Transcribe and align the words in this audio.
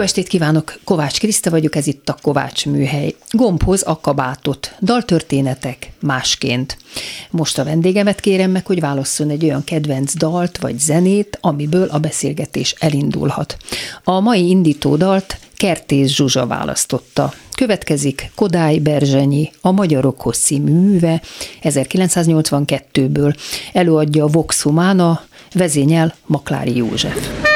Jó 0.00 0.06
estét 0.06 0.28
kívánok! 0.28 0.78
Kovács 0.84 1.18
Kriszta 1.18 1.50
vagyok, 1.50 1.76
ez 1.76 1.86
itt 1.86 2.08
a 2.08 2.16
Kovács 2.22 2.66
Műhely. 2.66 3.14
Gombhoz 3.30 3.82
a 3.86 4.00
kabátot. 4.00 4.76
Daltörténetek 4.82 5.92
másként. 6.00 6.76
Most 7.30 7.58
a 7.58 7.64
vendégemet 7.64 8.20
kérem 8.20 8.50
meg, 8.50 8.66
hogy 8.66 8.80
válasszon 8.80 9.30
egy 9.30 9.44
olyan 9.44 9.64
kedvenc 9.64 10.16
dalt 10.16 10.58
vagy 10.58 10.78
zenét, 10.78 11.38
amiből 11.40 11.88
a 11.88 11.98
beszélgetés 11.98 12.74
elindulhat. 12.78 13.56
A 14.04 14.20
mai 14.20 14.48
indító 14.48 14.96
dalt 14.96 15.38
Kertész 15.56 16.10
Zsuzsa 16.10 16.46
választotta. 16.46 17.32
Következik 17.54 18.30
Kodály 18.34 18.78
Berzsenyi, 18.78 19.50
a 19.60 19.70
Magyarokhoz 19.70 20.38
című 20.38 20.72
műve 20.72 21.22
1982-ből. 21.62 23.34
Előadja 23.72 24.26
Vox 24.26 24.62
Humana, 24.62 25.22
vezényel 25.52 26.14
Maklári 26.26 26.76
József. 26.76 27.49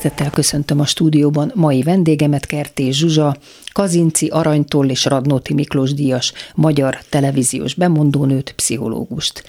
Szeretettel 0.00 0.30
köszöntöm 0.30 0.80
a 0.80 0.86
stúdióban 0.86 1.52
mai 1.54 1.82
vendégemet, 1.82 2.46
Kertés 2.46 2.96
Zsuzsa, 2.96 3.36
Kazinci 3.72 4.26
Aranytoll 4.26 4.88
és 4.88 5.04
Radnóti 5.04 5.54
Miklós 5.54 5.94
díjas 5.94 6.32
magyar 6.54 6.98
televíziós 7.08 7.74
bemondónőt, 7.74 8.52
pszichológust. 8.52 9.44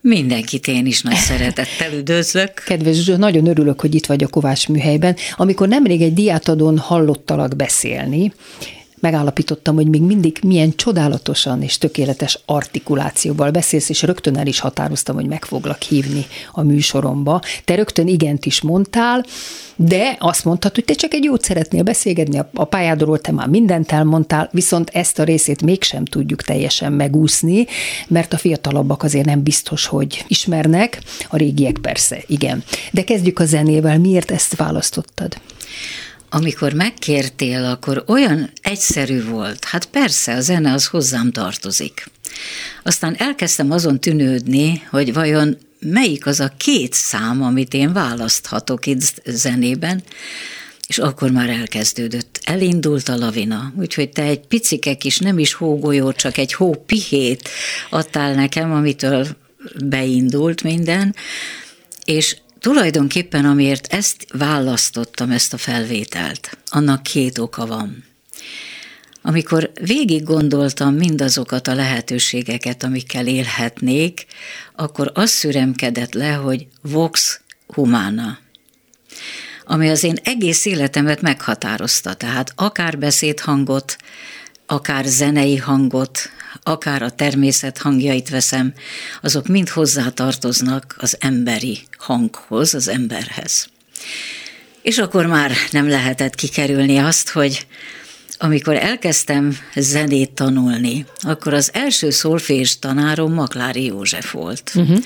Mindenkit 0.00 0.66
én 0.66 0.86
is 0.86 1.02
nagy 1.02 1.14
szeretettel 1.14 1.92
üdvözlök. 1.92 2.52
Kedves 2.66 2.94
Zsuzsa, 2.94 3.16
nagyon 3.16 3.46
örülök, 3.46 3.80
hogy 3.80 3.94
itt 3.94 4.06
vagy 4.06 4.22
a 4.22 4.28
Kovács 4.28 4.68
műhelyben. 4.68 5.16
Amikor 5.36 5.68
nemrég 5.68 6.02
egy 6.02 6.14
diátadon 6.14 6.78
hallottalak 6.78 7.56
beszélni, 7.56 8.32
megállapítottam, 9.00 9.74
hogy 9.74 9.86
még 9.86 10.02
mindig 10.02 10.38
milyen 10.42 10.76
csodálatosan 10.76 11.62
és 11.62 11.78
tökéletes 11.78 12.38
artikulációval 12.46 13.50
beszélsz, 13.50 13.88
és 13.88 14.02
rögtön 14.02 14.36
el 14.36 14.46
is 14.46 14.60
határoztam, 14.60 15.14
hogy 15.14 15.26
meg 15.26 15.44
foglak 15.44 15.82
hívni 15.82 16.26
a 16.52 16.62
műsoromba. 16.62 17.40
Te 17.64 17.74
rögtön 17.74 18.06
igent 18.06 18.46
is 18.46 18.60
mondtál, 18.60 19.24
de 19.76 20.16
azt 20.18 20.44
mondtad, 20.44 20.74
hogy 20.74 20.84
te 20.84 20.94
csak 20.94 21.14
egy 21.14 21.24
jót 21.24 21.44
szeretnél 21.44 21.82
beszélgetni, 21.82 22.38
a 22.54 22.64
pályádról 22.64 23.18
te 23.18 23.32
már 23.32 23.48
mindent 23.48 23.92
elmondtál, 23.92 24.48
viszont 24.52 24.90
ezt 24.92 25.18
a 25.18 25.24
részét 25.24 25.62
mégsem 25.62 26.04
tudjuk 26.04 26.42
teljesen 26.42 26.92
megúszni, 26.92 27.66
mert 28.08 28.32
a 28.32 28.38
fiatalabbak 28.38 29.02
azért 29.02 29.24
nem 29.24 29.42
biztos, 29.42 29.86
hogy 29.86 30.24
ismernek, 30.28 31.02
a 31.28 31.36
régiek 31.36 31.78
persze, 31.78 32.22
igen. 32.26 32.64
De 32.90 33.04
kezdjük 33.04 33.38
a 33.38 33.44
zenével, 33.44 33.98
miért 33.98 34.30
ezt 34.30 34.56
választottad? 34.56 35.40
Amikor 36.30 36.72
megkértél, 36.72 37.64
akkor 37.64 38.04
olyan 38.06 38.50
egyszerű 38.62 39.24
volt. 39.24 39.64
Hát 39.64 39.86
persze, 39.86 40.34
a 40.34 40.40
zene 40.40 40.72
az 40.72 40.86
hozzám 40.86 41.32
tartozik. 41.32 42.06
Aztán 42.82 43.14
elkezdtem 43.18 43.70
azon 43.70 44.00
tűnődni, 44.00 44.82
hogy 44.90 45.12
vajon 45.12 45.58
melyik 45.80 46.26
az 46.26 46.40
a 46.40 46.52
két 46.56 46.92
szám, 46.92 47.42
amit 47.42 47.74
én 47.74 47.92
választhatok 47.92 48.86
itt 48.86 49.22
zenében, 49.24 50.02
és 50.86 50.98
akkor 50.98 51.30
már 51.30 51.48
elkezdődött. 51.48 52.40
Elindult 52.44 53.08
a 53.08 53.16
lavina, 53.16 53.72
úgyhogy 53.76 54.10
te 54.10 54.22
egy 54.22 54.40
picike 54.40 54.94
kis, 54.94 55.18
nem 55.18 55.38
is 55.38 55.52
hógolyó, 55.52 56.12
csak 56.12 56.36
egy 56.36 56.52
hópihét 56.52 57.48
adtál 57.90 58.34
nekem, 58.34 58.72
amitől 58.72 59.26
beindult 59.84 60.62
minden, 60.62 61.14
és 62.04 62.36
tulajdonképpen 62.60 63.44
amiért 63.44 63.92
ezt 63.92 64.26
választottam, 64.32 65.30
ezt 65.30 65.52
a 65.52 65.56
felvételt, 65.56 66.58
annak 66.66 67.02
két 67.02 67.38
oka 67.38 67.66
van. 67.66 68.04
Amikor 69.22 69.72
végig 69.80 70.22
gondoltam 70.22 70.94
mindazokat 70.94 71.68
a 71.68 71.74
lehetőségeket, 71.74 72.82
amikkel 72.82 73.26
élhetnék, 73.26 74.26
akkor 74.76 75.10
az 75.14 75.30
szüremkedett 75.30 76.14
le, 76.14 76.32
hogy 76.32 76.66
Vox 76.82 77.40
Humana, 77.66 78.38
ami 79.64 79.88
az 79.88 80.02
én 80.02 80.16
egész 80.22 80.64
életemet 80.64 81.20
meghatározta, 81.20 82.14
tehát 82.14 82.52
akár 82.56 82.98
beszédhangot, 82.98 83.96
akár 84.70 85.04
zenei 85.04 85.56
hangot, 85.56 86.18
akár 86.62 87.02
a 87.02 87.10
természet 87.10 87.78
hangjait 87.78 88.28
veszem, 88.28 88.72
azok 89.22 89.46
mind 89.46 89.68
hozzátartoznak 89.68 90.94
az 90.98 91.16
emberi 91.20 91.78
hanghoz, 91.98 92.74
az 92.74 92.88
emberhez. 92.88 93.66
És 94.82 94.98
akkor 94.98 95.26
már 95.26 95.52
nem 95.70 95.88
lehetett 95.88 96.34
kikerülni 96.34 96.98
azt, 96.98 97.28
hogy 97.28 97.66
amikor 98.38 98.76
elkezdtem 98.76 99.58
zenét 99.74 100.30
tanulni, 100.30 101.04
akkor 101.18 101.54
az 101.54 101.70
első 101.72 102.10
szolfés 102.10 102.78
tanárom 102.78 103.32
Maklári 103.32 103.84
József 103.84 104.32
volt. 104.32 104.72
Uh-huh. 104.74 104.98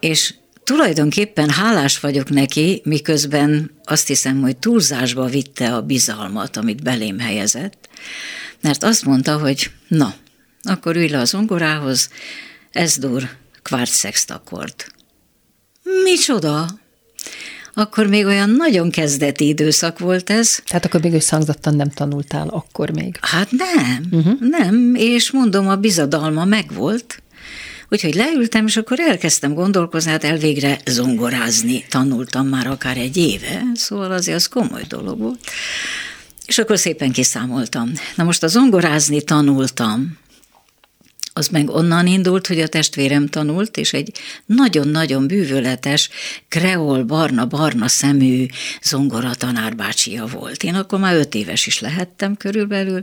És 0.00 0.34
tulajdonképpen 0.64 1.50
hálás 1.50 2.00
vagyok 2.00 2.30
neki, 2.30 2.80
miközben 2.84 3.70
azt 3.84 4.06
hiszem, 4.06 4.40
hogy 4.40 4.56
túlzásba 4.56 5.26
vitte 5.26 5.74
a 5.74 5.82
bizalmat, 5.82 6.56
amit 6.56 6.82
belém 6.82 7.18
helyezett, 7.18 7.88
mert 8.60 8.82
azt 8.82 9.04
mondta, 9.04 9.38
hogy 9.38 9.70
na, 9.88 10.14
akkor 10.62 10.96
ülj 10.96 11.08
le 11.08 11.18
az 11.18 11.28
zongorához, 11.28 12.10
ez 12.72 12.96
dur, 12.96 13.28
kvart 13.62 13.90
akkord. 14.26 14.74
micsoda? 16.02 16.66
Akkor 17.74 18.06
még 18.06 18.24
olyan 18.26 18.50
nagyon 18.50 18.90
kezdeti 18.90 19.46
időszak 19.46 19.98
volt 19.98 20.30
ez. 20.30 20.58
Tehát 20.66 20.84
akkor 20.84 21.00
még 21.00 21.12
összhangzattan 21.12 21.76
nem 21.76 21.90
tanultál, 21.90 22.48
akkor 22.48 22.90
még? 22.90 23.18
Hát 23.20 23.50
nem, 23.50 24.04
uh-huh. 24.10 24.40
nem, 24.40 24.94
és 24.94 25.30
mondom, 25.30 25.68
a 25.68 25.76
bizadalma 25.76 26.44
megvolt. 26.44 27.22
Úgyhogy 27.88 28.14
leültem, 28.14 28.66
és 28.66 28.76
akkor 28.76 29.00
elkezdtem 29.00 29.54
gondolkozni, 29.54 30.10
hát 30.10 30.24
elvégre 30.24 30.80
zongorázni 30.86 31.84
tanultam 31.88 32.46
már 32.46 32.66
akár 32.66 32.96
egy 32.96 33.16
éve, 33.16 33.62
szóval 33.74 34.12
azért 34.12 34.36
az 34.36 34.46
komoly 34.46 34.84
dolog 34.88 35.18
volt. 35.18 35.40
És 36.46 36.58
akkor 36.58 36.78
szépen 36.78 37.12
kiszámoltam. 37.12 37.92
Na 38.14 38.24
most 38.24 38.42
a 38.42 38.46
zongorázni 38.46 39.22
tanultam, 39.22 40.18
az 41.36 41.48
meg 41.48 41.70
onnan 41.70 42.06
indult, 42.06 42.46
hogy 42.46 42.60
a 42.60 42.68
testvérem 42.68 43.26
tanult, 43.26 43.76
és 43.76 43.92
egy 43.92 44.12
nagyon-nagyon 44.46 45.26
bűvöletes, 45.26 46.08
kreol, 46.48 47.02
barna-barna 47.02 47.88
szemű 47.88 48.46
zongora 48.82 49.34
tanárbácsia 49.34 50.26
volt. 50.26 50.62
Én 50.62 50.74
akkor 50.74 50.98
már 50.98 51.14
öt 51.14 51.34
éves 51.34 51.66
is 51.66 51.80
lehettem 51.80 52.36
körülbelül, 52.36 53.00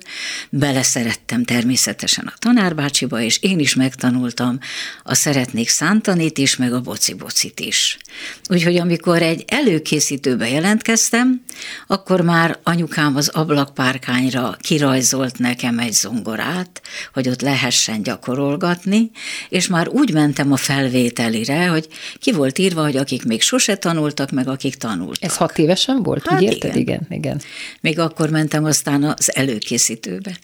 beleszerettem 0.49 1.43
természetesen 1.43 2.25
a 2.27 2.37
tanárbácsiba, 2.39 3.21
és 3.21 3.37
én 3.41 3.59
is 3.59 3.75
megtanultam 3.75 4.59
a 5.03 5.15
szeretnék 5.15 5.69
szántanit 5.69 6.37
is, 6.37 6.55
meg 6.55 6.73
a 6.73 6.81
boci-bocit 6.81 7.59
is. 7.59 7.97
Úgyhogy 8.49 8.77
amikor 8.77 9.21
egy 9.21 9.43
előkészítőbe 9.47 10.49
jelentkeztem, 10.49 11.43
akkor 11.87 12.21
már 12.21 12.59
anyukám 12.63 13.15
az 13.15 13.27
ablakpárkányra 13.27 14.57
kirajzolt 14.61 15.37
nekem 15.37 15.79
egy 15.79 15.93
zongorát, 15.93 16.81
hogy 17.13 17.29
ott 17.29 17.41
lehessen 17.41 18.03
gyakorolni 18.03 18.21
gyakorolgatni, 18.23 19.11
és 19.49 19.67
már 19.67 19.87
úgy 19.87 20.13
mentem 20.13 20.51
a 20.51 20.57
felvételire, 20.57 21.67
hogy 21.67 21.87
ki 22.19 22.31
volt 22.31 22.57
írva, 22.57 22.81
hogy 22.81 22.97
akik 22.97 23.25
még 23.25 23.41
sose 23.41 23.75
tanultak, 23.75 24.31
meg 24.31 24.47
akik 24.47 24.75
tanultak. 24.75 25.23
Ez 25.23 25.37
hat 25.37 25.57
évesen 25.57 26.03
volt, 26.03 26.27
hát 26.27 26.41
úgy 26.41 26.47
érted? 26.47 26.75
Igen. 26.75 26.79
igen, 26.79 27.05
igen. 27.09 27.41
Még 27.81 27.99
akkor 27.99 28.29
mentem 28.29 28.63
aztán 28.63 29.03
az 29.03 29.35
előkészítőbe. 29.35 30.37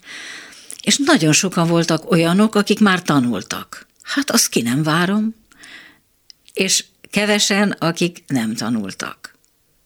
És 0.84 0.98
nagyon 1.06 1.34
sokan 1.34 1.68
voltak 1.68 2.12
olyanok, 2.12 2.56
akik 2.56 2.80
már 2.80 3.02
tanultak. 3.02 3.88
Hát 4.02 4.30
azt 4.32 4.50
ki 4.50 4.62
nem 4.62 4.84
várom. 4.84 5.36
És 6.54 6.86
kevesen, 7.10 7.72
akik 7.72 8.24
nem 8.28 8.56
tanultak. 8.56 9.38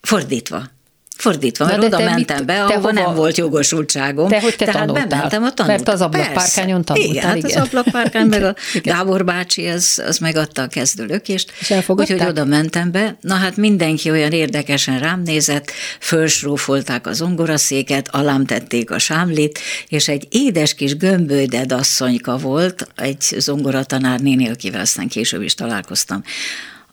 Fordítva. 0.02 0.72
Fordítva, 1.18 1.66
mert 1.66 1.84
oda 1.84 2.00
mentem 2.00 2.38
mit, 2.38 2.46
be, 2.46 2.64
ahova 2.64 2.76
hova, 2.76 2.92
nem 2.92 3.16
volt 3.16 3.38
jogosultságom. 3.38 4.28
Te 4.28 4.42
hogy 4.42 4.56
te 4.56 4.66
Tehát 4.66 4.80
tanultál? 4.80 5.08
bementem 5.08 5.44
a 5.44 5.54
tanult. 5.54 5.76
Mert 5.76 5.90
az 5.90 6.02
ablakpárkányon 6.02 6.84
tanultál, 6.84 7.12
igen. 7.12 7.24
Hát 7.24 7.38
igen. 7.38 7.62
az 7.62 7.68
ablakpárkány, 7.68 8.28
meg 8.28 8.44
a 8.44 8.56
Gábor 8.84 9.26
bácsi, 9.26 9.68
az, 9.68 10.02
az 10.08 10.18
megadta 10.18 10.62
a 10.62 10.68
kezdőlökést. 10.68 11.52
És 11.60 11.72
elfogadták? 11.72 12.16
Úgyhogy 12.16 12.32
oda 12.32 12.46
mentem 12.46 12.92
be. 12.92 13.18
Na 13.22 13.36
hát 13.36 13.58
mindenki 13.58 14.10
olyan 14.10 14.32
érdekesen 14.32 15.00
rám 15.00 15.22
nézett, 15.22 15.72
fölsrófolták 16.00 17.08
az 17.08 17.22
ongoraszéket, 17.22 18.08
alám 18.12 18.46
tették 18.46 18.92
a 18.92 19.00
sámlit, 19.00 19.60
és 19.88 20.08
egy 20.08 20.28
édes 20.30 20.74
kis 20.74 20.98
gömbölyded 20.98 21.72
asszonyka 21.72 22.38
volt, 22.38 22.88
egy 22.96 23.22
zongoratanár 23.38 24.20
néni, 24.20 24.50
akivel 24.50 24.82
aztán 24.82 25.08
később 25.08 25.42
is 25.42 25.54
találkoztam, 25.54 26.24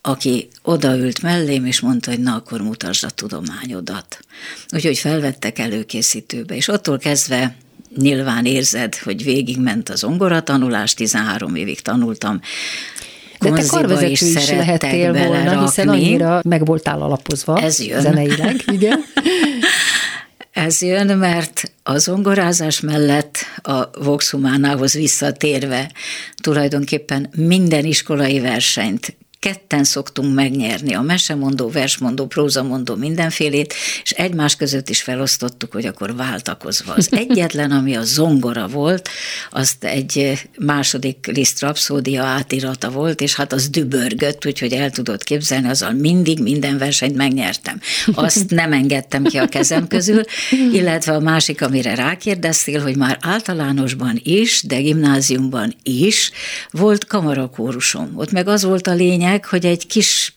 aki 0.03 0.49
odaült 0.63 1.23
mellém, 1.23 1.65
és 1.65 1.81
mondta, 1.81 2.11
hogy 2.11 2.21
na, 2.21 2.35
akkor 2.35 2.61
mutasd 2.61 3.05
a 3.05 3.11
tudományodat. 3.11 4.19
Úgyhogy 4.75 4.99
felvettek 4.99 5.59
előkészítőbe, 5.59 6.57
és 6.57 6.69
attól 6.69 6.99
kezdve 6.99 7.57
nyilván 7.97 8.45
érzed, 8.45 8.97
hogy 8.97 9.25
végigment 9.25 9.89
az 9.89 10.05
ongoratanulás, 10.05 10.95
13 10.95 11.55
évig 11.55 11.81
tanultam, 11.81 12.41
de 13.39 13.51
te 13.51 13.67
karvezető 13.67 14.11
is, 14.11 14.21
is 14.21 14.49
lehettél 14.51 15.13
volna, 15.13 15.65
hiszen 15.65 15.89
annyira 15.89 16.41
meg 16.45 16.65
voltál 16.65 17.03
alapozva 17.03 17.61
Ez 17.61 17.81
jön. 17.81 18.01
zeneileg. 18.01 18.63
Igen. 18.73 19.01
Ez 20.53 20.83
jön, 20.83 21.19
mert 21.19 21.73
a 21.83 21.99
zongorázás 21.99 22.81
mellett 22.81 23.39
a 23.63 24.03
Vox 24.05 24.31
Humánához 24.31 24.93
visszatérve 24.93 25.91
tulajdonképpen 26.43 27.31
minden 27.37 27.85
iskolai 27.85 28.41
versenyt 28.41 29.17
ketten 29.41 29.85
szoktunk 29.85 30.35
megnyerni 30.35 30.95
a 30.95 31.01
mesemondó, 31.01 31.69
versmondó, 31.71 32.27
prózamondó 32.27 32.95
mindenfélét, 32.95 33.75
és 34.03 34.11
egymás 34.11 34.57
között 34.57 34.89
is 34.89 35.03
felosztottuk, 35.03 35.73
hogy 35.73 35.87
akkor 35.87 36.17
váltakozva. 36.17 36.93
Az 36.95 37.09
egyetlen, 37.27 37.71
ami 37.71 37.97
a 37.97 38.03
zongora 38.03 38.67
volt, 38.67 39.09
azt 39.51 39.85
egy 39.85 40.41
második 40.59 41.27
Liszt 41.27 41.61
rapszódia 41.61 42.23
átirata 42.23 42.91
volt, 42.91 43.21
és 43.21 43.35
hát 43.35 43.53
az 43.53 43.69
dübörgött, 43.69 44.47
úgyhogy 44.47 44.73
el 44.73 44.91
tudod 44.91 45.23
képzelni, 45.23 45.69
azzal 45.69 45.93
mindig 45.93 46.39
minden 46.43 46.79
versenyt 46.79 47.17
megnyertem. 47.17 47.81
Azt 48.13 48.51
nem 48.51 48.73
engedtem 48.73 49.25
ki 49.25 49.39
a 49.39 49.49
kezem 49.49 49.89
közül, 49.89 50.23
illetve 50.73 51.13
a 51.13 51.21
másik, 51.21 51.63
amire 51.63 51.95
rákérdeztél, 51.95 52.83
hogy 52.83 52.97
már 52.97 53.19
általánosban 53.21 54.21
is, 54.23 54.63
de 54.67 54.81
gimnáziumban 54.81 55.75
is 55.83 56.31
volt 56.71 57.07
kamarakórusom. 57.07 58.13
Ott 58.17 58.31
meg 58.31 58.49
az 58.49 58.63
volt 58.63 58.87
a 58.87 58.95
lényeg, 58.95 59.29
lényeg, 59.31 59.45
hogy 59.45 59.67
egy 59.67 59.87
kis 59.87 60.35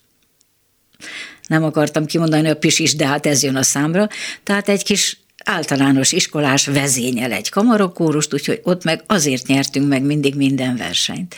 nem 1.47 1.63
akartam 1.63 2.05
kimondani 2.05 2.49
a 2.49 2.55
pisis, 2.55 2.95
de 2.95 3.07
hát 3.07 3.25
ez 3.25 3.43
jön 3.43 3.55
a 3.55 3.63
számra, 3.63 4.07
tehát 4.43 4.69
egy 4.69 4.83
kis 4.83 5.17
általános 5.43 6.11
iskolás 6.11 6.65
vezényel 6.65 7.31
egy 7.31 7.49
kamarokórust, 7.49 8.33
úgyhogy 8.33 8.59
ott 8.63 8.83
meg 8.83 9.03
azért 9.07 9.47
nyertünk 9.47 9.87
meg 9.87 10.01
mindig 10.01 10.35
minden 10.35 10.75
versenyt. 10.75 11.35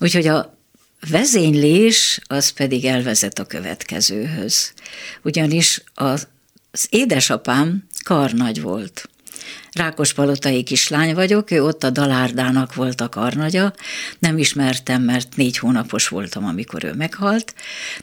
Úgyhogy 0.00 0.26
a 0.26 0.58
vezénylés 1.10 2.20
az 2.26 2.48
pedig 2.48 2.84
elvezet 2.84 3.38
a 3.38 3.44
következőhöz. 3.44 4.72
Ugyanis 5.22 5.82
az 5.94 6.26
édesapám 6.90 7.86
karnagy 8.04 8.60
volt. 8.60 9.08
Rákospalotai 9.76 10.62
kislány 10.62 11.14
vagyok, 11.14 11.50
ő 11.50 11.62
ott 11.62 11.84
a 11.84 11.90
Dalárdának 11.90 12.74
volt 12.74 13.00
a 13.00 13.08
karnagya, 13.08 13.72
nem 14.18 14.38
ismertem, 14.38 15.02
mert 15.02 15.36
négy 15.36 15.58
hónapos 15.58 16.08
voltam, 16.08 16.44
amikor 16.44 16.84
ő 16.84 16.92
meghalt, 16.92 17.54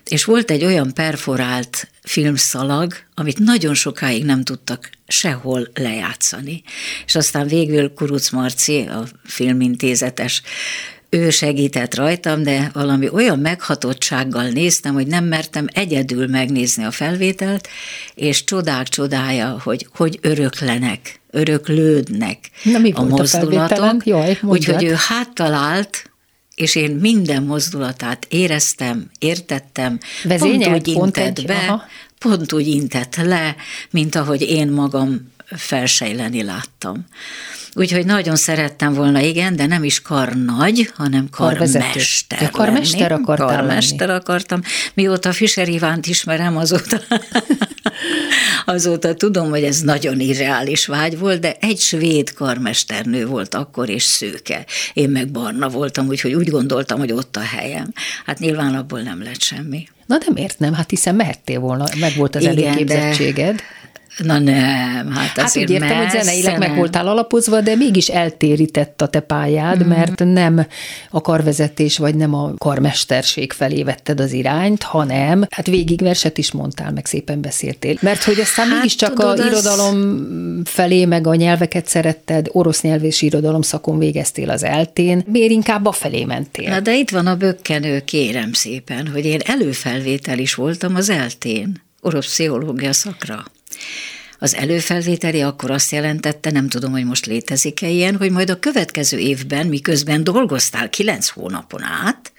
és 0.06 0.26
volt 0.26 0.52
egy 0.52 0.64
olyan 0.64 0.94
perforált 0.94 1.88
filmszalag, 2.04 2.94
amit 3.16 3.40
nagyon 3.40 3.74
sokáig 3.74 4.26
nem 4.26 4.44
tudtak 4.44 4.90
sehol 5.08 5.68
lejátszani. 5.74 6.64
És 7.06 7.16
aztán 7.16 7.48
végül 7.48 7.94
Kuruc 7.94 8.30
Marci, 8.30 8.80
a 8.82 9.04
filmintézetes 9.24 10.42
ő 11.14 11.30
segített 11.30 11.96
rajtam, 11.96 12.44
de 12.44 12.70
valami 12.74 13.10
olyan 13.10 13.40
meghatottsággal 13.40 14.48
néztem, 14.48 14.94
hogy 14.94 15.08
nem 15.08 15.26
mertem 15.26 15.68
egyedül 15.74 16.28
megnézni 16.28 16.84
a 16.84 16.92
felvételt, 16.92 17.68
és 18.16 18.44
csodák 18.44 18.88
csodája, 18.88 19.60
hogy 19.64 19.88
hogy 19.96 20.20
öröklenek, 20.22 21.20
öröklődnek 21.32 22.38
Na, 22.64 22.78
mi 22.78 22.92
a 22.96 23.04
mozdulatok. 23.04 24.06
Jaj, 24.06 24.38
Úgyhogy 24.42 24.84
ő 24.84 24.96
háttalált, 25.08 26.12
és 26.56 26.76
én 26.76 26.92
minden 26.92 27.44
mozdulatát 27.44 28.26
éreztem, 28.30 29.10
értettem, 29.20 29.98
Vezényel, 30.24 30.70
pont 30.70 30.88
úgy 30.88 30.94
pont 30.94 31.18
intett 31.18 31.38
egy, 31.38 31.46
be, 31.46 31.56
aha. 31.56 31.84
pont 32.20 32.54
úgy 32.54 32.68
intett 32.68 33.16
le, 33.16 33.56
mint 33.90 34.16
ahogy 34.16 34.42
én 34.42 34.68
magam 34.68 35.32
felsejleni 35.56 36.44
láttam. 36.44 37.06
Úgyhogy 37.76 38.06
nagyon 38.06 38.36
szerettem 38.36 38.94
volna, 38.94 39.20
igen, 39.20 39.56
de 39.56 39.66
nem 39.66 39.84
is 39.84 40.02
karnagy, 40.02 40.92
hanem 40.96 41.30
karmester. 41.32 42.42
Ja, 42.42 42.50
karmester 42.50 43.12
akartál 43.12 43.48
Karmester 43.48 44.08
lenni. 44.08 44.20
akartam. 44.20 44.62
Mióta 44.94 45.32
Fischer 45.32 45.68
Ivánt 45.68 46.06
ismerem, 46.06 46.58
azóta, 46.58 47.00
azóta 48.66 49.14
tudom, 49.14 49.50
hogy 49.50 49.64
ez 49.64 49.80
nagyon 49.80 50.20
irreális 50.20 50.86
vágy 50.86 51.20
volt, 51.20 51.40
de 51.40 51.56
egy 51.60 51.80
svéd 51.80 52.34
karmesternő 52.34 53.26
volt 53.26 53.56
akkor, 53.56 53.90
és 53.90 54.04
szőke. 54.04 54.66
Én 54.94 55.10
meg 55.10 55.32
barna 55.32 55.70
voltam, 55.70 56.08
úgyhogy 56.08 56.34
úgy 56.34 56.50
gondoltam, 56.50 57.00
hogy 57.00 57.12
ott 57.12 57.36
a 57.36 57.42
helyem. 57.42 57.94
Hát 58.26 58.40
nyilván 58.40 58.76
abból 58.76 59.02
nem 59.02 59.24
lett 59.24 59.42
semmi. 59.42 59.88
Na 60.06 60.18
de 60.18 60.26
miért 60.34 60.60
nem? 60.60 60.74
Hát 60.74 60.90
hiszen 60.90 61.16
mehettél 61.16 61.60
volna, 61.60 61.86
meg 62.00 62.16
volt 62.16 62.36
az 62.36 62.46
előképzettséged. 62.46 63.56
De 63.56 63.62
Na 64.18 64.40
nem, 64.40 65.12
hát 65.12 65.38
Hát 65.40 65.58
úgy 65.58 65.70
értem, 65.70 65.98
hogy 65.98 66.10
zeneileg 66.10 66.58
meg 66.58 66.76
voltál 66.76 67.08
alapozva, 67.08 67.62
de 67.62 67.76
mégis 67.76 68.08
eltérített 68.08 69.02
a 69.02 69.08
te 69.08 69.20
pályád, 69.20 69.84
mm. 69.84 69.88
mert 69.88 70.24
nem 70.24 70.68
a 71.10 71.22
karvezetés 71.22 71.98
vagy 71.98 72.16
nem 72.16 72.34
a 72.34 72.54
karmesterség 72.58 73.52
felé 73.52 73.84
vetted 73.84 74.20
az 74.20 74.32
irányt, 74.32 74.84
hanem 74.84 75.46
hát 75.50 75.68
végig 75.68 76.02
verset 76.02 76.38
is 76.38 76.52
mondtál, 76.52 76.92
meg 76.92 77.06
szépen 77.06 77.42
beszéltél. 77.42 77.98
Mert 78.02 78.24
hogy 78.24 78.40
aztán 78.40 78.68
hát, 78.68 78.76
mégiscsak 78.76 79.14
tudod, 79.14 79.40
a 79.40 79.46
irodalom 79.46 80.26
felé, 80.66 81.06
meg 81.06 81.28
a 81.28 81.36
nyelveket 81.36 81.88
szeretted, 81.88 82.48
orosz 82.52 82.82
nyelv 82.82 83.04
és 83.04 83.22
irodalom 83.22 83.62
szakon 83.62 83.98
végeztél 83.98 84.50
az 84.50 84.64
eltén, 84.64 85.24
miért 85.26 85.52
inkább 85.52 85.88
felé 85.94 86.24
mentél? 86.24 86.70
Na 86.70 86.80
de 86.80 86.96
itt 86.96 87.10
van 87.10 87.28
a 87.28 87.36
bökkenő, 87.36 88.00
kérem 88.00 88.54
szépen, 88.54 89.08
hogy 89.08 89.26
én 89.26 89.40
előfelvétel 89.46 90.40
is 90.40 90.54
voltam 90.54 90.96
az 90.96 91.10
eltén, 91.10 91.82
orosz 92.02 92.26
pszichológia 92.26 92.94
szakra. 92.94 93.44
Az 94.40 94.56
előfelvételi 94.56 95.42
akkor 95.42 95.72
azt 95.72 95.92
jelentette, 95.92 96.52
nem 96.52 96.70
tudom, 96.70 96.92
hogy 96.92 97.06
most 97.06 97.26
létezik-e 97.26 97.90
ilyen, 97.90 98.16
hogy 98.16 98.32
majd 98.32 98.50
a 98.50 98.60
következő 98.60 99.18
évben, 99.18 99.68
miközben 99.68 100.24
dolgoztál 100.24 100.90
kilenc 100.90 101.28
hónapon 101.30 101.84
át, 101.84 102.33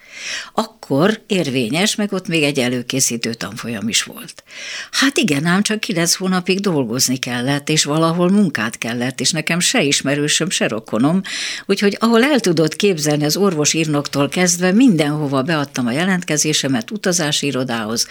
akkor 0.54 1.23
érvényes, 1.26 1.94
meg 1.94 2.12
ott 2.12 2.28
még 2.28 2.42
egy 2.42 2.59
előkészítő 2.59 3.35
tanfolyam 3.35 3.88
is 3.88 4.02
volt. 4.02 4.44
Hát 4.90 5.16
igen, 5.16 5.44
ám 5.47 5.62
csak 5.62 5.80
kilenc 5.80 6.14
hónapig 6.14 6.61
dolgozni 6.61 7.16
kellett, 7.16 7.68
és 7.68 7.85
valahol 7.85 8.30
munkát 8.30 8.78
kellett, 8.78 9.21
és 9.21 9.30
nekem 9.30 9.61
se 9.61 9.83
ismerősöm, 9.83 10.50
se 10.50 10.68
rokonom, 10.68 11.23
úgyhogy 11.66 11.97
ahol 12.00 12.25
el 12.25 12.40
tudott 12.40 12.76
képzelni 12.76 13.25
az 13.25 13.37
orvos 13.37 13.73
írnoktól 13.75 14.28
kezdve, 14.28 14.73
mindenhova 14.73 15.42
beadtam 15.42 15.87
a 15.87 15.92
jelentkezésemet 15.92 16.90
utazási 16.90 17.47
irodához, 17.47 18.06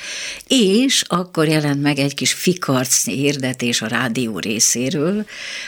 és 0.48 1.03
akkor 1.07 1.48
jelent 1.48 1.81
meg 1.81 2.00
egy 2.00 2.13
kis 2.13 2.33
fikarcnyi 2.33 3.15
hirdetés 3.15 3.81
a 3.81 3.88
rádió 3.88 4.39
részéről, 4.39 5.25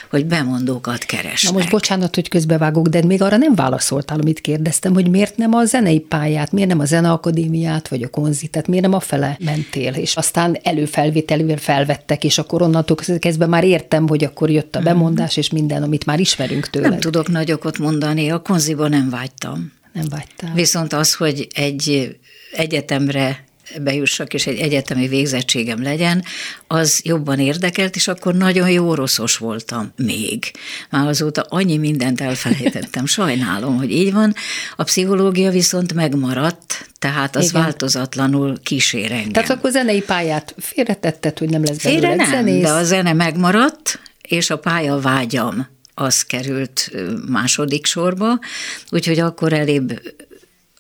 hogy 0.10 0.26
bemondókat 0.26 1.04
keresnek. 1.04 1.52
Na 1.52 1.58
most 1.58 1.70
bocsánat, 1.70 2.16
hogy 2.16 2.30
közbevágok, 2.30 2.88
de 2.88 3.04
még 3.04 3.22
arra 3.22 3.38
nem 3.38 3.56
válaszoltál, 3.56 4.20
amit 4.20 4.42
kérdeztem, 4.42 4.94
hogy 4.94 5.10
miért 5.10 5.38
nem 5.38 5.54
a 5.54 5.66
zenei 5.66 6.00
pályát, 6.26 6.52
miért 6.52 6.70
nem 6.70 6.80
a 6.80 6.86
zeneakadémiát, 6.86 7.88
vagy 7.88 8.04
a 8.04 8.10
konzitet, 8.10 8.68
miért 8.68 8.84
nem 8.84 8.94
a 8.94 9.00
fele 9.00 9.38
mentél, 9.40 9.94
és 9.94 10.16
aztán 10.16 10.58
előfelvételűen 10.64 11.58
felvettek, 11.58 12.24
és 12.24 12.38
akkor 12.38 12.62
onnantól 12.62 12.98
kezdve 13.20 13.46
már 13.46 13.64
értem, 13.64 14.08
hogy 14.08 14.24
akkor 14.24 14.50
jött 14.50 14.76
a 14.76 14.80
mhm. 14.80 14.88
bemondás, 14.88 15.38
és 15.38 15.50
minden, 15.50 15.84
amit 15.84 16.06
már 16.06 16.20
ismerünk 16.20 16.70
tőle. 16.70 16.90
Nem 16.90 17.00
tudok 17.00 17.28
nagyokot 17.28 17.78
mondani, 17.78 18.30
a 18.30 18.40
konziba 18.40 18.88
nem 18.88 19.10
vágytam. 19.10 19.72
Nem 19.94 20.06
vágytál. 20.10 20.54
Viszont 20.54 20.94
az, 20.94 21.14
hogy 21.14 21.48
egy 21.54 22.16
egyetemre 22.56 23.44
bejussak, 23.82 24.34
és 24.34 24.48
egy 24.48 24.60
egyetemi 24.60 25.08
végzettségem 25.08 25.84
legyen, 25.84 26.24
az 26.68 27.02
jobban 27.04 27.40
érdekelt, 27.40 27.96
és 27.96 28.08
akkor 28.08 28.36
nagyon 28.36 28.70
jó 28.70 28.90
oroszos 28.90 29.38
voltam 29.38 29.94
még. 29.96 30.52
Már 30.90 31.08
azóta 31.08 31.46
annyi 31.50 31.78
mindent 31.78 32.22
elfelejtettem, 32.22 33.06
sajnálom, 33.06 33.78
hogy 33.78 33.92
így 33.92 34.14
van. 34.14 34.34
A 34.76 34.84
pszichológia 34.84 35.52
viszont 35.52 35.94
megmaradt, 35.94 36.90
tehát 37.00 37.36
az 37.36 37.50
Igen. 37.50 37.62
változatlanul 37.62 38.60
kísér 38.64 39.12
engem. 39.12 39.32
Tehát 39.32 39.50
akkor 39.50 39.72
zenei 39.72 40.02
pályát 40.02 40.56
félretetted, 40.58 41.38
hogy 41.38 41.50
nem 41.50 41.64
lesz 41.64 41.84
belőle 41.84 42.00
Félre 42.02 42.16
nem, 42.16 42.30
zenész? 42.30 42.64
de 42.64 42.70
a 42.70 42.84
zene 42.84 43.14
megmaradt, 43.14 44.00
és 44.22 44.50
a 44.50 44.58
pálya 44.58 45.00
vágyam 45.00 45.68
az 45.94 46.24
került 46.24 46.92
második 47.28 47.86
sorba, 47.86 48.40
úgyhogy 48.90 49.20
akkor 49.20 49.54
elébb 49.54 50.02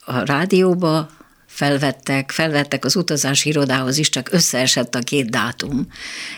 a 0.05 0.25
rádióba, 0.25 1.09
felvettek, 1.55 2.31
felvettek 2.31 2.85
az 2.85 2.95
utazási 2.95 3.49
irodához 3.49 3.97
is, 3.97 4.09
csak 4.09 4.31
összeesett 4.31 4.95
a 4.95 4.99
két 4.99 5.29
dátum, 5.29 5.87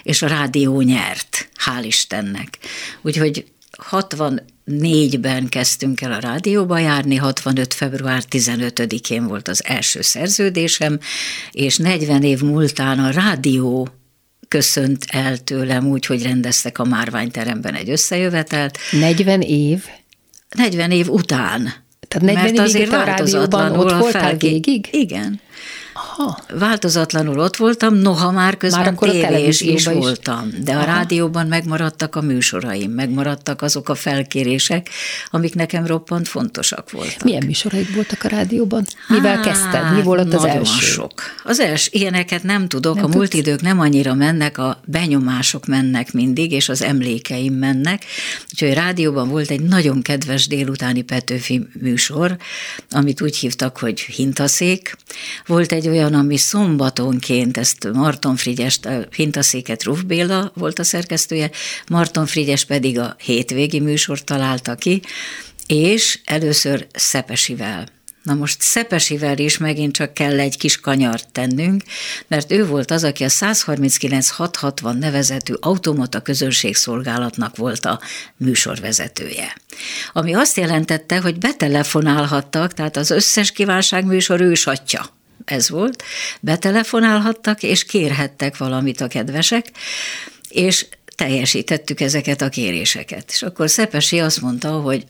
és 0.04 0.22
a 0.22 0.28
rádió 0.28 0.82
nyert, 0.82 1.50
hál' 1.66 1.84
Istennek. 1.86 2.58
Úgyhogy 3.02 3.46
64-ben 3.92 5.50
kezdtünk 5.50 6.02
el 6.02 6.12
a 6.12 6.20
rádióba 6.20 6.78
járni, 6.78 7.16
65. 7.16 7.74
február 7.74 8.24
15-én 8.30 9.28
volt 9.28 9.48
az 9.48 9.66
első 9.66 10.02
szerződésem, 10.02 11.00
és 11.52 11.78
40 11.78 12.24
év 12.24 12.42
múltán 12.42 13.00
a 13.00 13.10
rádió 13.10 13.90
köszönt 14.48 15.06
el 15.08 15.38
tőlem 15.38 15.88
úgy, 15.88 16.06
hogy 16.06 16.24
rendeztek 16.24 16.80
a 16.80 16.84
Márványteremben 16.84 17.74
egy 17.74 17.90
összejövetelt. 17.90 18.78
40 18.92 19.42
év? 19.42 19.84
40 20.56 20.92
év 20.92 21.10
után. 21.10 21.86
Tehát 22.08 22.28
40 22.28 22.44
Mert 22.44 22.60
azért 22.60 22.92
rádióban 22.92 23.78
ott 23.78 23.92
voltál 23.92 24.36
végig? 24.36 24.88
Igen. 24.92 25.40
Aha. 26.20 26.40
Változatlanul 26.54 27.40
ott 27.40 27.56
voltam, 27.56 27.96
noha 27.96 28.32
már 28.32 28.58
közben 28.58 28.80
már 28.80 28.92
akkor 28.94 29.10
tévés 29.10 29.62
is, 29.62 29.74
is 29.74 29.86
voltam, 29.86 30.50
de 30.64 30.72
a 30.72 30.76
Aha. 30.76 30.86
rádióban 30.86 31.48
megmaradtak 31.48 32.16
a 32.16 32.22
műsoraim, 32.22 32.92
megmaradtak 32.92 33.62
azok 33.62 33.90
a 33.90 33.96
felkérések, 33.96 34.90
amik 35.30 35.56
nekem 35.56 35.86
roppant 35.86 36.28
fontosak 36.28 36.92
voltak. 36.92 37.24
Milyen 37.24 37.46
műsoraik 37.46 37.96
voltak 37.96 38.24
a 38.24 38.28
rádióban? 38.28 38.86
Mivel 39.08 39.36
hát, 39.36 39.46
kezdted? 39.46 39.96
Mi 39.96 40.02
volt 40.02 40.34
az 40.34 40.44
első? 40.44 40.86
sok. 40.86 41.14
Az 41.44 41.60
első, 41.60 41.90
ilyeneket 41.94 42.44
nem 42.44 42.68
tudok, 42.68 42.96
nem 42.96 43.04
a 43.04 43.08
múlt 43.08 43.34
idők 43.34 43.62
nem 43.62 43.80
annyira 43.80 44.14
mennek, 44.14 44.58
a 44.58 44.80
benyomások 44.86 45.66
mennek 45.66 46.14
mindig, 46.14 46.52
és 46.52 46.70
az 46.70 46.82
emlékeim 46.82 47.54
mennek. 47.54 48.06
Úgyhogy 48.52 48.70
a 48.70 48.74
rádióban 48.74 49.30
volt 49.30 49.50
egy 49.50 49.62
nagyon 49.62 50.02
kedves 50.02 50.48
délutáni 50.48 51.02
Petőfi 51.02 51.68
műsor, 51.82 52.38
amit 52.90 53.22
úgy 53.22 53.38
hívtak, 53.38 53.78
hogy 53.78 54.00
hintaszék. 54.00 54.98
Volt 55.46 55.72
egy 55.72 55.88
olyan, 55.88 56.06
ami 56.14 56.38
szombatonként, 56.38 57.58
ezt 57.58 57.88
Marton 57.94 58.36
Frigyes, 58.36 58.80
a 58.84 58.90
hintaszéket 59.16 59.84
Ruf 59.84 60.02
Béla 60.02 60.52
volt 60.56 60.80
a 60.80 60.84
szerkesztője, 60.84 61.52
Marton 61.88 62.26
Frigyes 62.26 62.66
pedig 62.66 63.00
a 63.00 63.16
hétvégi 63.20 63.80
műsort 63.80 64.26
találta 64.26 64.76
ki, 64.76 65.02
és 65.68 66.20
először 66.24 66.88
Szepesivel. 66.94 67.88
Na 68.28 68.34
most 68.34 68.62
Szepesivel 68.62 69.38
is 69.38 69.58
megint 69.58 69.94
csak 69.94 70.14
kell 70.14 70.40
egy 70.40 70.58
kis 70.58 70.80
kanyart 70.80 71.32
tennünk, 71.32 71.84
mert 72.28 72.52
ő 72.52 72.66
volt 72.66 72.92
az, 72.92 73.04
aki 73.04 73.24
a 73.24 73.30
139-660 73.30 74.98
nevezetű 75.00 75.54
automata 75.60 76.22
közönségszolgálatnak 76.22 77.58
volt 77.58 77.86
a 77.86 78.00
műsorvezetője. 78.38 79.56
Ami 80.14 80.34
azt 80.34 80.58
jelentette, 80.58 81.20
hogy 81.20 81.38
betelefonálhattak, 81.38 82.74
tehát 82.74 82.98
az 82.98 83.12
összes 83.12 83.52
kívánságműsor 83.52 84.42
ő 84.42 84.54
satja 84.54 85.17
ez 85.46 85.70
volt, 85.70 86.04
betelefonálhattak, 86.40 87.64
és 87.64 87.86
kérhettek 87.86 88.58
valamit 88.58 89.02
a 89.02 89.08
kedvesek, 89.08 89.72
és 90.50 90.86
teljesítettük 91.16 92.00
ezeket 92.00 92.42
a 92.42 92.50
kéréseket. 92.50 93.32
És 93.32 93.42
akkor 93.44 93.70
Szepesi 93.70 94.20
azt 94.20 94.42
mondta, 94.42 94.72
hogy 94.72 95.06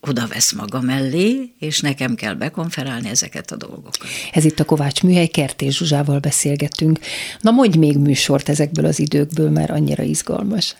oda 0.00 0.26
vesz 0.26 0.52
maga 0.52 0.80
mellé, 0.80 1.52
és 1.58 1.80
nekem 1.80 2.14
kell 2.14 2.34
bekonferálni 2.34 3.08
ezeket 3.08 3.50
a 3.50 3.56
dolgokat. 3.56 3.98
Ez 4.32 4.44
itt 4.44 4.60
a 4.60 4.64
Kovács 4.64 5.02
Műhely, 5.02 5.26
Kertés 5.26 5.76
Zsuzsával 5.76 6.18
beszélgetünk. 6.18 6.98
Na 7.40 7.50
mondj 7.50 7.78
még 7.78 7.96
műsort 7.96 8.48
ezekből 8.48 8.84
az 8.84 8.98
időkből, 8.98 9.50
mert 9.50 9.70
annyira 9.70 10.02
izgalmas 10.02 10.74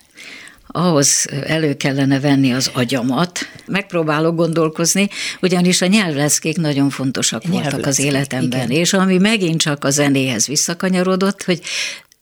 ahhoz 0.72 1.26
elő 1.46 1.76
kellene 1.76 2.20
venni 2.20 2.52
az 2.52 2.70
agyamat. 2.74 3.38
Megpróbálok 3.66 4.36
gondolkozni, 4.36 5.08
ugyanis 5.40 5.82
a 5.82 5.86
nyelvleckék 5.86 6.56
nagyon 6.56 6.90
fontosak 6.90 7.46
voltak 7.46 7.86
az 7.86 7.98
életemben, 7.98 8.70
igen. 8.70 8.80
és 8.80 8.92
ami 8.92 9.18
megint 9.18 9.60
csak 9.60 9.84
a 9.84 9.90
zenéhez 9.90 10.46
visszakanyarodott, 10.46 11.42
hogy 11.42 11.60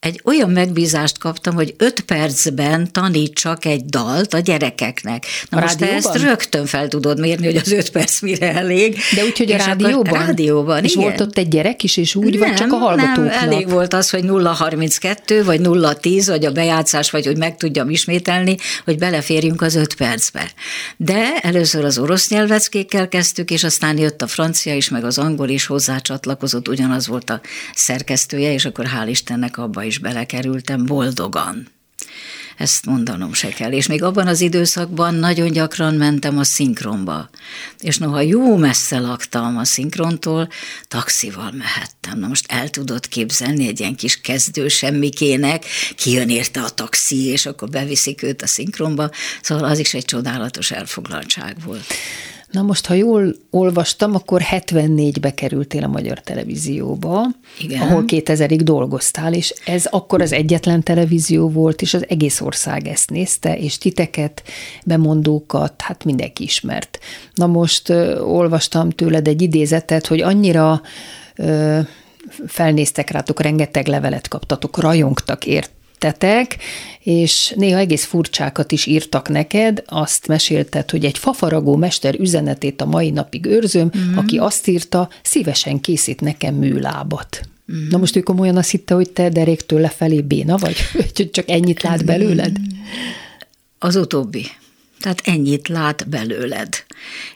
egy 0.00 0.20
olyan 0.24 0.50
megbízást 0.50 1.18
kaptam, 1.18 1.54
hogy 1.54 1.74
öt 1.76 2.00
percben 2.00 2.92
tanítsak 2.92 3.64
egy 3.64 3.84
dalt 3.84 4.34
a 4.34 4.38
gyerekeknek. 4.38 5.26
Na 5.48 5.58
a 5.58 5.60
most 5.60 5.80
rádióban? 5.80 6.00
te 6.02 6.08
ezt 6.08 6.22
rögtön 6.22 6.66
fel 6.66 6.88
tudod 6.88 7.20
mérni, 7.20 7.44
hogy 7.44 7.56
az 7.56 7.72
öt 7.72 7.90
perc 7.90 8.20
mire 8.20 8.54
elég. 8.54 8.98
De 9.14 9.24
úgyhogy 9.24 9.52
a 9.52 9.56
rádióban? 9.56 10.26
rádióban, 10.26 10.84
És 10.84 10.92
igen. 10.92 11.02
volt 11.02 11.20
ott 11.20 11.38
egy 11.38 11.48
gyerek 11.48 11.82
is, 11.82 11.96
és 11.96 12.14
úgy, 12.14 12.38
nem, 12.38 12.48
vagy 12.48 12.54
csak 12.54 12.72
a 12.72 12.76
hallgatóknak? 12.76 13.40
Nem, 13.40 13.50
elég 13.50 13.68
volt 13.68 13.94
az, 13.94 14.10
hogy 14.10 14.24
032, 14.44 15.44
vagy 15.44 15.60
010, 16.00 16.28
vagy 16.28 16.44
a 16.44 16.52
bejátszás, 16.52 17.10
vagy 17.10 17.26
hogy 17.26 17.36
meg 17.36 17.56
tudjam 17.56 17.90
ismételni, 17.90 18.56
hogy 18.84 18.98
beleférjünk 18.98 19.62
az 19.62 19.74
öt 19.74 19.94
percbe. 19.94 20.50
De 20.96 21.36
először 21.40 21.84
az 21.84 21.98
orosz 21.98 22.28
nyelveckékkel 22.28 23.08
kezdtük, 23.08 23.50
és 23.50 23.64
aztán 23.64 23.98
jött 23.98 24.22
a 24.22 24.26
francia 24.26 24.74
is, 24.74 24.88
meg 24.88 25.04
az 25.04 25.18
angol 25.18 25.48
is 25.48 25.66
hozzácsatlakozott, 25.66 26.68
ugyanaz 26.68 27.06
volt 27.06 27.30
a 27.30 27.40
szerkesztője, 27.74 28.52
és 28.52 28.64
akkor 28.64 28.86
hál' 28.86 29.08
Istennek 29.08 29.58
abba 29.58 29.88
is 29.90 29.98
belekerültem 29.98 30.86
boldogan. 30.86 31.68
Ezt 32.56 32.86
mondanom 32.86 33.32
se 33.32 33.48
kell. 33.48 33.72
És 33.72 33.86
még 33.86 34.02
abban 34.02 34.26
az 34.26 34.40
időszakban 34.40 35.14
nagyon 35.14 35.52
gyakran 35.52 35.94
mentem 35.94 36.38
a 36.38 36.44
szinkronba. 36.44 37.30
És 37.80 37.98
noha 37.98 38.20
jó 38.20 38.56
messze 38.56 38.98
laktam 38.98 39.56
a 39.56 39.64
szinkrontól, 39.64 40.48
taxival 40.88 41.50
mehettem. 41.52 42.18
Na 42.18 42.26
most 42.26 42.52
el 42.52 42.68
tudod 42.70 43.08
képzelni 43.08 43.66
egy 43.66 43.80
ilyen 43.80 43.94
kis 43.94 44.20
kezdő 44.20 44.68
semmikének, 44.68 45.64
kijön 45.96 46.28
érte 46.28 46.60
a 46.60 46.70
taxi, 46.70 47.24
és 47.24 47.46
akkor 47.46 47.68
beviszik 47.68 48.22
őt 48.22 48.42
a 48.42 48.46
szinkronba. 48.46 49.10
Szóval 49.42 49.64
az 49.64 49.78
is 49.78 49.94
egy 49.94 50.04
csodálatos 50.04 50.70
elfoglaltság 50.70 51.56
volt. 51.64 51.86
Na 52.50 52.62
most, 52.62 52.86
ha 52.86 52.94
jól 52.94 53.34
olvastam, 53.50 54.14
akkor 54.14 54.42
74-be 54.50 55.34
kerültél 55.34 55.84
a 55.84 55.88
Magyar 55.88 56.20
Televízióba, 56.20 57.26
Igen. 57.60 57.80
ahol 57.80 58.04
2000-ig 58.06 58.60
dolgoztál, 58.62 59.34
és 59.34 59.54
ez 59.64 59.86
akkor 59.86 60.20
az 60.20 60.32
egyetlen 60.32 60.82
televízió 60.82 61.48
volt, 61.48 61.82
és 61.82 61.94
az 61.94 62.04
egész 62.08 62.40
ország 62.40 62.86
ezt 62.86 63.10
nézte, 63.10 63.58
és 63.58 63.78
titeket, 63.78 64.42
bemondókat, 64.84 65.80
hát 65.80 66.04
mindenki 66.04 66.42
ismert. 66.42 66.98
Na 67.34 67.46
most 67.46 67.88
ö, 67.88 68.20
olvastam 68.20 68.90
tőled 68.90 69.28
egy 69.28 69.42
idézetet, 69.42 70.06
hogy 70.06 70.20
annyira 70.20 70.82
ö, 71.36 71.78
felnéztek 72.46 73.10
rátok, 73.10 73.40
rengeteg 73.40 73.86
levelet 73.86 74.28
kaptatok, 74.28 74.80
rajongtak 74.80 75.46
ért, 75.46 75.70
tettetek, 76.00 76.56
és 77.02 77.52
néha 77.56 77.78
egész 77.78 78.04
furcsákat 78.04 78.72
is 78.72 78.86
írtak 78.86 79.28
neked, 79.28 79.82
azt 79.86 80.26
mesélted, 80.26 80.90
hogy 80.90 81.04
egy 81.04 81.18
fafaragó 81.18 81.76
mester 81.76 82.14
üzenetét 82.14 82.80
a 82.80 82.86
mai 82.86 83.10
napig 83.10 83.46
őrzöm, 83.46 83.90
mm. 83.98 84.16
aki 84.16 84.38
azt 84.38 84.66
írta, 84.66 85.08
szívesen 85.22 85.80
készít 85.80 86.20
nekem 86.20 86.54
műlábat. 86.54 87.40
Mm. 87.72 87.88
Na 87.88 87.98
most 87.98 88.16
ő 88.16 88.20
komolyan 88.20 88.56
azt 88.56 88.70
hitte, 88.70 88.94
hogy 88.94 89.10
te 89.10 89.28
deréktől 89.28 89.80
lefelé 89.80 90.20
béna 90.20 90.56
vagy? 90.56 90.76
Hogy 90.92 91.30
csak 91.30 91.50
ennyit 91.50 91.82
lát 91.82 92.04
belőled? 92.04 92.56
Az 93.78 93.96
utóbbi. 93.96 94.46
Tehát 95.00 95.20
ennyit 95.24 95.68
lát 95.68 96.08
belőled. 96.08 96.84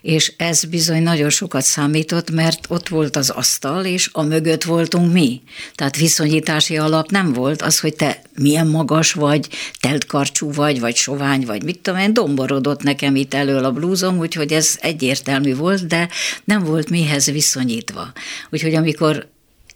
És 0.01 0.33
ez 0.37 0.63
bizony 0.63 1.03
nagyon 1.03 1.29
sokat 1.29 1.63
számított, 1.63 2.31
mert 2.31 2.65
ott 2.69 2.87
volt 2.87 3.15
az 3.15 3.29
asztal, 3.29 3.85
és 3.85 4.09
a 4.11 4.21
mögött 4.21 4.63
voltunk 4.63 5.13
mi. 5.13 5.41
Tehát 5.75 5.97
viszonyítási 5.97 6.77
alap 6.77 7.11
nem 7.11 7.33
volt 7.33 7.61
az, 7.61 7.79
hogy 7.79 7.95
te 7.95 8.21
milyen 8.35 8.67
magas 8.67 9.13
vagy, 9.13 9.47
teltkarcsú 9.79 10.51
vagy, 10.51 10.79
vagy 10.79 10.95
sovány 10.95 11.45
vagy, 11.45 11.63
mit 11.63 11.79
tudom 11.79 11.99
én, 11.99 12.13
domborodott 12.13 12.83
nekem 12.83 13.15
itt 13.15 13.33
elől 13.33 13.65
a 13.65 13.71
blúzom, 13.71 14.17
úgyhogy 14.17 14.51
ez 14.51 14.77
egyértelmű 14.81 15.55
volt, 15.55 15.87
de 15.87 16.09
nem 16.43 16.63
volt 16.63 16.89
mihez 16.89 17.31
viszonyítva. 17.31 18.11
Úgyhogy 18.49 18.73
amikor 18.75 19.33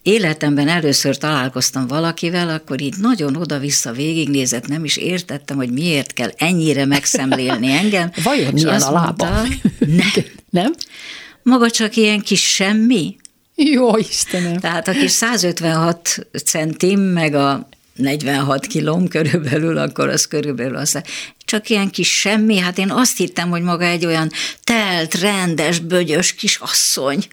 életemben 0.09 0.67
először 0.67 1.17
találkoztam 1.17 1.87
valakivel, 1.87 2.49
akkor 2.49 2.81
így 2.81 2.95
nagyon 2.97 3.35
oda-vissza 3.35 3.91
végignézett, 3.91 4.67
nem 4.67 4.83
is 4.83 4.97
értettem, 4.97 5.57
hogy 5.57 5.69
miért 5.71 6.13
kell 6.13 6.31
ennyire 6.37 6.85
megszemlélni 6.85 7.71
engem. 7.81 8.11
Vajon 8.23 8.53
milyen 8.53 8.81
a 8.81 8.91
lába? 8.91 9.25
Mondta, 9.25 9.47
nem. 9.85 10.25
nem? 10.49 10.73
Maga 11.43 11.69
csak 11.69 11.95
ilyen 11.95 12.19
kis 12.19 12.53
semmi? 12.53 13.15
Jó 13.55 13.97
Istenem. 13.97 14.57
Tehát 14.57 14.87
a 14.87 14.91
kis 14.91 15.11
156 15.11 16.27
centim, 16.45 16.99
meg 16.99 17.33
a 17.33 17.69
46 17.95 18.67
kilóm 18.67 19.07
körülbelül, 19.07 19.77
akkor 19.77 20.09
az 20.09 20.27
körülbelül 20.27 20.75
az. 20.75 21.01
Csak 21.45 21.69
ilyen 21.69 21.89
kis 21.89 22.19
semmi, 22.19 22.57
hát 22.57 22.77
én 22.77 22.91
azt 22.91 23.17
hittem, 23.17 23.49
hogy 23.49 23.61
maga 23.61 23.85
egy 23.85 24.05
olyan 24.05 24.31
telt, 24.63 25.19
rendes, 25.19 25.79
bögyös 25.79 26.33
kis 26.33 26.57
asszony. 26.57 27.27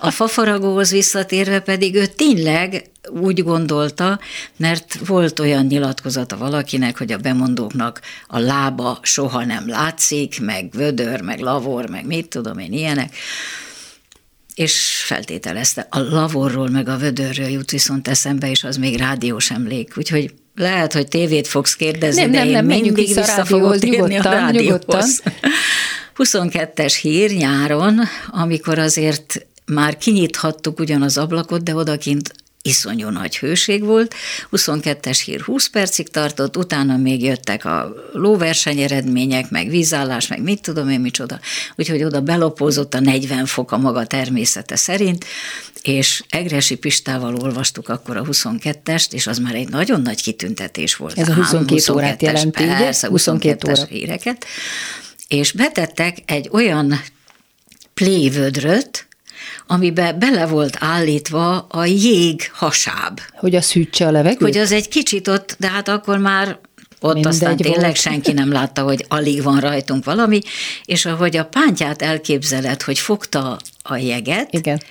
A 0.00 0.10
fafaragóhoz 0.10 0.90
visszatérve 0.90 1.60
pedig 1.60 1.94
ő 1.94 2.06
tényleg 2.06 2.90
úgy 3.10 3.42
gondolta, 3.42 4.20
mert 4.56 4.98
volt 5.06 5.38
olyan 5.38 5.66
nyilatkozata 5.66 6.36
valakinek, 6.36 6.98
hogy 6.98 7.12
a 7.12 7.18
bemondóknak 7.18 8.00
a 8.26 8.38
lába 8.38 8.98
soha 9.02 9.44
nem 9.44 9.68
látszik, 9.68 10.40
meg 10.40 10.70
vödör, 10.72 11.20
meg 11.20 11.40
lavor, 11.40 11.88
meg 11.88 12.06
mit 12.06 12.28
tudom 12.28 12.58
én, 12.58 12.72
ilyenek 12.72 13.14
és 14.58 15.02
feltételezte. 15.04 15.86
A 15.90 15.98
lavorról 15.98 16.68
meg 16.68 16.88
a 16.88 16.96
vödörről 16.96 17.46
jut 17.46 17.70
viszont 17.70 18.08
eszembe, 18.08 18.50
és 18.50 18.64
az 18.64 18.76
még 18.76 18.96
rádiós 18.96 19.50
emlék, 19.50 19.92
úgyhogy 19.96 20.34
lehet, 20.58 20.92
hogy 20.92 21.08
tévét 21.08 21.48
fogsz 21.48 21.74
kérdezni, 21.74 22.20
nem, 22.20 22.30
de 22.30 22.38
nem, 22.38 22.46
én 22.46 22.52
nem, 22.52 22.64
mindig 22.66 22.94
vissza, 22.94 23.20
vissza 23.20 23.44
fogok 23.44 23.78
térni 23.78 24.16
a 24.16 24.22
rádióhoz. 24.22 25.22
22-es 26.16 26.98
hír 27.02 27.30
nyáron, 27.30 28.00
amikor 28.28 28.78
azért 28.78 29.46
már 29.66 29.96
kinyithattuk 29.96 30.78
ugyan 30.78 31.02
az 31.02 31.18
ablakot, 31.18 31.62
de 31.62 31.74
odakint 31.74 32.32
iszonyú 32.68 33.08
nagy 33.08 33.38
hőség 33.38 33.84
volt. 33.84 34.14
22-es 34.52 35.20
hír 35.24 35.40
20 35.40 35.68
percig 35.68 36.08
tartott, 36.08 36.56
utána 36.56 36.96
még 36.96 37.22
jöttek 37.22 37.64
a 37.64 37.94
lóverseny 38.12 38.80
eredmények, 38.80 39.50
meg 39.50 39.68
vízállás, 39.68 40.26
meg 40.26 40.42
mit 40.42 40.62
tudom 40.62 40.88
én 40.88 41.00
micsoda. 41.00 41.40
Úgyhogy 41.76 42.02
oda 42.04 42.20
belopózott 42.20 42.94
a 42.94 43.00
40 43.00 43.46
fok 43.46 43.72
a 43.72 43.78
maga 43.78 44.06
természete 44.06 44.76
szerint, 44.76 45.24
és 45.82 46.22
Egresi 46.28 46.76
Pistával 46.76 47.34
olvastuk 47.34 47.88
akkor 47.88 48.16
a 48.16 48.22
22-est, 48.22 49.12
és 49.12 49.26
az 49.26 49.38
már 49.38 49.54
egy 49.54 49.68
nagyon 49.68 50.02
nagy 50.02 50.22
kitüntetés 50.22 50.96
volt. 50.96 51.18
Ez 51.18 51.28
a 51.28 51.34
22 51.34 51.78
22 51.78 51.92
órát 51.92 52.22
jelenti, 52.22 52.64
persze, 52.64 53.08
22 53.08 53.70
óra. 53.70 53.84
híreket. 53.84 54.44
És 55.28 55.52
betettek 55.52 56.18
egy 56.26 56.48
olyan 56.52 57.00
plévödröt, 57.94 59.07
amiben 59.66 60.18
bele 60.18 60.46
volt 60.46 60.76
állítva 60.80 61.58
a 61.58 61.84
jég 61.84 62.50
hasáb. 62.52 63.20
Hogy 63.32 63.54
az 63.54 63.72
hűtse 63.72 64.06
a 64.06 64.10
levegőt? 64.10 64.40
Hogy 64.40 64.56
az 64.56 64.72
egy 64.72 64.88
kicsit 64.88 65.28
ott, 65.28 65.56
de 65.58 65.68
hát 65.68 65.88
akkor 65.88 66.18
már 66.18 66.58
ott 67.00 67.14
Mindegy 67.14 67.32
aztán 67.32 67.56
tényleg 67.56 67.80
volt. 67.80 67.96
senki 67.96 68.32
nem 68.32 68.52
látta, 68.52 68.82
hogy 68.82 69.04
alig 69.08 69.42
van 69.42 69.60
rajtunk 69.60 70.04
valami, 70.04 70.40
és 70.84 71.04
ahogy 71.06 71.36
a 71.36 71.44
pántját 71.44 72.02
elképzeled, 72.02 72.82
hogy 72.82 72.98
fogta 72.98 73.58
a 73.82 73.96
jeget, 73.96 74.52
Igen. 74.54 74.82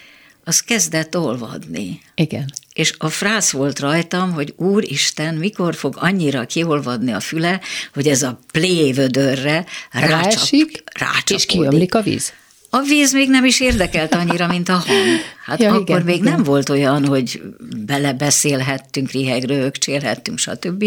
az 0.44 0.60
kezdett 0.60 1.18
olvadni. 1.18 2.02
Igen. 2.16 2.54
És 2.74 2.94
a 2.98 3.10
frász 3.10 3.52
volt 3.52 3.80
rajtam, 3.80 4.32
hogy 4.34 4.54
Úristen, 4.58 5.36
mikor 5.36 5.76
fog 5.76 5.96
annyira 6.00 6.46
kiolvadni 6.46 7.12
a 7.12 7.20
füle, 7.20 7.60
hogy 7.94 8.08
ez 8.08 8.22
a 8.22 8.40
plévödörre 8.52 9.66
rácsap, 9.92 10.70
rácsap, 10.94 11.38
és 11.38 11.46
kiömlik 11.46 11.96
a 11.96 12.02
víz? 12.02 12.34
A 12.70 12.82
víz 12.82 13.14
még 13.14 13.30
nem 13.30 13.46
is 13.46 13.60
érdekelt 13.60 14.14
annyira, 14.14 14.48
mint 14.48 14.70
a 14.70 14.74
hang. 14.74 15.20
Hát 15.46 15.62
ja, 15.62 15.70
akkor 15.70 15.82
igen, 15.82 16.02
még 16.02 16.16
igen. 16.16 16.34
nem 16.34 16.44
volt 16.44 16.70
olyan, 16.70 17.06
hogy 17.06 17.42
belebeszélhettünk, 17.86 19.12
riheg, 19.12 19.44
röhögcsélhettünk, 19.44 20.38
stb. 20.38 20.86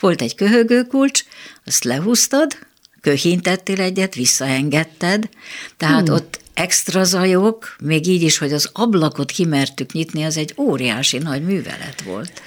Volt 0.00 0.22
egy 0.22 0.34
köhögőkulcs, 0.34 1.24
azt 1.66 1.84
lehúztad, 1.84 2.58
köhintettél 3.00 3.80
egyet, 3.80 4.14
visszaengedted, 4.14 5.28
tehát 5.76 6.06
hmm. 6.06 6.14
ott 6.14 6.40
extra 6.54 7.04
zajok, 7.04 7.76
még 7.80 8.06
így 8.06 8.22
is, 8.22 8.38
hogy 8.38 8.52
az 8.52 8.70
ablakot 8.72 9.30
kimertük 9.30 9.92
nyitni, 9.92 10.22
az 10.22 10.36
egy 10.36 10.54
óriási 10.56 11.18
nagy 11.18 11.44
művelet 11.44 12.02
volt. 12.04 12.42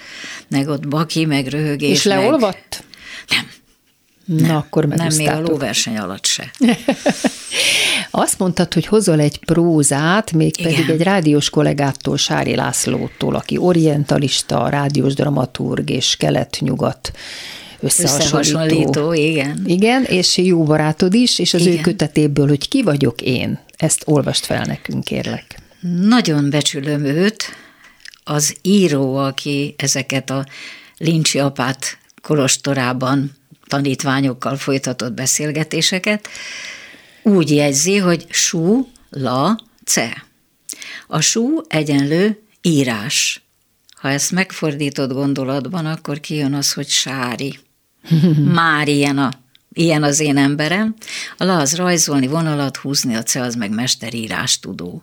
Meg 0.48 0.68
ott 0.68 0.88
baki, 0.88 1.24
meg 1.24 1.46
röhögés. 1.46 1.90
És 1.90 2.04
leolvadt? 2.04 2.84
Meg... 3.28 3.38
Nem. 3.38 3.50
Nem, 4.26 4.46
Na, 4.46 4.56
akkor 4.56 4.86
Nem, 4.86 5.08
még 5.16 5.28
a 5.28 5.40
lóverseny 5.40 5.98
alatt 5.98 6.26
se. 6.26 6.50
Azt 8.10 8.38
mondtad, 8.38 8.74
hogy 8.74 8.86
hozol 8.86 9.20
egy 9.20 9.38
prózát, 9.38 10.32
mégpedig 10.32 10.78
Igen. 10.78 10.90
egy 10.90 11.02
rádiós 11.02 11.50
kollégától, 11.50 12.16
Sári 12.16 12.54
Lászlótól, 12.54 13.34
aki 13.34 13.56
orientalista, 13.56 14.68
rádiós 14.68 15.14
dramaturg 15.14 15.90
és 15.90 16.16
kelet-nyugat 16.16 17.12
összehasonlító. 17.80 18.38
összehasonlító. 18.38 19.12
igen. 19.12 19.62
Igen, 19.66 20.04
és 20.04 20.36
jó 20.36 20.62
barátod 20.62 21.14
is, 21.14 21.38
és 21.38 21.54
az 21.54 21.60
igen. 21.60 21.72
ő 21.72 21.80
kötetéből, 21.80 22.48
hogy 22.48 22.68
ki 22.68 22.82
vagyok 22.82 23.20
én. 23.20 23.58
Ezt 23.76 24.02
olvast 24.06 24.46
fel 24.46 24.64
nekünk, 24.64 25.04
kérlek. 25.04 25.58
Nagyon 26.00 26.50
becsülöm 26.50 27.04
őt, 27.04 27.44
az 28.24 28.56
író, 28.62 29.16
aki 29.16 29.74
ezeket 29.78 30.30
a 30.30 30.46
Lincsi 30.98 31.38
apát 31.38 31.98
kolostorában 32.22 33.32
tanítványokkal 33.66 34.56
folytatott 34.56 35.12
beszélgetéseket, 35.12 36.28
úgy 37.22 37.50
jegyzi, 37.50 37.96
hogy 37.96 38.26
sú, 38.28 38.88
la, 39.10 39.58
ce. 39.84 40.24
A 41.06 41.20
sú 41.20 41.60
egyenlő 41.68 42.42
írás. 42.62 43.44
Ha 43.94 44.08
ezt 44.08 44.32
megfordított 44.32 45.12
gondolatban, 45.12 45.86
akkor 45.86 46.20
kijön 46.20 46.54
az, 46.54 46.72
hogy 46.72 46.88
sári. 46.88 47.58
Már 48.60 48.88
ilyen, 48.88 49.18
a, 49.18 49.30
ilyen 49.72 50.02
az 50.02 50.20
én 50.20 50.36
emberem. 50.36 50.94
A 51.36 51.44
la 51.44 51.56
az 51.56 51.76
rajzolni, 51.76 52.26
vonalat 52.26 52.76
húzni, 52.76 53.14
a 53.14 53.22
ce 53.22 53.40
az 53.40 53.54
meg 53.54 53.70
mesterírás 53.70 54.60
tudó. 54.60 55.02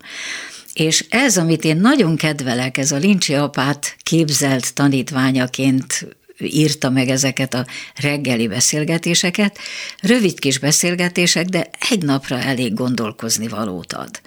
És 0.73 1.06
ez, 1.10 1.38
amit 1.38 1.63
én 1.63 1.78
nagyon 1.78 2.15
kedvelek, 2.15 2.78
ez 2.78 2.91
a 2.91 2.97
Lincsi 2.97 3.34
apát 3.34 3.95
képzelt 4.04 4.73
tanítványaként 4.73 6.08
írta 6.47 6.89
meg 6.89 7.10
ezeket 7.10 7.53
a 7.53 7.65
reggeli 7.95 8.47
beszélgetéseket. 8.47 9.58
Rövid 10.01 10.39
kis 10.39 10.58
beszélgetések, 10.60 11.45
de 11.45 11.69
egy 11.89 12.03
napra 12.03 12.39
elég 12.39 12.73
gondolkozni 12.73 13.47
valót 13.47 13.93
ad. 13.93 14.21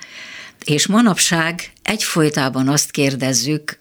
És 0.64 0.86
manapság 0.86 1.72
egyfolytában 1.82 2.68
azt 2.68 2.90
kérdezzük, 2.90 3.78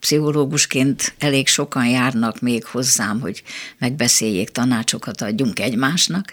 pszichológusként 0.00 1.14
elég 1.18 1.48
sokan 1.48 1.86
járnak 1.86 2.40
még 2.40 2.64
hozzám, 2.64 3.20
hogy 3.20 3.42
megbeszéljék, 3.78 4.50
tanácsokat 4.50 5.20
adjunk 5.20 5.58
egymásnak, 5.58 6.32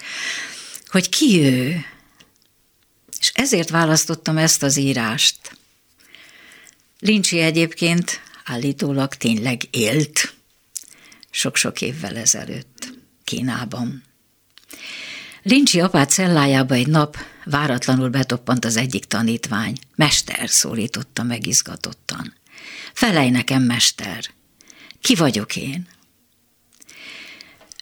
hogy 0.88 1.10
ki 1.10 1.40
ő. 1.42 1.86
És 3.20 3.32
ezért 3.34 3.70
választottam 3.70 4.38
ezt 4.38 4.64
az 4.64 4.78
írást. 4.78 5.38
Lincsi 7.00 7.40
egyébként 7.40 8.22
állítólag 8.46 9.14
tényleg 9.14 9.62
élt, 9.70 10.34
sok-sok 11.36 11.82
évvel 11.82 12.18
ezelőtt, 12.18 12.94
Kínában. 13.24 14.04
Lincsi 15.42 15.80
apát 15.80 16.10
cellájába 16.10 16.74
egy 16.74 16.88
nap 16.88 17.18
váratlanul 17.46 18.10
betoppant 18.10 18.66
az 18.66 18.78
egyik 18.78 19.06
tanítvány. 19.06 19.78
Mester, 19.96 20.50
szólította 20.50 21.24
megizgatottan. 21.24 22.34
Felej 22.94 23.30
nekem, 23.30 23.64
mester. 23.64 24.26
Ki 25.02 25.16
vagyok 25.16 25.56
én? 25.56 25.88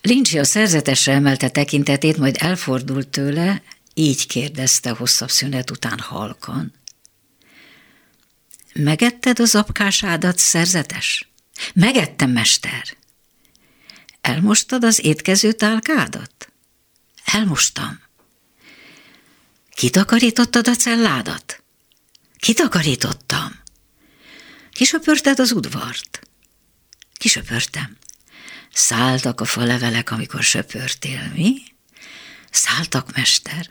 Lincsi 0.01 0.39
a 0.39 0.43
szerzetesre 0.43 1.13
emelte 1.13 1.49
tekintetét, 1.49 2.17
majd 2.17 2.35
elfordult 2.39 3.07
tőle, 3.07 3.61
így 3.93 4.27
kérdezte 4.27 4.89
hosszabb 4.89 5.29
szünet 5.29 5.71
után 5.71 5.99
halkan. 5.99 6.73
Megetted 8.73 9.39
az 9.39 9.55
apkásádat, 9.55 10.37
szerzetes? 10.37 11.31
Megettem, 11.73 12.29
mester. 12.31 13.01
Elmostad 14.23 14.83
az 14.83 15.05
étkező 15.05 15.51
tálkádat? 15.51 16.51
Elmostam. 17.25 18.01
Kitakarítottad 19.69 20.67
a 20.67 20.75
celládat? 20.75 21.63
Kitakarítottam. 22.37 23.61
Kisöpörted 24.71 25.39
az 25.39 25.51
udvart? 25.51 26.27
Kisöpörtem. 27.13 27.97
Szálltak 28.73 29.41
a 29.41 29.45
falevelek, 29.45 30.11
amikor 30.11 30.43
söpörtél, 30.43 31.31
mi? 31.35 31.61
Szálltak, 32.51 33.15
mester. 33.15 33.67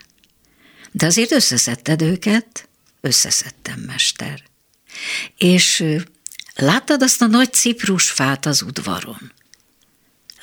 De 0.91 1.05
azért 1.05 1.31
összeszedted 1.31 2.01
őket? 2.01 2.69
Összeszedtem, 3.01 3.79
mester. 3.79 4.43
És 5.37 5.83
láttad 6.55 7.01
azt 7.01 7.21
a 7.21 7.27
nagy 7.27 7.53
ciprusfát 7.53 8.45
az 8.45 8.61
udvaron? 8.61 9.31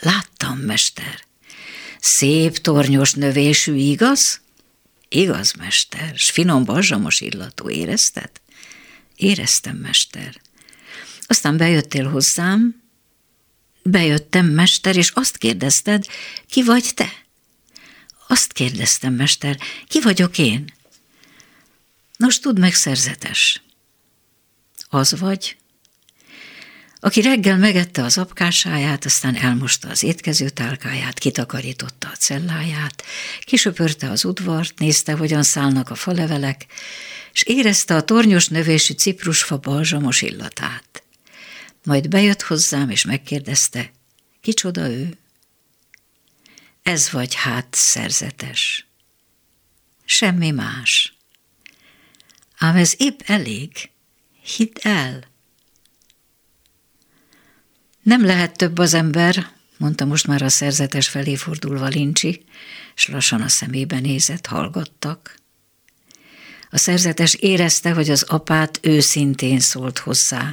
Láttam, 0.01 0.59
mester. 0.59 1.25
Szép 2.01 2.59
tornyos 2.59 3.13
növésű, 3.13 3.75
igaz? 3.75 4.41
Igaz, 5.09 5.53
mester, 5.53 6.17
s 6.17 6.31
finom 6.31 6.65
bazsamos 6.65 7.21
illatú, 7.21 7.71
érezted? 7.71 8.31
Éreztem, 9.17 9.77
mester. 9.77 10.41
Aztán 11.27 11.57
bejöttél 11.57 12.09
hozzám, 12.09 12.83
bejöttem, 13.83 14.47
mester, 14.47 14.97
és 14.97 15.11
azt 15.11 15.37
kérdezted, 15.37 16.05
ki 16.47 16.63
vagy 16.63 16.91
te? 16.95 17.13
Azt 18.27 18.53
kérdeztem, 18.53 19.15
mester, 19.15 19.59
ki 19.89 20.01
vagyok 20.01 20.39
én? 20.39 20.73
Nos, 22.17 22.39
tudd 22.39 22.59
meg, 22.59 22.75
szerzetes. 22.75 23.63
Az 24.89 25.19
vagy, 25.19 25.57
aki 27.01 27.21
reggel 27.21 27.57
megette 27.57 28.03
az 28.03 28.19
apkásáját, 28.19 29.05
aztán 29.05 29.37
elmosta 29.37 29.89
az 29.89 30.03
étkező 30.03 30.49
tálkáját, 30.49 31.19
kitakarította 31.19 32.09
a 32.09 32.17
celláját, 32.17 33.05
kisöpörte 33.41 34.11
az 34.11 34.25
udvart, 34.25 34.79
nézte, 34.79 35.13
hogyan 35.13 35.43
szállnak 35.43 35.91
a 35.91 35.95
falevelek, 35.95 36.67
és 37.33 37.43
érezte 37.43 37.95
a 37.95 38.05
tornyos 38.05 38.49
növésű 38.49 38.95
ciprusfa 38.95 39.57
balzsamos 39.59 40.23
illatát. 40.23 41.03
Majd 41.85 42.09
bejött 42.09 42.43
hozzám, 42.43 42.91
és 42.91 43.05
megkérdezte, 43.05 43.91
kicsoda 44.41 44.89
ő? 44.89 45.19
Ez 46.83 47.11
vagy 47.11 47.35
hát 47.35 47.67
szerzetes. 47.71 48.87
Semmi 50.05 50.51
más. 50.51 51.15
Ám 52.59 52.77
ez 52.77 52.95
épp 52.97 53.21
elég. 53.25 53.91
Hidd 54.57 54.77
el. 54.81 55.30
Nem 58.03 58.25
lehet 58.25 58.57
több 58.57 58.79
az 58.79 58.95
ember, 58.95 59.53
mondta 59.77 60.05
most 60.05 60.27
már 60.27 60.43
a 60.43 60.49
szerzetes 60.49 61.09
felé 61.09 61.35
fordulva 61.35 61.87
Lincsi, 61.87 62.45
és 62.95 63.09
lassan 63.09 63.41
a 63.41 63.49
szemébe 63.49 63.99
nézett, 63.99 64.47
hallgattak. 64.47 65.39
A 66.71 66.79
szerzetes 66.79 67.35
érezte, 67.35 67.93
hogy 67.93 68.11
az 68.11 68.23
apát 68.23 68.79
őszintén 68.83 69.61
szólt 69.61 69.99
hozzá. 69.99 70.51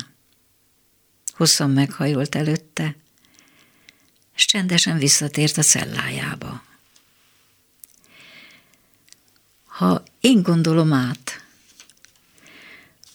Hosszan 1.33 1.69
meghajolt 1.69 2.35
előtte, 2.35 2.95
és 4.35 4.45
csendesen 4.45 4.97
visszatért 4.97 5.57
a 5.57 5.61
cellájába. 5.61 6.63
Ha 9.65 10.03
én 10.21 10.41
gondolom 10.41 10.93
át, 10.93 11.46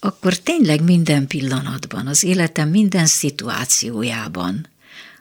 akkor 0.05 0.37
tényleg 0.37 0.83
minden 0.83 1.27
pillanatban, 1.27 2.07
az 2.07 2.25
életem 2.25 2.69
minden 2.69 3.07
szituációjában, 3.07 4.67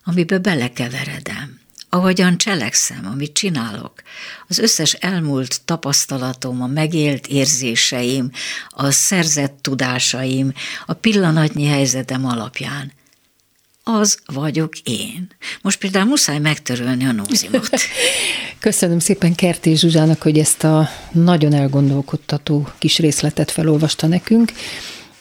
amibe 0.03 0.37
belekeveredem, 0.39 1.59
ahogyan 1.89 2.37
cselekszem, 2.37 3.05
amit 3.11 3.33
csinálok, 3.33 4.01
az 4.47 4.57
összes 4.57 4.93
elmúlt 4.93 5.61
tapasztalatom, 5.65 6.61
a 6.61 6.67
megélt 6.67 7.27
érzéseim, 7.27 8.31
a 8.69 8.91
szerzett 8.91 9.57
tudásaim, 9.61 10.53
a 10.85 10.93
pillanatnyi 10.93 11.65
helyzetem 11.65 12.25
alapján, 12.25 12.91
az 13.83 14.19
vagyok 14.25 14.79
én. 14.79 15.27
Most 15.61 15.79
például 15.79 16.05
muszáj 16.05 16.39
megtörölni 16.39 17.05
a 17.05 17.11
nózimot. 17.11 17.69
Köszönöm 18.59 18.99
szépen 18.99 19.35
Kertés 19.35 19.79
Zsuzsának, 19.79 20.21
hogy 20.21 20.39
ezt 20.39 20.63
a 20.63 20.89
nagyon 21.11 21.53
elgondolkodtató 21.53 22.67
kis 22.77 22.97
részletet 22.97 23.51
felolvasta 23.51 24.07
nekünk, 24.07 24.51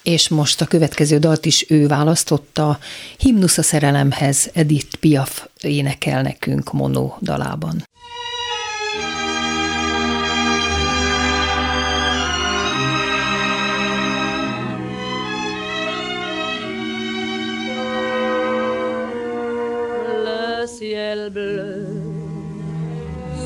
és 0.03 0.29
most 0.29 0.61
a 0.61 0.67
következő 0.67 1.19
dalt 1.19 1.45
is 1.45 1.65
ő 1.69 1.87
választotta, 1.87 2.79
Himnusz 3.19 3.59
a 3.59 3.63
szerelemhez, 3.63 4.51
Edith 4.53 4.97
Piaf 4.97 5.47
énekel 5.61 6.23
nekünk 6.23 6.73
Mono 6.73 7.15
dalában. 7.21 7.89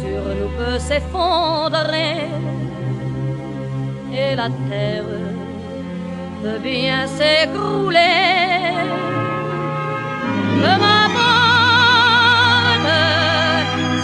Sur 0.00 0.22
nous 0.38 0.52
peut 0.58 0.78
s'effondrer. 0.78 2.16
Et 4.12 4.36
la 4.36 4.48
terre 4.68 5.04
peut 6.42 6.60
bien 6.62 7.06
s'écrouler. 7.06 8.72
Je 10.60 10.72
m'aborde 10.82 11.72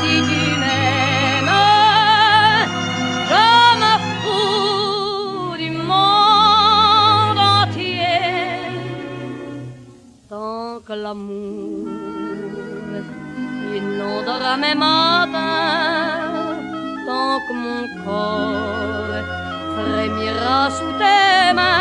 si 0.01 0.15
tu 0.29 0.43
m'aimes, 0.61 1.57
je 3.31 3.47
me 3.83 3.95
fous 4.21 5.57
du 5.57 5.71
monde 5.71 7.41
entier. 7.61 8.19
Tant 10.29 10.73
que 10.87 10.93
l'amour 10.93 11.80
inondera 14.11 14.57
mes 14.57 14.75
matins 14.75 15.39
tant 17.07 17.41
que 17.47 17.53
mon 17.53 17.89
corps 18.05 19.25
frémira 19.75 20.71
sous 20.71 20.93
tes 20.99 21.53
mains. 21.55 21.80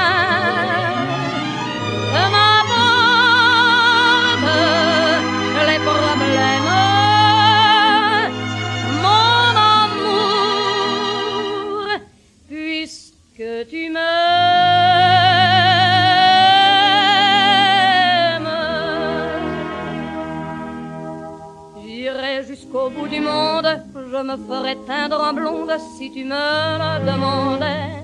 Monde, 23.20 23.84
je 24.12 24.22
me 24.24 24.36
ferai 24.48 24.76
teindre 24.88 25.20
en 25.22 25.34
blonde 25.34 25.78
si 25.98 26.12
tu 26.12 26.24
me 26.24 26.78
le 26.82 27.06
demandais. 27.06 28.00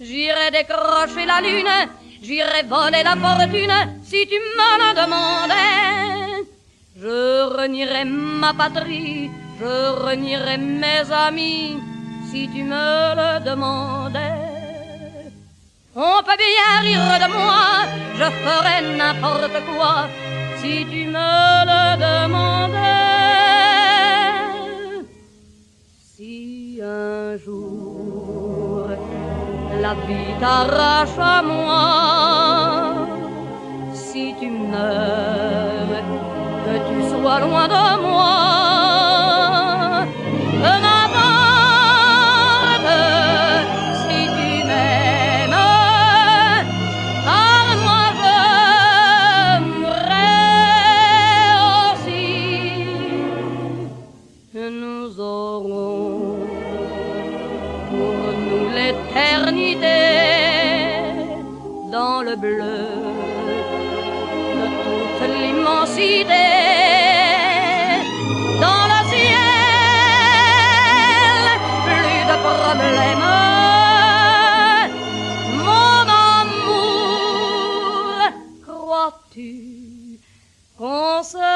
J'irai 0.00 0.50
décrocher 0.50 1.26
la 1.26 1.40
lune, 1.40 1.88
j'irai 2.22 2.62
voler 2.68 3.02
la 3.04 3.16
fortune 3.16 3.78
si 4.04 4.26
tu 4.26 4.38
me 4.58 4.70
le 4.82 4.90
demandais. 5.00 6.46
Je 7.00 7.56
renierai 7.56 8.04
ma 8.04 8.52
patrie, 8.52 9.30
je 9.60 9.74
renierai 10.04 10.56
mes 10.58 11.10
amis 11.10 11.78
si 12.30 12.48
tu 12.52 12.62
me 12.62 13.14
le 13.20 13.44
demandais. 13.44 14.52
On 15.94 16.22
peut 16.22 16.38
bien 16.38 16.80
rire 16.80 17.18
de 17.22 17.28
moi, 17.32 17.86
je 18.18 18.24
ferai 18.24 18.96
n'importe 18.96 19.58
quoi 19.68 20.08
si 20.60 20.86
tu 20.90 21.06
me 21.06 21.64
le 21.70 21.96
demandais. 22.06 23.01
Un 26.24 27.36
jour 27.36 28.86
la 29.80 29.94
vie 30.06 30.32
t'arrache 30.38 31.18
à 31.18 31.42
moi, 31.42 32.94
si 33.92 34.34
tu 34.38 34.48
meurs, 34.50 36.04
que 36.64 36.74
tu 36.88 36.98
sois 37.10 37.40
loin 37.40 37.66
de 37.66 37.86
moi, 38.02 38.91
bleu 62.36 62.88
de 64.58 64.66
toute 64.82 65.28
l'immensité. 65.40 66.48
Dans 68.60 68.86
le 68.92 69.00
ciel, 69.10 69.38
plus 71.84 72.20
de 72.30 72.36
problèmes. 72.48 73.28
Mon 75.58 76.04
amour, 76.40 77.10
crois-tu 78.66 79.52
qu'on 80.78 81.22
s'aime? 81.22 81.51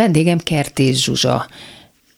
Vendégem 0.00 0.38
Kertész 0.38 0.98
Zsuzsa. 0.98 1.48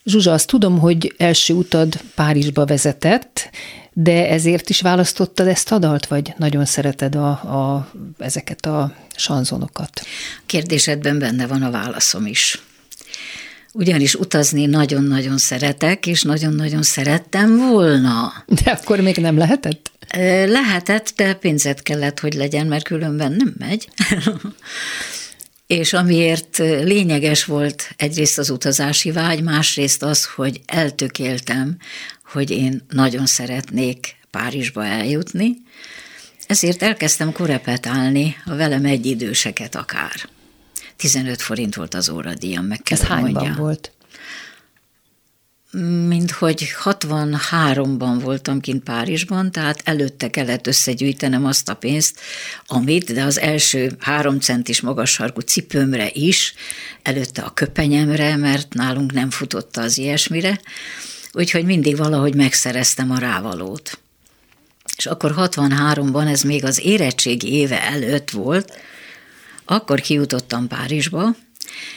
Zsuzsa, 0.05 0.33
azt 0.33 0.47
tudom, 0.47 0.79
hogy 0.79 1.15
első 1.17 1.55
utad 1.55 2.01
Párizsba 2.15 2.65
vezetett, 2.65 3.51
de 3.93 4.29
ezért 4.29 4.71
is 4.71 4.81
választottad 4.81 5.47
ezt 5.47 5.73
a 5.73 5.79
dalt, 5.79 6.07
vagy 6.07 6.33
nagyon 6.37 6.65
szereted 6.65 7.15
a, 7.15 7.29
a, 7.29 7.91
ezeket 8.19 8.67
a 8.67 8.95
sanzonokat? 9.17 10.01
Kérdésedben 10.47 11.19
benne 11.19 11.47
van 11.47 11.63
a 11.63 11.71
válaszom 11.71 12.27
is. 12.27 12.63
Ugyanis 13.73 14.15
utazni 14.15 14.67
nagyon-nagyon 14.67 15.39
szeretek, 15.39 16.07
és 16.07 16.23
nagyon-nagyon 16.23 16.83
szerettem 16.83 17.57
volna. 17.57 18.33
De 18.65 18.71
akkor 18.71 19.01
még 19.01 19.17
nem 19.17 19.39
lehetett? 19.39 19.91
Lehetett, 20.47 21.13
de 21.17 21.35
pénzet 21.35 21.83
kellett, 21.83 22.21
hogy 22.21 22.35
legyen, 22.35 22.67
mert 22.67 22.85
különben 22.85 23.33
nem 23.33 23.55
megy. 23.59 23.89
és 25.73 25.93
amiért 25.93 26.59
lényeges 26.59 27.45
volt 27.45 27.95
egyrészt 27.97 28.39
az 28.39 28.51
utazási 28.51 29.11
vágy, 29.11 29.43
másrészt 29.43 30.03
az, 30.03 30.25
hogy 30.25 30.61
eltökéltem, 30.67 31.77
hogy 32.25 32.51
én 32.51 32.83
nagyon 32.89 33.27
szeretnék 33.27 34.17
Párizsba 34.31 34.85
eljutni, 34.85 35.57
ezért 36.47 36.83
elkezdtem 36.83 37.33
korepetálni 37.33 38.37
a 38.45 38.55
velem 38.55 38.85
egy 38.85 39.07
időseket 39.07 39.75
akár. 39.75 40.29
15 40.97 41.43
forint 41.43 41.75
volt 41.75 41.95
az 41.95 42.09
óradíjam, 42.09 42.65
meg 42.65 42.83
kell 42.83 42.99
Ez 42.99 43.05
hányban 43.05 43.33
mondjam. 43.33 43.55
volt? 43.57 43.93
Mint 46.07 46.31
hogy 46.31 46.75
63-ban 46.85 48.19
voltam 48.23 48.61
kint 48.61 48.83
Párizsban, 48.83 49.53
tehát 49.53 49.81
előtte 49.85 50.31
kellett 50.31 50.67
összegyűjtenem 50.67 51.45
azt 51.45 51.69
a 51.69 51.75
pénzt, 51.75 52.21
amit, 52.67 53.13
de 53.13 53.23
az 53.23 53.39
első 53.39 53.93
három 53.99 54.41
centis 54.41 54.81
magas 54.81 55.11
sarkú 55.11 55.41
cipőmre 55.41 56.11
is, 56.13 56.55
előtte 57.03 57.43
a 57.43 57.51
köpenyemre, 57.51 58.37
mert 58.37 58.75
nálunk 58.75 59.13
nem 59.13 59.31
futotta 59.31 59.81
az 59.81 59.99
ilyesmire, 59.99 60.61
úgyhogy 61.33 61.65
mindig 61.65 61.97
valahogy 61.97 62.35
megszereztem 62.35 63.11
a 63.11 63.19
rávalót. 63.19 63.99
És 64.97 65.07
akkor 65.07 65.35
63-ban, 65.37 66.31
ez 66.31 66.43
még 66.43 66.65
az 66.65 66.81
érettségi 66.85 67.53
éve 67.53 67.83
előtt 67.83 68.31
volt, 68.31 68.73
akkor 69.65 70.01
kijutottam 70.01 70.67
Párizsba, 70.67 71.35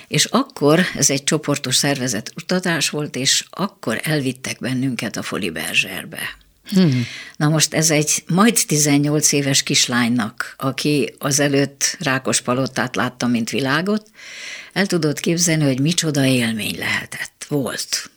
és 0.08 0.26
akkor 0.26 0.86
ez 0.96 1.10
egy 1.10 1.24
csoportos 1.24 1.76
szervezet 1.76 2.32
utatás 2.36 2.90
volt, 2.90 3.16
és 3.16 3.46
akkor 3.50 4.00
elvittek 4.04 4.60
bennünket 4.60 5.18
a 5.18 5.22
Foli 5.22 5.50
Berzserbe. 5.50 6.38
Hmm. 6.70 7.06
Na 7.36 7.50
most 7.50 7.74
ez 7.74 7.90
egy 7.90 8.24
majd 8.28 8.60
18 8.68 9.32
éves 9.32 9.64
kislánynak, 9.64 10.56
aki 10.58 11.14
azelőtt 11.18 11.98
Rákos 12.00 12.42
Palotát 12.42 12.96
látta, 12.96 13.28
mint 13.28 13.50
világot, 13.50 14.10
el 14.74 14.86
tudott 14.86 15.20
képzelni, 15.20 15.64
hogy 15.64 15.80
micsoda 15.80 16.26
élmény 16.26 16.78
lehetett, 16.78 17.46
volt. 17.48 18.10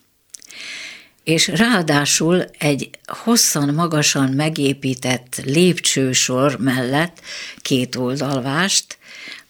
És 1.25 1.49
ráadásul 1.49 2.44
egy 2.59 2.90
hosszan, 3.07 3.75
magasan 3.75 4.31
megépített 4.31 5.40
lépcsősor 5.44 6.59
mellett 6.59 7.21
két 7.57 7.97
oldalvást, 7.97 8.97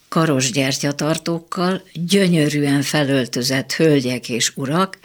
karos 0.08 0.50
gyertyatartókkal, 0.50 1.82
gyönyörűen 1.92 2.82
felöltözett 2.82 3.72
hölgyek 3.72 4.28
és 4.28 4.52
urak 4.56 4.98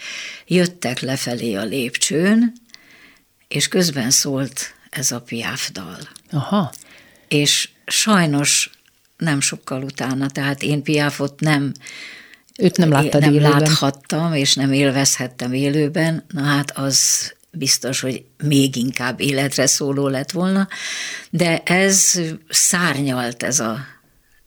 jöttek 0.48 1.00
lefelé 1.00 1.54
a 1.54 1.64
lépcsőn, 1.64 2.54
és 3.48 3.68
közben 3.68 4.10
szólt 4.10 4.74
ez 4.90 5.12
a 5.12 5.22
Piaf 5.22 5.72
dal. 5.72 6.00
Aha. 6.32 6.74
És 7.28 7.70
sajnos 7.86 8.70
nem 9.18 9.42
sokkal 9.42 9.84
utána, 9.84 10.30
tehát 10.30 10.64
én 10.64 10.84
Piafot 10.84 11.40
nem 11.40 11.72
Őt 12.58 12.78
nem 12.78 12.90
láttad 12.90 13.22
nem 13.22 13.34
élőben. 13.34 13.60
láthattam, 13.60 14.34
és 14.34 14.54
nem 14.54 14.72
élvezhettem 14.72 15.54
élőben, 15.54 16.26
na 16.28 16.42
hát 16.42 16.78
az 16.78 17.32
biztos, 17.52 18.00
hogy 18.00 18.24
még 18.44 18.76
inkább 18.76 19.20
életre 19.20 19.68
szóló 19.68 20.08
lett 20.08 20.32
volna, 20.32 20.68
de 21.30 21.64
ez 21.64 22.22
szárnyalt 22.50 23.44
ez 23.44 23.60
a 23.60 23.86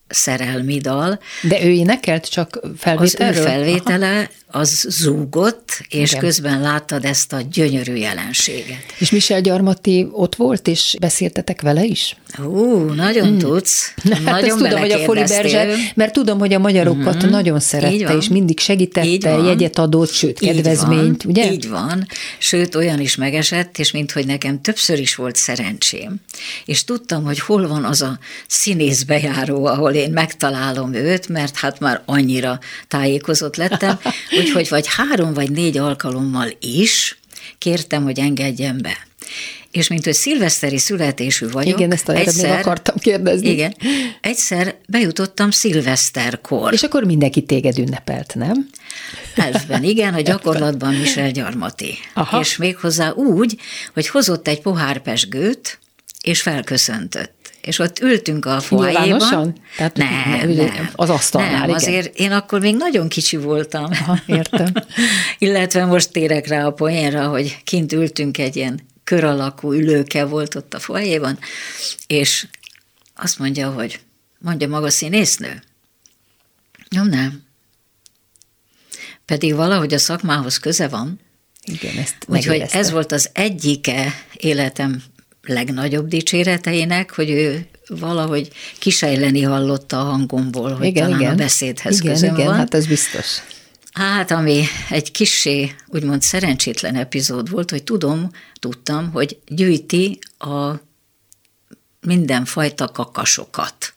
szerelmi 0.09 0.79
dal. 0.79 1.19
De 1.42 1.64
ő 1.64 1.71
énekelt 1.71 2.31
csak 2.31 2.61
felvételről? 2.77 3.29
Az 3.29 3.38
ő 3.38 3.42
felvétele 3.42 4.31
Aha. 4.49 4.61
az 4.61 4.87
zúgott, 4.88 5.81
és 5.88 6.11
Igen. 6.11 6.23
közben 6.23 6.61
láttad 6.61 7.05
ezt 7.05 7.33
a 7.33 7.40
gyönyörű 7.53 7.95
jelenséget. 7.95 8.85
És 8.99 9.11
Michel 9.11 9.40
Gyarmati 9.40 10.07
ott 10.11 10.35
volt, 10.35 10.69
és 10.69 10.97
beszéltetek 11.01 11.61
vele 11.61 11.85
is? 11.85 12.16
Ú, 12.45 12.79
nagyon 12.79 13.29
mm. 13.29 13.38
tudsz. 13.38 13.95
Hát 14.25 14.40
nagyon 14.40 14.59
tudom, 14.59 14.81
hogy 14.81 14.90
a 14.90 14.99
Foli. 14.99 15.25
Berzser, 15.25 15.77
mert 15.95 16.12
tudom, 16.12 16.38
hogy 16.38 16.53
a 16.55 16.59
magyarokat 16.59 17.16
mm-hmm. 17.16 17.31
nagyon 17.31 17.57
Így 17.57 17.62
szerette, 17.62 18.16
és 18.16 18.29
mindig 18.29 18.59
Így 18.59 18.64
segítette, 18.64 19.31
jegyet 19.31 19.79
adott, 19.79 20.12
sőt, 20.12 20.40
Így 20.40 20.49
kedvezményt, 20.49 21.23
van, 21.23 21.33
ugye? 21.33 21.53
Így 21.53 21.69
van, 21.69 22.07
sőt 22.38 22.75
olyan 22.75 23.01
is 23.01 23.16
megesett, 23.16 23.79
és 23.79 23.90
mint 23.90 24.12
hogy 24.12 24.27
nekem 24.27 24.61
többször 24.61 24.99
is 24.99 25.14
volt 25.14 25.37
szerencsém. 25.37 26.16
És 26.64 26.85
tudtam, 26.85 27.25
hogy 27.25 27.40
hol 27.40 27.69
van 27.69 27.85
az 27.85 28.03
a 28.03 28.19
színész 28.47 29.03
bejáró, 29.03 29.66
ahol 29.66 29.95
én 29.96 30.11
megtalálom 30.11 30.94
őt, 30.94 31.28
mert 31.28 31.56
hát 31.56 31.80
már 31.80 32.02
annyira 32.04 32.59
tájékozott 32.88 33.56
lettem, 33.56 33.98
úgyhogy 34.38 34.68
vagy 34.68 34.87
három 34.88 35.35
vagy 35.35 35.50
négy 35.50 35.78
alkalommal 35.78 36.48
is 36.61 37.18
kértem, 37.59 38.02
hogy 38.02 38.18
engedjen 38.18 38.78
be. 38.82 39.06
És 39.70 39.88
mint 39.88 40.04
hogy 40.04 40.14
szilveszteri 40.14 40.78
születésű 40.78 41.48
vagyok, 41.48 41.78
Igen, 41.78 41.92
ezt 41.92 42.09
egyszer, 42.09 42.59
akartam 42.59 42.96
kérdezni. 42.96 43.48
Igen, 43.48 43.76
egyszer 44.20 44.76
bejutottam 44.88 45.50
szilveszterkor. 45.50 46.72
És 46.72 46.82
akkor 46.82 47.04
mindenki 47.04 47.42
téged 47.42 47.78
ünnepelt, 47.78 48.35
nem? 48.35 48.68
Elfben 49.35 49.85
igen, 49.85 50.14
a 50.14 50.20
gyakorlatban 50.30 50.94
Michel 50.94 51.30
Gyarmati. 51.30 51.94
Aha. 52.14 52.40
És 52.40 52.56
méghozzá 52.56 53.11
úgy, 53.11 53.56
hogy 53.94 54.09
hozott 54.09 54.48
egy 54.48 54.61
pohár 54.61 54.98
pesgőt, 54.98 55.78
és 56.20 56.42
felköszöntött. 56.42 57.35
És 57.66 57.79
ott 57.79 58.00
ültünk 58.00 58.44
a 58.44 58.61
foájéban. 58.61 59.02
Nyilvánosan? 59.02 59.57
Tehát 59.76 59.96
nem, 59.96 60.50
ugye 60.50 60.64
nem. 60.64 60.90
az 60.94 61.11
asztalnál, 61.11 61.50
Nem, 61.52 61.62
igen. 61.62 61.74
azért 61.74 62.18
én 62.18 62.33
akkor 62.33 62.61
még 62.61 62.76
nagyon 62.76 63.09
kicsi 63.09 63.37
voltam. 63.37 63.85
Aha, 63.85 64.18
értem. 64.26 64.72
Illetve 65.38 65.85
most 65.85 66.11
térek 66.12 66.46
rá 66.46 66.66
a 66.66 66.70
poénra, 66.70 67.29
hogy 67.29 67.62
kint 67.64 67.92
ültünk 67.92 68.38
egy 68.38 68.57
ilyen 68.57 68.81
kör 69.05 69.24
alakú 69.24 69.72
ülőke 69.72 70.24
volt 70.24 70.55
ott 70.55 70.74
a 70.74 70.79
foájéban, 70.79 71.38
és 72.07 72.46
azt 73.14 73.38
mondja, 73.38 73.70
hogy 73.70 74.00
mondja 74.38 74.68
maga 74.68 74.90
színésznő. 74.90 75.62
Nem, 76.88 77.09
nem. 77.09 77.42
Pedig 79.24 79.55
valahogy 79.55 79.94
a 79.94 79.98
szakmához 79.98 80.59
köze 80.59 80.88
van, 80.88 81.20
Igen, 81.64 81.96
ezt 81.96 82.16
Úgyhogy 82.26 82.64
ez 82.70 82.90
volt 82.90 83.12
az 83.12 83.31
egyike 83.33 84.14
életem 84.35 85.02
legnagyobb 85.48 86.09
dicséreteinek, 86.09 87.14
hogy 87.14 87.30
ő 87.30 87.66
valahogy 87.88 88.48
kisejleni 88.78 89.42
hallotta 89.42 90.00
a 90.00 90.04
hangomból, 90.04 90.74
hogy 90.74 90.87
igen, 90.87 91.04
talán 91.04 91.20
igen. 91.20 91.32
a 91.32 91.37
beszédhez 91.37 92.00
igen, 92.00 92.12
közön 92.12 92.35
igen, 92.35 92.46
van. 92.46 92.54
hát 92.54 92.74
ez 92.74 92.87
biztos. 92.87 93.42
Hát, 93.92 94.30
ami 94.30 94.64
egy 94.90 95.11
kissé, 95.11 95.74
úgymond 95.87 96.22
szerencsétlen 96.22 96.94
epizód 96.96 97.50
volt, 97.50 97.70
hogy 97.70 97.82
tudom, 97.82 98.30
tudtam, 98.61 99.11
hogy 99.12 99.38
gyűjti 99.46 100.18
a 100.38 100.72
mindenfajta 102.00 102.88
kakasokat. 102.88 103.94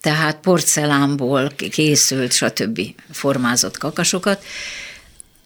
Tehát 0.00 0.40
porcelánból 0.40 1.52
készült, 1.70 2.32
stb. 2.32 2.80
formázott 3.10 3.78
kakasokat. 3.78 4.44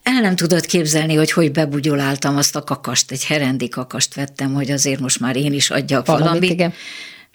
El 0.07 0.21
nem 0.21 0.37
tudod 0.37 0.67
képzelni, 0.67 1.15
hogy 1.15 1.33
hogy 1.33 1.53
bebugyoláltam 1.53 2.37
azt 2.37 2.57
a 2.57 2.63
kakast, 2.63 3.11
egy 3.11 3.25
herendi 3.25 3.69
kakast 3.69 4.15
vettem, 4.15 4.55
hogy 4.55 4.71
azért 4.71 5.01
most 5.01 5.21
már 5.21 5.37
én 5.37 5.53
is 5.53 5.71
adjak 5.71 6.07
Valamit, 6.07 6.27
valamit. 6.29 6.51
igen. 6.51 6.73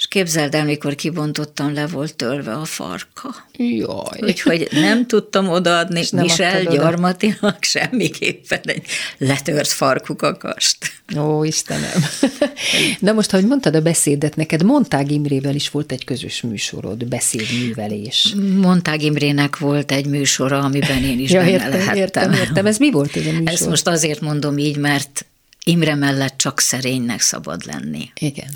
És 0.02 0.08
képzeld 0.08 0.56
el, 0.56 0.66
mikor 0.66 0.96
kibontottam, 0.96 1.74
le 1.74 1.88
volt 1.88 2.16
törve 2.16 2.54
a 2.54 2.66
farka. 2.66 3.36
Jaj. 3.58 4.20
Úgyhogy 4.22 4.68
nem 4.72 5.08
tudtam 5.08 5.50
odaadni 5.50 6.04
nem 6.12 6.24
Michel 6.24 6.52
adtad 6.52 6.68
oda. 6.68 6.76
Gyarmatinak 6.76 7.64
semmiképpen 7.64 8.60
egy 8.64 8.86
letört 9.18 9.68
farkú 9.68 10.16
kakast. 10.16 10.78
Ó, 11.18 11.44
Istenem. 11.44 12.06
De 13.00 13.12
most, 13.12 13.34
ahogy 13.34 13.46
mondtad 13.46 13.76
a 13.76 13.82
beszédet, 13.82 14.36
neked 14.36 14.64
Montág 14.64 15.12
Imrével 15.12 15.56
is 15.56 15.70
volt 15.70 15.92
egy 15.92 16.04
közös 16.04 16.42
műsorod, 16.42 17.06
beszédművelés. 17.06 18.36
Montág 18.56 19.02
Imrének 19.02 19.58
volt 19.58 19.92
egy 19.92 20.06
műsora, 20.06 20.60
amiben 20.60 21.04
én 21.04 21.20
is 21.20 21.32
Ja, 21.32 21.40
benne 21.40 21.52
értem, 21.52 21.70
lehettem. 21.72 21.96
értem, 21.96 22.34
értem. 22.34 22.66
Ez 22.66 22.78
mi 22.78 22.92
volt 22.92 23.16
ez 23.16 23.26
a 23.26 23.32
műsor? 23.32 23.48
Ezt 23.48 23.68
most 23.68 23.88
azért 23.88 24.22
mondom 24.22 24.58
így, 24.58 24.78
mert 24.78 25.26
Imre 25.64 25.96
mellett 25.96 26.38
csak 26.38 26.60
szerénynek 26.60 27.22
szabad 27.22 27.66
lenni. 27.66 28.12
Igen. 28.20 28.50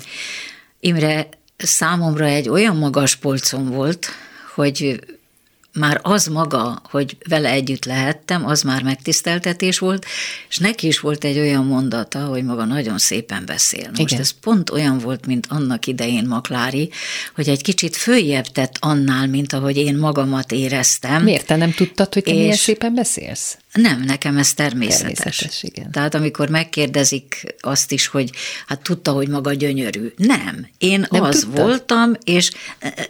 Imre 0.86 1.28
számomra 1.56 2.24
egy 2.24 2.48
olyan 2.48 2.76
magas 2.76 3.16
polcon 3.16 3.70
volt, 3.70 4.06
hogy 4.54 5.00
már 5.72 6.00
az 6.02 6.26
maga, 6.26 6.82
hogy 6.90 7.16
vele 7.28 7.50
együtt 7.50 7.84
lehettem, 7.84 8.46
az 8.46 8.62
már 8.62 8.82
megtiszteltetés 8.82 9.78
volt, 9.78 10.06
és 10.48 10.58
neki 10.58 10.86
is 10.86 11.00
volt 11.00 11.24
egy 11.24 11.38
olyan 11.38 11.66
mondata, 11.66 12.24
hogy 12.24 12.44
maga 12.44 12.64
nagyon 12.64 12.98
szépen 12.98 13.46
beszél. 13.46 13.86
Most 13.88 14.00
Igen. 14.00 14.20
ez 14.20 14.30
pont 14.30 14.70
olyan 14.70 14.98
volt, 14.98 15.26
mint 15.26 15.46
annak 15.48 15.86
idején 15.86 16.26
Maklári, 16.26 16.90
hogy 17.34 17.48
egy 17.48 17.62
kicsit 17.62 17.96
följebb 17.96 18.46
tett 18.46 18.76
annál, 18.80 19.26
mint 19.26 19.52
ahogy 19.52 19.76
én 19.76 19.96
magamat 19.96 20.52
éreztem. 20.52 21.22
Miért 21.22 21.46
te 21.46 21.56
nem 21.56 21.72
tudtad, 21.72 22.14
hogy 22.14 22.22
te 22.22 22.30
és 22.30 22.36
milyen 22.36 22.56
szépen 22.56 22.94
beszélsz? 22.94 23.58
Nem, 23.76 24.02
nekem 24.02 24.36
ez 24.36 24.54
természetes. 24.54 25.16
természetes 25.16 25.62
igen. 25.62 25.90
Tehát 25.90 26.14
amikor 26.14 26.48
megkérdezik 26.48 27.54
azt 27.60 27.92
is, 27.92 28.06
hogy 28.06 28.30
hát 28.66 28.82
tudta, 28.82 29.12
hogy 29.12 29.28
maga 29.28 29.52
gyönyörű. 29.52 30.12
Nem, 30.16 30.68
én 30.78 31.06
nem 31.10 31.22
az 31.22 31.40
tudtad? 31.40 31.66
voltam, 31.66 32.12
és 32.24 32.50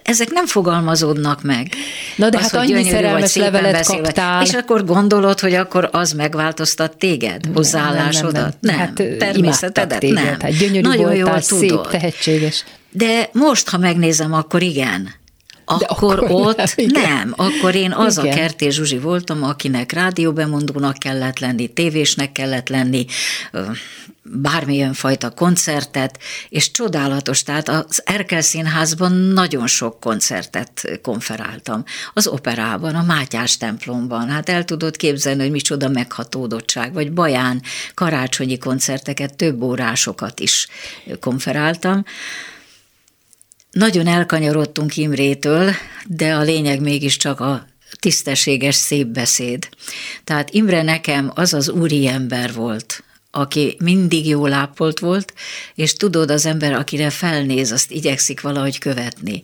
ezek 0.03 0.29
nem 0.29 0.45
fogalmazódnak 0.45 1.43
meg. 1.43 1.71
Na 2.15 2.29
de 2.29 2.37
az, 2.37 2.43
hát 2.43 2.53
annyi 2.53 2.83
szerelmes 2.83 3.35
levelet 3.35 3.71
beszél, 3.71 4.01
kaptál. 4.01 4.43
És 4.43 4.53
akkor 4.53 4.85
gondolod, 4.85 5.39
hogy 5.39 5.53
akkor 5.53 5.89
az 5.91 6.11
megváltoztat 6.11 6.97
téged, 6.97 7.45
hozzáállásodat? 7.53 8.57
Nem, 8.59 8.75
nem, 8.75 8.87
nem, 8.87 8.97
nem. 8.97 9.07
Hát, 9.09 9.17
természetedet? 9.17 9.99
Téged. 9.99 10.23
Nem. 10.23 10.39
Hát 10.39 10.57
gyönyörű 10.57 10.87
Nagyon 10.87 11.03
voltál, 11.03 11.17
jól 11.17 11.41
szép, 11.41 11.69
tudod. 11.69 11.89
tehetséges. 11.89 12.63
De 12.91 13.29
most, 13.33 13.69
ha 13.69 13.77
megnézem, 13.77 14.33
akkor 14.33 14.61
igen 14.61 15.16
akkor, 15.67 16.19
akkor 16.23 16.31
ott 16.31 16.75
nem, 16.75 17.03
nem, 17.03 17.33
akkor 17.35 17.75
én 17.75 17.91
az 17.91 18.17
igen. 18.17 18.31
a 18.31 18.35
Kertész 18.35 18.73
Zsuzsi 18.73 18.97
voltam, 18.97 19.43
akinek 19.43 19.91
rádióbemondónak 19.91 20.97
kellett 20.97 21.39
lenni, 21.39 21.67
tévésnek 21.67 22.31
kellett 22.31 22.69
lenni, 22.69 23.05
bármilyen 24.31 24.93
fajta 24.93 25.29
koncertet, 25.29 26.19
és 26.49 26.71
csodálatos, 26.71 27.43
tehát 27.43 27.69
az 27.69 28.01
Erkel 28.05 28.41
Színházban 28.41 29.11
nagyon 29.11 29.67
sok 29.67 29.99
koncertet 29.99 30.99
konferáltam. 31.01 31.83
Az 32.13 32.27
operában, 32.27 32.95
a 32.95 33.03
Mátyás 33.03 33.57
templomban, 33.57 34.29
hát 34.29 34.49
el 34.49 34.65
tudod 34.65 34.97
képzelni, 34.97 35.41
hogy 35.41 35.51
micsoda 35.51 35.89
meghatódottság, 35.89 36.93
vagy 36.93 37.11
Baján 37.11 37.61
karácsonyi 37.93 38.57
koncerteket, 38.57 39.35
több 39.35 39.61
órásokat 39.61 40.39
is 40.39 40.67
konferáltam. 41.19 42.05
Nagyon 43.77 44.07
elkanyarodtunk 44.07 44.97
Imrétől, 44.97 45.71
de 46.07 46.33
a 46.33 46.41
lényeg 46.41 46.81
mégiscsak 46.81 47.39
a 47.39 47.67
tisztességes, 47.99 48.75
szép 48.75 49.07
beszéd. 49.07 49.69
Tehát 50.23 50.49
Imre 50.49 50.81
nekem 50.81 51.31
az 51.35 51.53
az 51.53 51.69
úri 51.69 52.07
ember 52.07 52.53
volt, 52.53 53.03
aki 53.31 53.77
mindig 53.79 54.27
jó 54.27 54.45
lápolt 54.45 54.99
volt, 54.99 55.33
és 55.75 55.93
tudod, 55.93 56.31
az 56.31 56.45
ember, 56.45 56.73
akire 56.73 57.09
felnéz, 57.09 57.71
azt 57.71 57.91
igyekszik 57.91 58.41
valahogy 58.41 58.77
követni. 58.77 59.43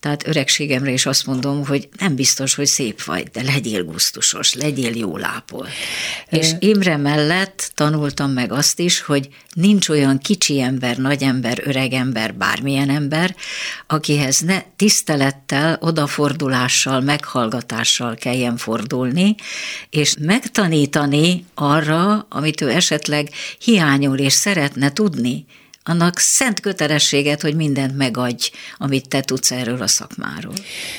Tehát 0.00 0.26
öregségemre 0.26 0.90
is 0.90 1.06
azt 1.06 1.26
mondom, 1.26 1.66
hogy 1.66 1.88
nem 1.98 2.14
biztos, 2.14 2.54
hogy 2.54 2.66
szép 2.66 3.04
vagy, 3.04 3.28
de 3.32 3.42
legyél 3.42 3.84
gusztusos, 3.84 4.54
legyél 4.54 4.96
jó 4.96 5.16
lápol. 5.16 5.68
És 6.30 6.50
Imre 6.58 6.96
mellett 6.96 7.70
tanultam 7.74 8.30
meg 8.30 8.52
azt 8.52 8.78
is, 8.78 9.00
hogy 9.00 9.28
nincs 9.54 9.88
olyan 9.88 10.18
kicsi 10.18 10.60
ember, 10.60 10.96
nagy 10.96 11.22
ember, 11.22 11.62
öreg 11.64 11.92
ember, 11.92 12.34
bármilyen 12.34 12.90
ember, 12.90 13.36
akihez 13.86 14.40
ne 14.40 14.62
tisztelettel, 14.76 15.78
odafordulással, 15.80 17.00
meghallgatással 17.00 18.14
kelljen 18.14 18.56
fordulni, 18.56 19.34
és 19.90 20.14
megtanítani 20.20 21.44
arra, 21.54 22.26
amit 22.28 22.60
ő 22.60 22.70
esetleg 22.70 23.30
hiányol 23.58 24.18
és 24.18 24.32
szeretne 24.32 24.92
tudni, 24.92 25.46
annak 25.88 26.18
szent 26.18 26.60
kötelességet, 26.60 27.40
hogy 27.40 27.54
mindent 27.54 27.96
megadj, 27.96 28.50
amit 28.76 29.08
te 29.08 29.20
tudsz 29.20 29.50
erről 29.50 29.82
a 29.82 29.86
szakmáról. 29.86 30.54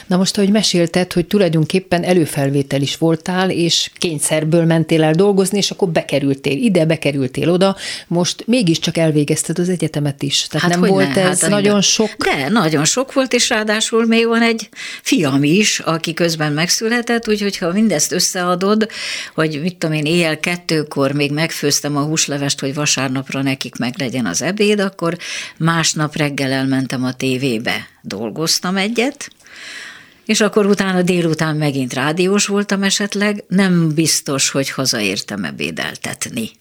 Na 0.07 0.17
most, 0.17 0.35
hogy 0.35 0.49
mesélted, 0.49 1.13
hogy 1.13 1.25
tulajdonképpen 1.25 2.03
előfelvétel 2.03 2.81
is 2.81 2.97
voltál, 2.97 3.49
és 3.49 3.91
kényszerből 3.97 4.65
mentél 4.65 5.03
el 5.03 5.13
dolgozni, 5.13 5.57
és 5.57 5.71
akkor 5.71 5.89
bekerültél 5.89 6.57
ide, 6.57 6.85
bekerültél 6.85 7.49
oda, 7.49 7.75
most 8.07 8.43
mégiscsak 8.47 8.97
elvégezted 8.97 9.59
az 9.59 9.69
egyetemet 9.69 10.23
is. 10.23 10.47
Tehát 10.47 10.71
hát 10.71 10.79
nem 10.79 10.89
volt 10.89 11.15
ne? 11.15 11.21
ez 11.21 11.41
hát 11.41 11.49
nagyon 11.49 11.81
sok? 11.81 12.15
De, 12.17 12.49
nagyon 12.49 12.85
sok 12.85 13.13
volt, 13.13 13.33
és 13.33 13.49
ráadásul 13.49 14.05
még 14.05 14.27
van 14.27 14.41
egy 14.41 14.69
fiam 15.01 15.43
is, 15.43 15.79
aki 15.79 16.13
közben 16.13 16.53
megszületett, 16.53 17.29
úgyhogy 17.29 17.57
ha 17.57 17.71
mindezt 17.71 18.11
összeadod, 18.11 18.87
hogy 19.35 19.59
mit 19.61 19.75
tudom 19.77 19.95
én, 19.95 20.05
éjjel 20.05 20.39
kettőkor 20.39 21.11
még 21.11 21.31
megfőztem 21.31 21.97
a 21.97 22.01
húslevest, 22.01 22.59
hogy 22.59 22.73
vasárnapra 22.73 23.41
nekik 23.41 23.75
meg 23.75 23.93
legyen 23.97 24.25
az 24.25 24.41
ebéd, 24.41 24.76
ebéd, 24.77 24.91
akkor 24.91 25.17
másnap 25.57 26.15
reggel 26.15 26.51
elmentem 26.51 27.03
a 27.03 27.13
tévébe, 27.13 27.87
dolgoztam 28.01 28.77
egyet, 28.77 29.29
és 30.25 30.41
akkor 30.41 30.65
utána 30.65 31.01
délután 31.01 31.55
megint 31.55 31.93
rádiós 31.93 32.45
voltam 32.45 32.83
esetleg, 32.83 33.43
nem 33.47 33.93
biztos, 33.93 34.49
hogy 34.49 34.69
hazaértem 34.69 35.43
ebédeltetni. 35.43 36.51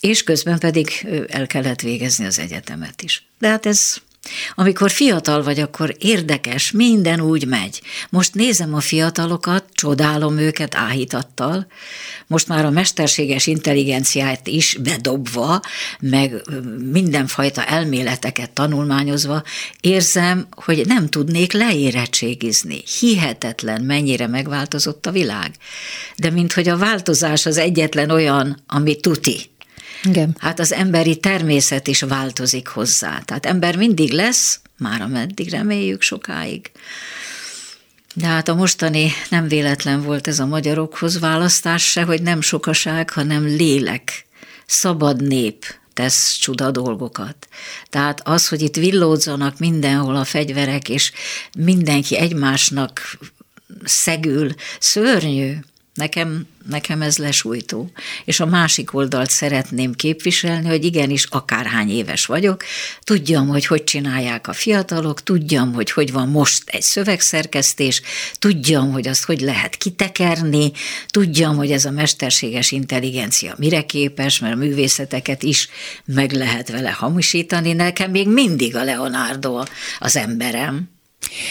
És 0.00 0.22
közben 0.22 0.58
pedig 0.58 1.06
el 1.28 1.46
kellett 1.46 1.80
végezni 1.80 2.26
az 2.26 2.38
egyetemet 2.38 3.02
is. 3.02 3.26
De 3.38 3.48
hát 3.48 3.66
ez 3.66 3.96
amikor 4.54 4.90
fiatal 4.90 5.42
vagy, 5.42 5.60
akkor 5.60 5.96
érdekes, 5.98 6.70
minden 6.70 7.20
úgy 7.20 7.46
megy. 7.46 7.82
Most 8.10 8.34
nézem 8.34 8.74
a 8.74 8.80
fiatalokat, 8.80 9.64
csodálom 9.72 10.38
őket 10.38 10.74
áhítattal, 10.74 11.66
most 12.26 12.48
már 12.48 12.64
a 12.64 12.70
mesterséges 12.70 13.46
intelligenciát 13.46 14.46
is 14.46 14.78
bedobva, 14.82 15.60
meg 16.00 16.42
mindenfajta 16.92 17.64
elméleteket 17.64 18.50
tanulmányozva, 18.50 19.42
érzem, 19.80 20.46
hogy 20.50 20.86
nem 20.86 21.08
tudnék 21.08 21.52
leérettségizni. 21.52 22.82
Hihetetlen, 23.00 23.82
mennyire 23.82 24.26
megváltozott 24.26 25.06
a 25.06 25.10
világ. 25.10 25.54
De 26.16 26.30
minthogy 26.30 26.68
a 26.68 26.76
változás 26.76 27.46
az 27.46 27.56
egyetlen 27.56 28.10
olyan, 28.10 28.62
ami 28.66 28.96
tuti, 28.96 29.50
igen. 30.02 30.36
Hát 30.38 30.58
az 30.58 30.72
emberi 30.72 31.16
természet 31.16 31.86
is 31.86 32.00
változik 32.00 32.68
hozzá. 32.68 33.20
Tehát 33.24 33.46
ember 33.46 33.76
mindig 33.76 34.12
lesz, 34.12 34.60
már 34.78 35.00
ameddig 35.00 35.50
reméljük 35.50 36.02
sokáig. 36.02 36.70
De 38.14 38.26
hát 38.26 38.48
a 38.48 38.54
mostani 38.54 39.12
nem 39.30 39.48
véletlen 39.48 40.02
volt 40.02 40.28
ez 40.28 40.38
a 40.38 40.46
magyarokhoz 40.46 41.18
választás 41.18 41.90
se, 41.90 42.02
hogy 42.02 42.22
nem 42.22 42.40
sokaság, 42.40 43.10
hanem 43.10 43.44
lélek, 43.44 44.26
szabad 44.66 45.22
nép 45.22 45.64
tesz 45.92 46.36
csuda 46.36 46.70
dolgokat. 46.70 47.48
Tehát 47.90 48.20
az, 48.28 48.48
hogy 48.48 48.62
itt 48.62 48.76
villódzanak 48.76 49.58
mindenhol 49.58 50.16
a 50.16 50.24
fegyverek, 50.24 50.88
és 50.88 51.12
mindenki 51.58 52.16
egymásnak 52.16 53.18
szegül, 53.84 54.54
szörnyű. 54.78 55.54
Nekem, 55.96 56.46
nekem 56.68 57.02
ez 57.02 57.18
lesújtó. 57.18 57.90
És 58.24 58.40
a 58.40 58.46
másik 58.46 58.94
oldalt 58.94 59.30
szeretném 59.30 59.92
képviselni, 59.92 60.68
hogy 60.68 60.84
igenis 60.84 61.24
akárhány 61.24 61.90
éves 61.90 62.26
vagyok, 62.26 62.64
tudjam, 63.00 63.48
hogy 63.48 63.66
hogy 63.66 63.84
csinálják 63.84 64.48
a 64.48 64.52
fiatalok, 64.52 65.22
tudjam, 65.22 65.74
hogy 65.74 65.90
hogy 65.90 66.12
van 66.12 66.28
most 66.28 66.62
egy 66.66 66.82
szövegszerkesztés, 66.82 68.02
tudjam, 68.38 68.92
hogy 68.92 69.08
azt 69.08 69.24
hogy 69.24 69.40
lehet 69.40 69.76
kitekerni, 69.76 70.72
tudjam, 71.06 71.56
hogy 71.56 71.70
ez 71.70 71.84
a 71.84 71.90
mesterséges 71.90 72.70
intelligencia 72.70 73.54
mire 73.58 73.82
képes, 73.82 74.38
mert 74.38 74.54
a 74.54 74.58
művészeteket 74.58 75.42
is 75.42 75.68
meg 76.04 76.32
lehet 76.32 76.70
vele 76.70 76.90
hamisítani. 76.90 77.72
Nekem 77.72 78.10
még 78.10 78.28
mindig 78.28 78.76
a 78.76 78.84
Leonardo 78.84 79.62
az 79.98 80.16
emberem. 80.16 80.95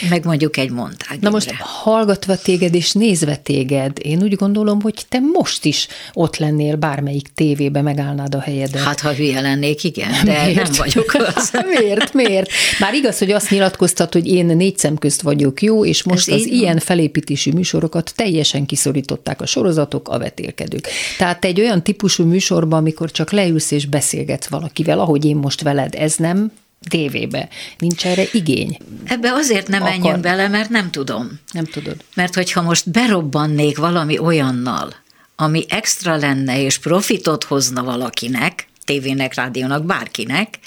Meg 0.09 0.25
mondjuk 0.25 0.57
egy 0.57 0.71
mondág. 0.71 1.17
Na 1.19 1.29
most 1.29 1.51
hallgatva 1.59 2.37
téged 2.37 2.75
és 2.75 2.91
nézve 2.91 3.35
téged, 3.35 3.97
én 4.01 4.23
úgy 4.23 4.35
gondolom, 4.35 4.81
hogy 4.81 5.05
te 5.09 5.19
most 5.33 5.65
is 5.65 5.87
ott 6.13 6.37
lennél 6.37 6.75
bármelyik 6.75 7.27
tévébe, 7.33 7.81
megállnád 7.81 8.35
a 8.35 8.39
helyedet. 8.39 8.81
Hát, 8.81 8.99
ha 8.99 9.13
hülye 9.13 9.41
lennék, 9.41 9.83
igen, 9.83 10.25
de 10.25 10.43
miért? 10.45 10.63
nem 10.63 10.71
vagyok 10.77 11.15
az. 11.35 11.51
miért, 11.79 12.13
miért? 12.13 12.49
Már 12.79 12.93
igaz, 12.93 13.17
hogy 13.17 13.31
azt 13.31 13.49
nyilatkoztat, 13.49 14.13
hogy 14.13 14.27
én 14.27 14.45
négy 14.45 14.77
szem 14.77 14.97
közt 14.97 15.21
vagyok 15.21 15.61
jó, 15.61 15.85
és 15.85 16.03
most 16.03 16.29
Ez 16.29 16.35
az 16.35 16.45
ilyen 16.45 16.79
felépítésű 16.79 17.51
műsorokat 17.51 18.13
teljesen 18.15 18.65
kiszorították 18.65 19.41
a 19.41 19.45
sorozatok, 19.45 20.09
a 20.09 20.17
vetélkedők. 20.17 20.87
Tehát 21.17 21.39
te 21.39 21.47
egy 21.47 21.59
olyan 21.59 21.83
típusú 21.83 22.23
műsorban, 22.23 22.79
amikor 22.79 23.11
csak 23.11 23.31
leülsz 23.31 23.71
és 23.71 23.85
beszélgetsz 23.85 24.47
valakivel, 24.47 24.99
ahogy 24.99 25.25
én 25.25 25.35
most 25.35 25.61
veled, 25.61 25.95
ez 25.95 26.15
nem 26.15 26.51
tévébe. 26.89 27.47
Nincs 27.77 28.05
erre 28.05 28.23
igény. 28.31 28.77
Ebbe 29.03 29.31
azért 29.31 29.67
nem 29.67 29.81
Akar. 29.81 29.97
menjünk 29.97 30.19
bele, 30.19 30.47
mert 30.47 30.69
nem 30.69 30.91
tudom. 30.91 31.39
Nem 31.51 31.65
tudod. 31.65 31.95
Mert 32.15 32.35
hogyha 32.35 32.61
most 32.61 32.91
berobbannék 32.91 33.77
valami 33.77 34.17
olyannal, 34.17 34.93
ami 35.35 35.65
extra 35.69 36.15
lenne 36.15 36.61
és 36.61 36.77
profitot 36.77 37.43
hozna 37.43 37.83
valakinek, 37.83 38.67
tévének, 38.85 39.33
rádiónak, 39.33 39.85
bárkinek, 39.85 40.59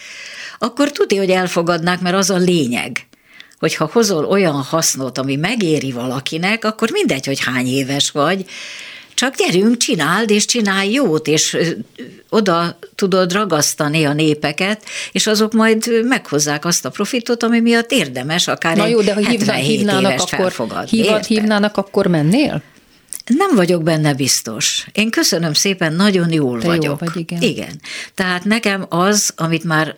akkor 0.59 0.93
tudja, 0.93 1.19
hogy 1.19 1.31
elfogadnák, 1.31 2.01
mert 2.01 2.16
az 2.16 2.31
a 2.31 2.37
lényeg 2.37 3.09
hogyha 3.59 3.91
hozol 3.93 4.25
olyan 4.25 4.62
hasznot, 4.62 5.19
ami 5.19 5.37
megéri 5.37 5.93
valakinek, 5.93 6.64
akkor 6.64 6.91
mindegy, 6.91 7.27
hogy 7.27 7.45
hány 7.45 7.66
éves 7.66 8.11
vagy, 8.11 8.47
Csak 9.19 9.35
gyerünk, 9.37 9.77
csináld, 9.77 10.31
és 10.31 10.45
csinálj 10.45 10.93
jót, 10.93 11.27
és 11.27 11.57
oda 12.29 12.79
tudod 12.95 13.33
ragasztani 13.33 14.05
a 14.05 14.12
népeket, 14.12 14.85
és 15.12 15.27
azok 15.27 15.53
majd 15.53 16.05
meghozzák 16.05 16.64
azt 16.64 16.85
a 16.85 16.91
profitot, 16.91 17.43
ami 17.43 17.61
miatt 17.61 17.91
érdemes 17.91 18.49
akár 18.49 18.77
Na 18.77 18.87
jó, 18.87 19.01
de 19.01 19.14
ha 19.14 19.21
hívna, 19.21 19.53
hívnának, 19.53 20.21
akkor, 20.21 20.53
hívad, 20.89 21.25
hívnának, 21.25 21.77
akkor 21.77 22.07
mennél? 22.07 22.62
Nem 23.27 23.55
vagyok 23.55 23.83
benne 23.83 24.14
biztos. 24.14 24.87
Én 24.93 25.11
köszönöm 25.11 25.53
szépen, 25.53 25.93
nagyon 25.93 26.33
jól 26.33 26.61
Te 26.61 26.66
vagyok. 26.66 26.85
Jó 26.85 26.95
vagy, 27.07 27.16
igen. 27.16 27.43
igen. 27.43 27.81
Tehát 28.14 28.45
nekem 28.45 28.87
az, 28.89 29.33
amit 29.37 29.64
már 29.64 29.97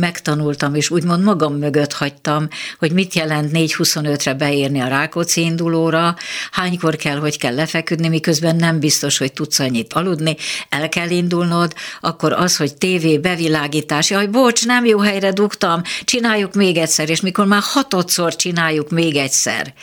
megtanultam, 0.00 0.74
és 0.74 0.90
úgymond 0.90 1.24
magam 1.24 1.54
mögött 1.54 1.92
hagytam, 1.92 2.48
hogy 2.78 2.92
mit 2.92 3.14
jelent 3.14 3.50
4.25-re 3.52 4.34
beérni 4.34 4.80
a 4.80 4.88
Rákóczi 4.88 5.40
indulóra, 5.40 6.16
hánykor 6.50 6.96
kell, 6.96 7.18
hogy 7.18 7.38
kell 7.38 7.54
lefeküdni, 7.54 8.08
miközben 8.08 8.56
nem 8.56 8.80
biztos, 8.80 9.18
hogy 9.18 9.32
tudsz 9.32 9.58
annyit 9.58 9.92
aludni, 9.92 10.36
el 10.68 10.88
kell 10.88 11.10
indulnod, 11.10 11.72
akkor 12.00 12.32
az, 12.32 12.56
hogy 12.56 12.74
tévé, 12.74 13.18
bevilágítás, 13.18 14.10
jaj, 14.10 14.26
bocs, 14.26 14.66
nem 14.66 14.84
jó 14.84 14.98
helyre 14.98 15.32
dugtam, 15.32 15.82
csináljuk 16.04 16.54
még 16.54 16.76
egyszer, 16.76 17.10
és 17.10 17.20
mikor 17.20 17.46
már 17.46 17.62
hatodszor 17.62 18.36
csináljuk 18.36 18.90
még 18.90 19.16
egyszer, 19.16 19.74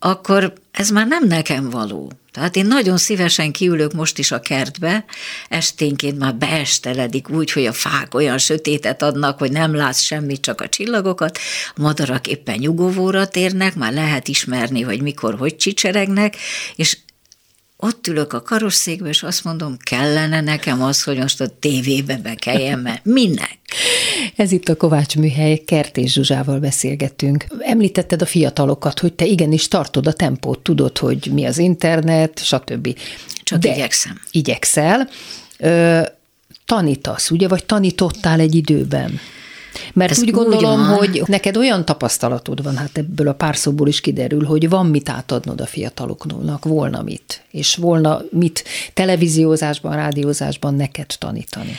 akkor 0.00 0.52
ez 0.70 0.90
már 0.90 1.06
nem 1.06 1.26
nekem 1.26 1.70
való. 1.70 2.12
Tehát 2.32 2.56
én 2.56 2.66
nagyon 2.66 2.96
szívesen 2.96 3.52
kiülök 3.52 3.92
most 3.92 4.18
is 4.18 4.32
a 4.32 4.40
kertbe, 4.40 5.04
esténként 5.48 6.18
már 6.18 6.34
beesteledik 6.34 7.28
úgy, 7.28 7.52
hogy 7.52 7.66
a 7.66 7.72
fák 7.72 8.14
olyan 8.14 8.38
sötétet 8.38 9.02
adnak, 9.02 9.38
hogy 9.38 9.52
nem 9.52 9.74
látsz 9.74 10.00
semmit, 10.00 10.40
csak 10.40 10.60
a 10.60 10.68
csillagokat, 10.68 11.38
a 11.74 11.80
madarak 11.80 12.26
éppen 12.26 12.58
nyugovóra 12.58 13.28
térnek, 13.28 13.74
már 13.74 13.92
lehet 13.92 14.28
ismerni, 14.28 14.80
hogy 14.80 15.02
mikor, 15.02 15.34
hogy 15.38 15.56
csicseregnek, 15.56 16.36
és 16.76 16.98
ott 17.80 18.06
ülök 18.06 18.32
a 18.32 18.42
karosszékbe, 18.42 19.08
és 19.08 19.22
azt 19.22 19.44
mondom, 19.44 19.76
kellene 19.82 20.40
nekem 20.40 20.82
az, 20.82 21.02
hogy 21.02 21.18
most 21.18 21.40
a 21.40 21.48
tévébe 21.60 22.16
bekeljem, 22.16 22.80
mert 22.80 23.04
minek? 23.04 23.58
Ez 24.36 24.52
itt 24.52 24.68
a 24.68 24.76
Kovács 24.76 25.16
Műhely, 25.16 25.56
Kertés 25.56 26.12
Zsuzsával 26.12 26.58
beszélgetünk. 26.58 27.46
Említetted 27.58 28.22
a 28.22 28.26
fiatalokat, 28.26 28.98
hogy 29.00 29.12
te 29.12 29.24
igenis 29.24 29.68
tartod 29.68 30.06
a 30.06 30.12
tempót, 30.12 30.58
tudod, 30.58 30.98
hogy 30.98 31.30
mi 31.32 31.46
az 31.46 31.58
internet, 31.58 32.44
stb. 32.44 32.98
Csak 33.42 33.58
De 33.58 33.74
igyekszem. 33.74 34.20
Igyekszel. 34.30 35.08
Ö, 35.58 36.02
tanítasz, 36.66 37.30
ugye, 37.30 37.48
vagy 37.48 37.64
tanítottál 37.64 38.40
egy 38.40 38.54
időben? 38.54 39.20
Mert 39.92 40.10
Ez 40.10 40.20
úgy 40.20 40.30
gondolom, 40.30 40.80
úgy 40.80 40.96
hogy 40.96 41.22
neked 41.26 41.56
olyan 41.56 41.84
tapasztalatod 41.84 42.62
van, 42.62 42.76
hát 42.76 42.98
ebből 42.98 43.28
a 43.28 43.32
pár 43.32 43.56
szóból 43.56 43.88
is 43.88 44.00
kiderül, 44.00 44.44
hogy 44.44 44.68
van 44.68 44.86
mit 44.86 45.08
átadnod 45.08 45.60
a 45.60 45.66
fiataloknak, 45.66 46.64
volna 46.64 47.02
mit, 47.02 47.42
és 47.50 47.76
volna 47.76 48.22
mit 48.30 48.64
televíziózásban, 48.94 49.96
rádiózásban 49.96 50.74
neked 50.74 51.14
tanítani. 51.18 51.76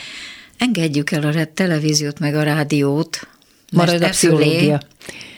Engedjük 0.58 1.10
el 1.10 1.22
a 1.22 1.44
televíziót 1.54 2.18
meg 2.18 2.34
a 2.34 2.42
rádiót, 2.42 3.26
Marad 3.72 4.02
a 4.02 4.08
pszichológia. 4.08 4.80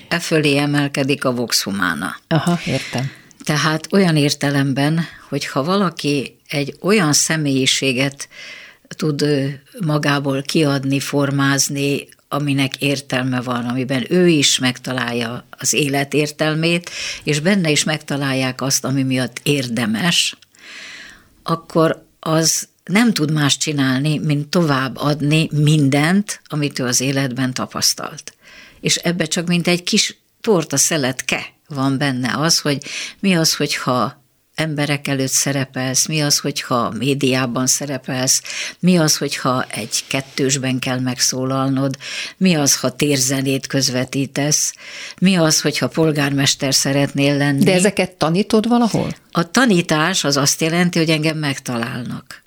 E 0.08 0.18
fölé 0.18 0.56
emelkedik 0.56 1.24
a 1.24 1.32
Vox 1.32 1.62
Humana. 1.62 2.16
Aha, 2.28 2.58
értem. 2.66 3.10
Tehát 3.44 3.92
olyan 3.92 4.16
értelemben, 4.16 5.00
hogy 5.28 5.46
ha 5.46 5.64
valaki 5.64 6.38
egy 6.48 6.76
olyan 6.80 7.12
személyiséget 7.12 8.28
tud 8.88 9.24
magából 9.86 10.42
kiadni, 10.42 11.00
formázni, 11.00 12.08
aminek 12.34 12.76
értelme 12.76 13.40
van, 13.40 13.64
amiben 13.64 14.06
ő 14.08 14.28
is 14.28 14.58
megtalálja 14.58 15.46
az 15.50 15.72
élet 15.72 16.14
értelmét, 16.14 16.90
és 17.24 17.40
benne 17.40 17.70
is 17.70 17.84
megtalálják 17.84 18.60
azt, 18.60 18.84
ami 18.84 19.02
miatt 19.02 19.40
érdemes, 19.42 20.36
akkor 21.42 22.06
az 22.20 22.68
nem 22.84 23.12
tud 23.12 23.32
más 23.32 23.56
csinálni, 23.56 24.18
mint 24.18 24.48
tovább 24.48 24.96
adni 24.96 25.48
mindent, 25.52 26.40
amit 26.46 26.78
ő 26.78 26.84
az 26.84 27.00
életben 27.00 27.54
tapasztalt. 27.54 28.34
És 28.80 28.96
ebbe 28.96 29.24
csak 29.24 29.46
mint 29.46 29.66
egy 29.68 29.82
kis 29.82 30.18
torta 30.40 30.76
szeletke 30.76 31.52
van 31.68 31.98
benne 31.98 32.36
az, 32.36 32.60
hogy 32.60 32.78
mi 33.20 33.34
az, 33.34 33.54
hogyha 33.54 34.23
emberek 34.54 35.08
előtt 35.08 35.30
szerepelsz, 35.30 36.06
mi 36.06 36.22
az, 36.22 36.38
hogyha 36.38 36.90
médiában 36.98 37.66
szerepelsz, 37.66 38.42
mi 38.78 38.96
az, 38.98 39.16
hogyha 39.16 39.64
egy 39.68 40.04
kettősben 40.08 40.78
kell 40.78 40.98
megszólalnod, 40.98 41.96
mi 42.36 42.54
az, 42.54 42.76
ha 42.76 42.96
térzenét 42.96 43.66
közvetítesz, 43.66 44.74
mi 45.18 45.36
az, 45.36 45.60
hogyha 45.60 45.88
polgármester 45.88 46.74
szeretnél 46.74 47.36
lenni. 47.36 47.64
De 47.64 47.74
ezeket 47.74 48.10
tanítod 48.12 48.68
valahol? 48.68 49.14
A 49.30 49.50
tanítás 49.50 50.24
az 50.24 50.36
azt 50.36 50.60
jelenti, 50.60 50.98
hogy 50.98 51.10
engem 51.10 51.38
megtalálnak. 51.38 52.43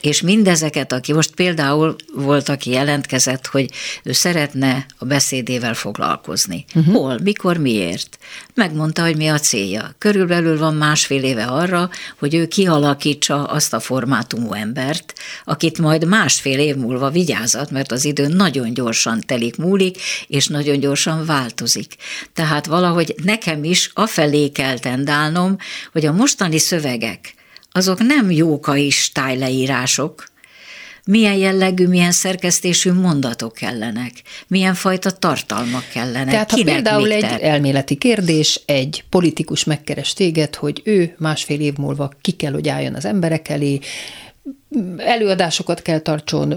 És 0.00 0.20
mindezeket, 0.20 0.92
aki 0.92 1.12
most 1.12 1.34
például 1.34 1.96
volt, 2.14 2.48
aki 2.48 2.70
jelentkezett, 2.70 3.46
hogy 3.46 3.70
ő 4.02 4.12
szeretne 4.12 4.86
a 4.98 5.04
beszédével 5.04 5.74
foglalkozni. 5.74 6.64
Uh-huh. 6.74 6.94
Hol, 6.94 7.18
mikor, 7.22 7.56
miért? 7.56 8.18
Megmondta, 8.54 9.02
hogy 9.02 9.16
mi 9.16 9.28
a 9.28 9.38
célja. 9.38 9.94
Körülbelül 9.98 10.58
van 10.58 10.74
másfél 10.74 11.22
éve 11.22 11.44
arra, 11.44 11.90
hogy 12.18 12.34
ő 12.34 12.46
kialakítsa 12.46 13.44
azt 13.44 13.72
a 13.72 13.80
formátumú 13.80 14.52
embert, 14.52 15.14
akit 15.44 15.78
majd 15.78 16.06
másfél 16.06 16.58
év 16.58 16.76
múlva 16.76 17.10
vigyázat, 17.10 17.70
mert 17.70 17.92
az 17.92 18.04
idő 18.04 18.26
nagyon 18.26 18.74
gyorsan 18.74 19.20
telik 19.26 19.56
múlik, 19.56 19.98
és 20.26 20.46
nagyon 20.46 20.80
gyorsan 20.80 21.24
változik. 21.26 21.96
Tehát 22.32 22.66
valahogy 22.66 23.14
nekem 23.22 23.64
is 23.64 23.90
afelé 23.94 24.48
kell 24.48 24.78
tendálnom, 24.78 25.56
hogy 25.92 26.06
a 26.06 26.12
mostani 26.12 26.58
szövegek, 26.58 27.34
azok 27.76 27.98
nem 27.98 28.30
jókai 28.30 28.90
stájleírások, 28.90 30.24
milyen 31.04 31.34
jellegű, 31.34 31.86
milyen 31.86 32.12
szerkesztésű 32.12 32.92
mondatok 32.92 33.52
kellenek, 33.52 34.12
milyen 34.46 34.74
fajta 34.74 35.10
tartalmak 35.10 35.88
kellenek. 35.92 36.30
Tehát 36.30 36.50
ha 36.50 36.62
például 36.64 37.12
egy 37.12 37.20
ter- 37.20 37.42
elméleti 37.42 37.94
kérdés, 37.94 38.60
egy 38.66 39.04
politikus 39.10 39.64
megkeres 39.64 40.12
téged, 40.12 40.54
hogy 40.54 40.80
ő 40.84 41.14
másfél 41.18 41.60
év 41.60 41.76
múlva 41.76 42.12
ki 42.20 42.32
kell, 42.32 42.52
hogy 42.52 42.68
álljon 42.68 42.94
az 42.94 43.04
emberek 43.04 43.48
elé, 43.48 43.78
előadásokat 44.96 45.82
kell 45.82 45.98
tartson, 45.98 46.54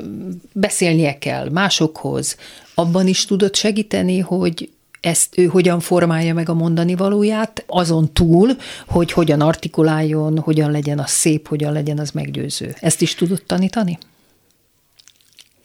beszélnie 0.54 1.18
kell 1.18 1.50
másokhoz, 1.50 2.38
abban 2.74 3.08
is 3.08 3.26
tudod 3.26 3.56
segíteni, 3.56 4.20
hogy 4.20 4.70
ezt 5.02 5.38
ő 5.38 5.46
hogyan 5.46 5.80
formálja 5.80 6.34
meg 6.34 6.50
a 6.50 6.54
mondani 6.54 6.96
valóját, 6.96 7.64
azon 7.68 8.14
túl, 8.14 8.58
hogy 8.88 9.12
hogyan 9.12 9.42
artikuláljon, 9.42 10.40
hogyan 10.40 10.72
legyen 10.72 11.00
az 11.00 11.10
szép, 11.10 11.48
hogyan 11.48 11.74
legyen 11.74 12.00
az 12.00 12.12
meggyőző. 12.12 12.76
Ezt 12.80 13.02
is 13.02 13.16
tudod 13.16 13.44
tanítani? 13.46 13.98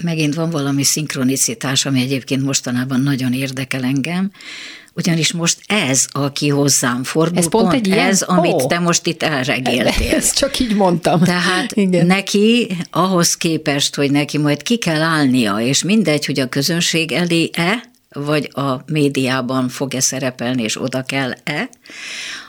Megint 0.03 0.35
van 0.35 0.51
valami 0.51 0.83
szinkronicitás, 0.83 1.87
ami 1.87 2.01
egyébként 2.01 2.43
mostanában 2.43 3.01
nagyon 3.01 3.33
érdekel 3.33 3.85
engem, 3.85 4.31
ugyanis 4.97 5.33
most 5.33 5.59
ez, 5.67 6.07
aki 6.13 6.49
hozzám 6.49 7.05
fordul, 7.05 7.39
ez 7.39 7.49
pont, 7.49 7.71
pont 7.71 7.87
egy 7.87 7.93
ez, 7.93 8.25
ilyen? 8.27 8.39
amit 8.39 8.53
oh. 8.53 8.67
te 8.67 8.79
most 8.79 9.07
itt 9.07 9.23
elregéltél. 9.23 10.15
Ezt 10.17 10.37
csak 10.37 10.59
így 10.59 10.75
mondtam. 10.75 11.21
Tehát 11.23 11.73
Igen. 11.73 12.07
neki 12.07 12.77
ahhoz 12.91 13.37
képest, 13.37 13.95
hogy 13.95 14.11
neki 14.11 14.39
majd 14.39 14.63
ki 14.63 14.77
kell 14.77 15.03
állnia, 15.03 15.59
és 15.59 15.83
mindegy, 15.83 16.27
hogy 16.27 16.41
a 16.41 16.49
közönség 16.49 17.13
elé-e, 17.13 17.93
vagy 18.15 18.51
a 18.53 18.83
médiában 18.87 19.69
fog-e 19.69 20.01
szerepelni, 20.01 20.63
és 20.63 20.81
oda 20.81 21.03
kell-e, 21.03 21.69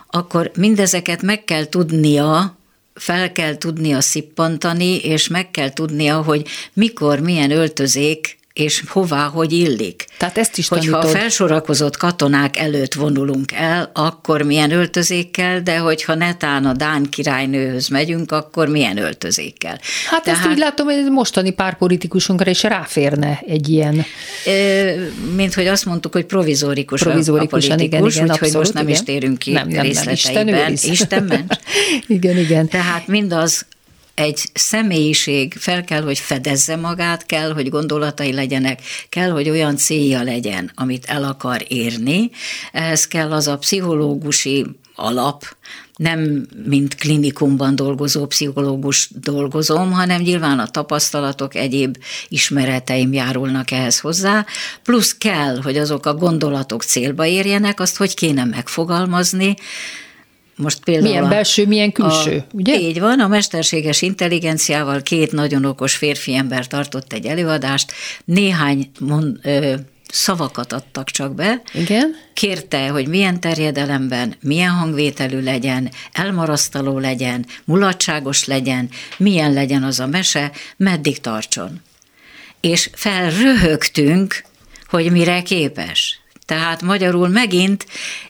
akkor 0.09 0.51
mindezeket 0.57 1.21
meg 1.21 1.43
kell 1.43 1.65
tudnia, 1.65 2.57
fel 2.93 3.31
kell 3.31 3.57
tudnia 3.57 4.01
szippantani, 4.01 4.97
és 4.97 5.27
meg 5.27 5.51
kell 5.51 5.69
tudnia, 5.69 6.21
hogy 6.21 6.47
mikor, 6.73 7.19
milyen 7.19 7.51
öltözék 7.51 8.37
és 8.55 8.83
hová, 8.87 9.25
hogy 9.25 9.51
illik. 9.51 10.05
Tehát 10.17 10.37
ezt 10.37 10.57
is 10.57 10.67
Hogyha 10.67 10.91
tanítod. 10.91 11.15
a 11.15 11.19
felsorakozott 11.19 11.97
katonák 11.97 12.57
előtt 12.57 12.93
vonulunk 12.93 13.51
el, 13.51 13.91
akkor 13.93 14.41
milyen 14.41 14.71
öltözékkel, 14.71 15.61
de 15.61 15.77
hogyha 15.77 16.13
netán 16.13 16.65
a 16.65 16.73
Dán 16.73 17.09
királynőhöz 17.09 17.87
megyünk, 17.87 18.31
akkor 18.31 18.67
milyen 18.67 18.97
öltözékkel. 18.97 19.79
Hát 20.09 20.23
Tehát, 20.23 20.39
ezt 20.39 20.49
úgy 20.49 20.57
látom, 20.57 20.87
hogy 20.87 21.11
mostani 21.11 21.51
párpolitikusunkra 21.51 22.49
is 22.49 22.63
ráférne 22.63 23.39
egy 23.47 23.69
ilyen... 23.69 24.05
Mint 25.35 25.53
hogy 25.53 25.67
azt 25.67 25.85
mondtuk, 25.85 26.13
hogy 26.13 26.25
provizórikus, 26.25 27.01
provizórikusan, 27.01 27.79
a 27.79 27.81
igen, 27.81 27.85
igen, 27.85 28.29
úgyhogy 28.31 28.53
most 28.53 28.73
nem 28.73 28.87
igen. 28.87 28.95
is 28.95 29.03
térünk 29.03 29.37
ki 29.37 29.51
nem, 29.51 29.67
nem, 29.67 29.81
részleteiben. 29.81 30.45
Nem, 30.45 30.71
Isten, 30.73 30.91
Isten 30.91 31.23
ments. 31.23 31.59
igen, 32.07 32.37
igen. 32.37 32.67
Tehát 32.67 33.07
mindaz, 33.07 33.65
egy 34.15 34.49
személyiség 34.53 35.53
fel 35.53 35.83
kell, 35.83 36.01
hogy 36.01 36.19
fedezze 36.19 36.75
magát, 36.75 37.25
kell, 37.25 37.53
hogy 37.53 37.69
gondolatai 37.69 38.33
legyenek, 38.33 38.81
kell, 39.09 39.29
hogy 39.29 39.49
olyan 39.49 39.77
célja 39.77 40.23
legyen, 40.23 40.71
amit 40.75 41.05
el 41.05 41.23
akar 41.23 41.65
érni. 41.67 42.29
Ehhez 42.71 43.07
kell 43.07 43.31
az 43.31 43.47
a 43.47 43.57
pszichológusi 43.57 44.65
alap, 44.95 45.55
nem 45.95 46.47
mint 46.65 46.95
klinikumban 46.95 47.75
dolgozó 47.75 48.25
pszichológus 48.25 49.09
dolgozom, 49.13 49.91
hanem 49.91 50.21
nyilván 50.21 50.59
a 50.59 50.67
tapasztalatok, 50.67 51.55
egyéb 51.55 51.97
ismereteim 52.27 53.13
járulnak 53.13 53.71
ehhez 53.71 53.99
hozzá, 53.99 54.45
plusz 54.83 55.15
kell, 55.17 55.61
hogy 55.61 55.77
azok 55.77 56.05
a 56.05 56.13
gondolatok 56.13 56.83
célba 56.83 57.25
érjenek, 57.25 57.79
azt 57.79 57.97
hogy 57.97 58.13
kéne 58.13 58.43
megfogalmazni, 58.43 59.55
most 60.55 60.83
például 60.83 61.07
milyen 61.07 61.23
a, 61.23 61.27
belső, 61.27 61.67
milyen 61.67 61.91
külső, 61.91 62.37
a, 62.37 62.55
ugye? 62.55 62.79
Így 62.79 62.99
van, 62.99 63.19
a 63.19 63.27
mesterséges 63.27 64.01
intelligenciával 64.01 65.01
két 65.01 65.31
nagyon 65.31 65.65
okos 65.65 65.95
férfi 65.95 66.35
ember 66.35 66.67
tartott 66.67 67.13
egy 67.13 67.25
előadást, 67.25 67.91
néhány 68.25 68.91
mond, 68.99 69.39
ö, 69.43 69.73
szavakat 70.07 70.73
adtak 70.73 71.09
csak 71.09 71.35
be. 71.35 71.61
Igen. 71.73 72.15
Kérte, 72.33 72.87
hogy 72.87 73.07
milyen 73.07 73.39
terjedelemben, 73.39 74.35
milyen 74.41 74.71
hangvételű 74.71 75.41
legyen, 75.41 75.91
elmarasztaló 76.11 76.99
legyen, 76.99 77.45
mulatságos 77.65 78.45
legyen, 78.45 78.89
milyen 79.17 79.53
legyen 79.53 79.83
az 79.83 79.99
a 79.99 80.07
mese, 80.07 80.51
meddig 80.77 81.19
tartson. 81.19 81.81
És 82.61 82.89
felröhögtünk, 82.93 84.43
hogy 84.87 85.11
mire 85.11 85.41
képes. 85.41 86.19
Tehát 86.45 86.81
magyarul 86.81 87.27
megint 87.27 87.85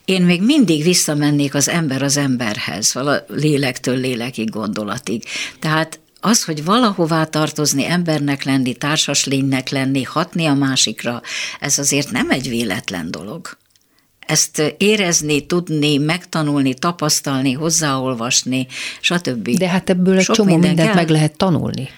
én 0.05 0.21
még 0.21 0.41
mindig 0.41 0.83
visszamennék 0.83 1.53
az 1.53 1.69
ember 1.69 2.01
az 2.01 2.17
emberhez, 2.17 2.93
vala 2.93 3.23
lélektől 3.27 3.97
lélekig, 3.97 4.49
gondolatig. 4.49 5.23
Tehát 5.59 5.99
az, 6.21 6.43
hogy 6.43 6.63
valahová 6.63 7.23
tartozni, 7.23 7.85
embernek 7.85 8.43
lenni, 8.43 8.73
társas 8.73 9.25
lénynek 9.25 9.69
lenni, 9.69 10.03
hatni 10.03 10.45
a 10.45 10.53
másikra, 10.53 11.21
ez 11.59 11.79
azért 11.79 12.11
nem 12.11 12.29
egy 12.29 12.49
véletlen 12.49 13.11
dolog. 13.11 13.57
Ezt 14.19 14.75
érezni, 14.77 15.45
tudni, 15.45 15.97
megtanulni, 15.97 16.73
tapasztalni, 16.73 17.51
hozzáolvasni, 17.51 18.67
stb. 19.01 19.49
De 19.49 19.67
hát 19.69 19.89
ebből 19.89 20.17
egy 20.17 20.23
Sok 20.23 20.35
csomó 20.35 20.49
minden 20.49 20.67
mindent 20.69 20.89
kell. 20.89 20.97
meg 20.97 21.09
lehet 21.09 21.37
tanulni. 21.37 21.89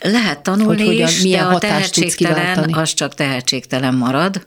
Lehet 0.00 0.42
tanulni 0.42 0.84
Hogy 0.84 0.86
hogyan- 0.86 1.08
is, 1.08 1.22
milyen 1.22 1.48
de 1.48 1.54
a 1.54 1.58
tehetségtelen 1.58 2.72
az 2.72 2.94
csak 2.94 3.14
tehetségtelen 3.14 3.94
marad, 3.94 4.46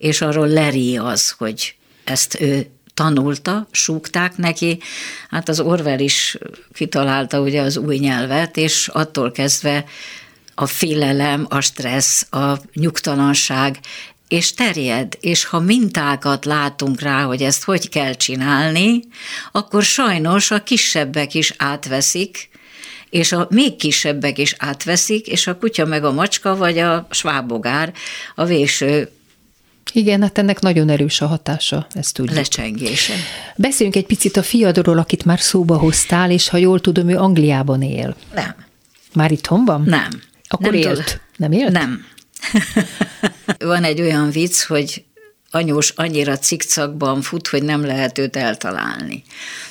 és 0.00 0.20
arról 0.20 0.48
leri 0.48 0.96
az, 0.96 1.30
hogy 1.30 1.74
ezt 2.04 2.40
ő 2.40 2.66
tanulta, 2.94 3.66
súgták 3.70 4.36
neki. 4.36 4.78
Hát 5.30 5.48
az 5.48 5.60
Orwell 5.60 5.98
is 5.98 6.38
kitalálta 6.72 7.40
ugye 7.40 7.60
az 7.60 7.76
új 7.76 7.96
nyelvet, 7.96 8.56
és 8.56 8.88
attól 8.88 9.32
kezdve 9.32 9.84
a 10.54 10.66
félelem, 10.66 11.46
a 11.48 11.60
stressz, 11.60 12.32
a 12.32 12.60
nyugtalanság, 12.74 13.78
és 14.28 14.54
terjed, 14.54 15.16
és 15.20 15.44
ha 15.44 15.60
mintákat 15.60 16.44
látunk 16.44 17.00
rá, 17.00 17.22
hogy 17.22 17.42
ezt 17.42 17.64
hogy 17.64 17.88
kell 17.88 18.14
csinálni, 18.14 19.00
akkor 19.52 19.82
sajnos 19.82 20.50
a 20.50 20.62
kisebbek 20.62 21.34
is 21.34 21.54
átveszik, 21.56 22.48
és 23.10 23.32
a 23.32 23.46
még 23.50 23.76
kisebbek 23.76 24.38
is 24.38 24.54
átveszik, 24.58 25.26
és 25.26 25.46
a 25.46 25.56
kutya 25.56 25.84
meg 25.84 26.04
a 26.04 26.12
macska, 26.12 26.56
vagy 26.56 26.78
a 26.78 27.06
svábogár 27.10 27.92
a 28.34 28.44
véső 28.44 29.10
Igen, 29.92 30.22
hát 30.22 30.38
ennek 30.38 30.60
nagyon 30.60 30.88
erős 30.88 31.20
a 31.20 31.26
hatása, 31.26 31.86
ezt 31.92 32.14
tudjuk. 32.14 32.36
lecsengése. 32.36 33.14
Beszéljünk 33.56 33.96
egy 33.96 34.06
picit 34.06 34.36
a 34.36 34.42
fiadról, 34.42 34.98
akit 34.98 35.24
már 35.24 35.40
szóba 35.40 35.76
hoztál, 35.78 36.30
és 36.30 36.48
ha 36.48 36.56
jól 36.56 36.80
tudom, 36.80 37.08
ő 37.08 37.16
Angliában 37.16 37.82
él. 37.82 38.16
Nem, 38.34 38.54
Már 39.12 39.30
itthon 39.32 39.64
van? 39.64 39.82
nem. 39.86 40.08
Akkor 40.48 40.70
nem 40.70 40.80
élt? 40.80 40.94
tud- 40.96 41.20
Nem 41.36 41.52
élt? 41.52 41.72
Nem. 41.72 42.04
Van 43.58 43.84
egy 43.84 44.00
olyan 44.00 44.30
vicc, 44.30 44.62
hogy 44.62 45.04
anyós 45.50 45.90
annyira 45.96 46.38
cikcakban 46.38 47.22
fut, 47.22 47.48
hogy 47.48 47.62
nem 47.62 47.84
lehet 47.84 48.18
őt 48.18 48.36
eltalálni. 48.36 49.22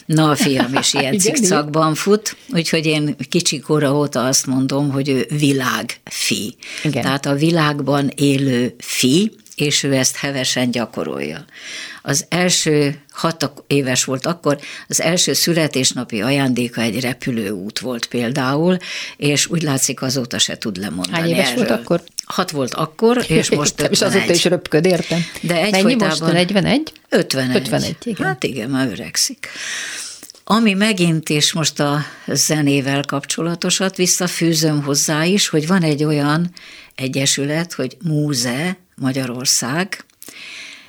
Na, 0.05 0.29
a 0.29 0.35
fiam 0.35 0.73
is 0.75 0.93
ilyen 0.99 1.13
Igen, 1.13 1.35
cikcakban 1.35 1.95
fut, 1.95 2.35
úgyhogy 2.53 2.85
én 2.85 3.15
kicsikora 3.29 3.95
óta 3.95 4.25
azt 4.25 4.45
mondom, 4.45 4.91
hogy 4.91 5.09
ő 5.09 5.25
világfi. 5.29 6.55
Igen. 6.83 7.01
Tehát 7.01 7.25
a 7.25 7.33
világban 7.35 8.11
élő 8.15 8.75
fi, 8.77 9.31
és 9.59 9.83
ő 9.83 9.93
ezt 9.93 10.15
hevesen 10.15 10.71
gyakorolja. 10.71 11.45
Az 12.01 12.25
első, 12.29 13.01
hat 13.11 13.51
éves 13.67 14.03
volt 14.03 14.25
akkor, 14.25 14.59
az 14.87 15.01
első 15.01 15.33
születésnapi 15.33 16.21
ajándéka 16.21 16.81
egy 16.81 16.99
repülőút 16.99 17.79
volt 17.79 18.05
például, 18.05 18.77
és 19.17 19.47
úgy 19.47 19.61
látszik 19.61 20.01
azóta 20.01 20.37
se 20.37 20.57
tud 20.57 20.77
lemondani 20.77 21.17
Hány 21.19 21.29
éves 21.29 21.49
erről. 21.49 21.55
volt 21.67 21.79
akkor? 21.79 22.01
Hat 22.25 22.51
volt 22.51 22.73
akkor, 22.73 23.25
és 23.27 23.49
most 23.59 23.71
Értem, 23.71 23.91
És 23.91 23.99
51. 24.01 24.17
azóta 24.17 24.33
is 24.33 24.45
röpköd, 24.45 24.85
értem. 24.85 25.25
De 25.41 25.53
Mennyi 25.53 25.65
egyfolytában- 25.73 26.19
most? 26.19 26.33
41? 26.33 26.91
51. 27.09 27.55
51, 27.55 27.95
igen. 28.03 28.25
Hát 28.27 28.43
igen, 28.43 28.69
már 28.69 28.87
öregszik. 28.87 29.47
Ami 30.43 30.73
megint 30.73 31.29
is 31.29 31.53
most 31.53 31.79
a 31.79 32.05
zenével 32.27 33.03
kapcsolatosat 33.07 33.95
visszafűzöm 33.95 34.83
hozzá 34.83 35.23
is, 35.23 35.47
hogy 35.47 35.67
van 35.67 35.83
egy 35.83 36.03
olyan 36.03 36.51
egyesület, 36.95 37.73
hogy 37.73 37.97
Múze 38.03 38.77
Magyarország, 38.99 40.03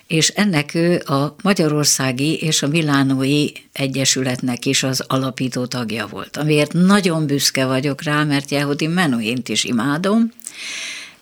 és 0.07 0.29
ennek 0.29 0.75
ő 0.75 1.03
a 1.05 1.35
Magyarországi 1.43 2.35
és 2.35 2.63
a 2.63 2.69
Milánói 2.69 3.47
Egyesületnek 3.73 4.67
is 4.67 4.83
az 4.83 5.05
alapító 5.07 5.67
tagja 5.67 6.07
volt, 6.07 6.37
amiért 6.37 6.73
nagyon 6.73 7.27
büszke 7.27 7.67
vagyok 7.67 8.03
rá, 8.03 8.25
mert 8.25 8.51
Yehudi 8.51 8.87
Menuhint 8.87 9.49
is 9.49 9.65
imádom, 9.65 10.33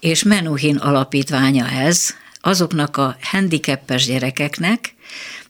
és 0.00 0.22
Menuhin 0.22 0.76
alapítványa 0.76 1.68
ez, 1.68 2.14
azoknak 2.40 2.96
a 2.96 3.16
handicapes 3.20 4.06
gyerekeknek, 4.06 4.94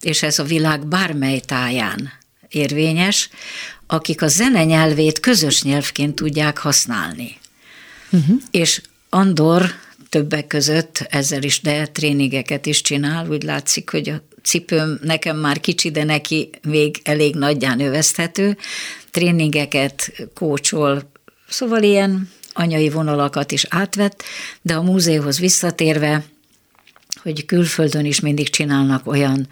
és 0.01 0.23
ez 0.23 0.39
a 0.39 0.45
világ 0.45 0.87
bármely 0.87 1.41
táján 1.41 2.13
érvényes, 2.49 3.31
akik 3.87 4.23
a 4.23 4.29
zene 4.29 4.65
nyelvét 4.65 5.21
közös 5.21 5.63
nyelvként 5.63 6.15
tudják 6.15 6.59
használni. 6.59 7.39
Uh-huh. 8.11 8.41
És 8.51 8.81
Andor 9.09 9.73
többek 10.09 10.47
között 10.47 11.07
ezzel 11.11 11.43
is, 11.43 11.61
de 11.61 11.87
tréningeket 11.87 12.67
is 12.67 12.81
csinál, 12.81 13.29
úgy 13.29 13.43
látszik, 13.43 13.91
hogy 13.91 14.09
a 14.09 14.23
cipőm 14.43 14.99
nekem 15.03 15.37
már 15.37 15.61
kicsi, 15.61 15.91
de 15.91 16.05
neki 16.05 16.51
még 16.63 17.01
elég 17.03 17.35
nagyján 17.35 17.81
övezthető, 17.81 18.57
tréningeket 19.11 20.13
kócsol, 20.35 21.11
szóval 21.49 21.83
ilyen 21.83 22.31
anyai 22.53 22.89
vonalakat 22.89 23.53
is 23.53 23.67
átvett, 23.69 24.23
de 24.63 24.75
a 24.75 24.83
múzeumhoz 24.83 25.39
visszatérve, 25.39 26.25
hogy 27.23 27.47
külföldön 27.47 28.05
is 28.05 28.21
mindig 28.21 28.51
csinálnak 28.51 29.07
olyan 29.07 29.49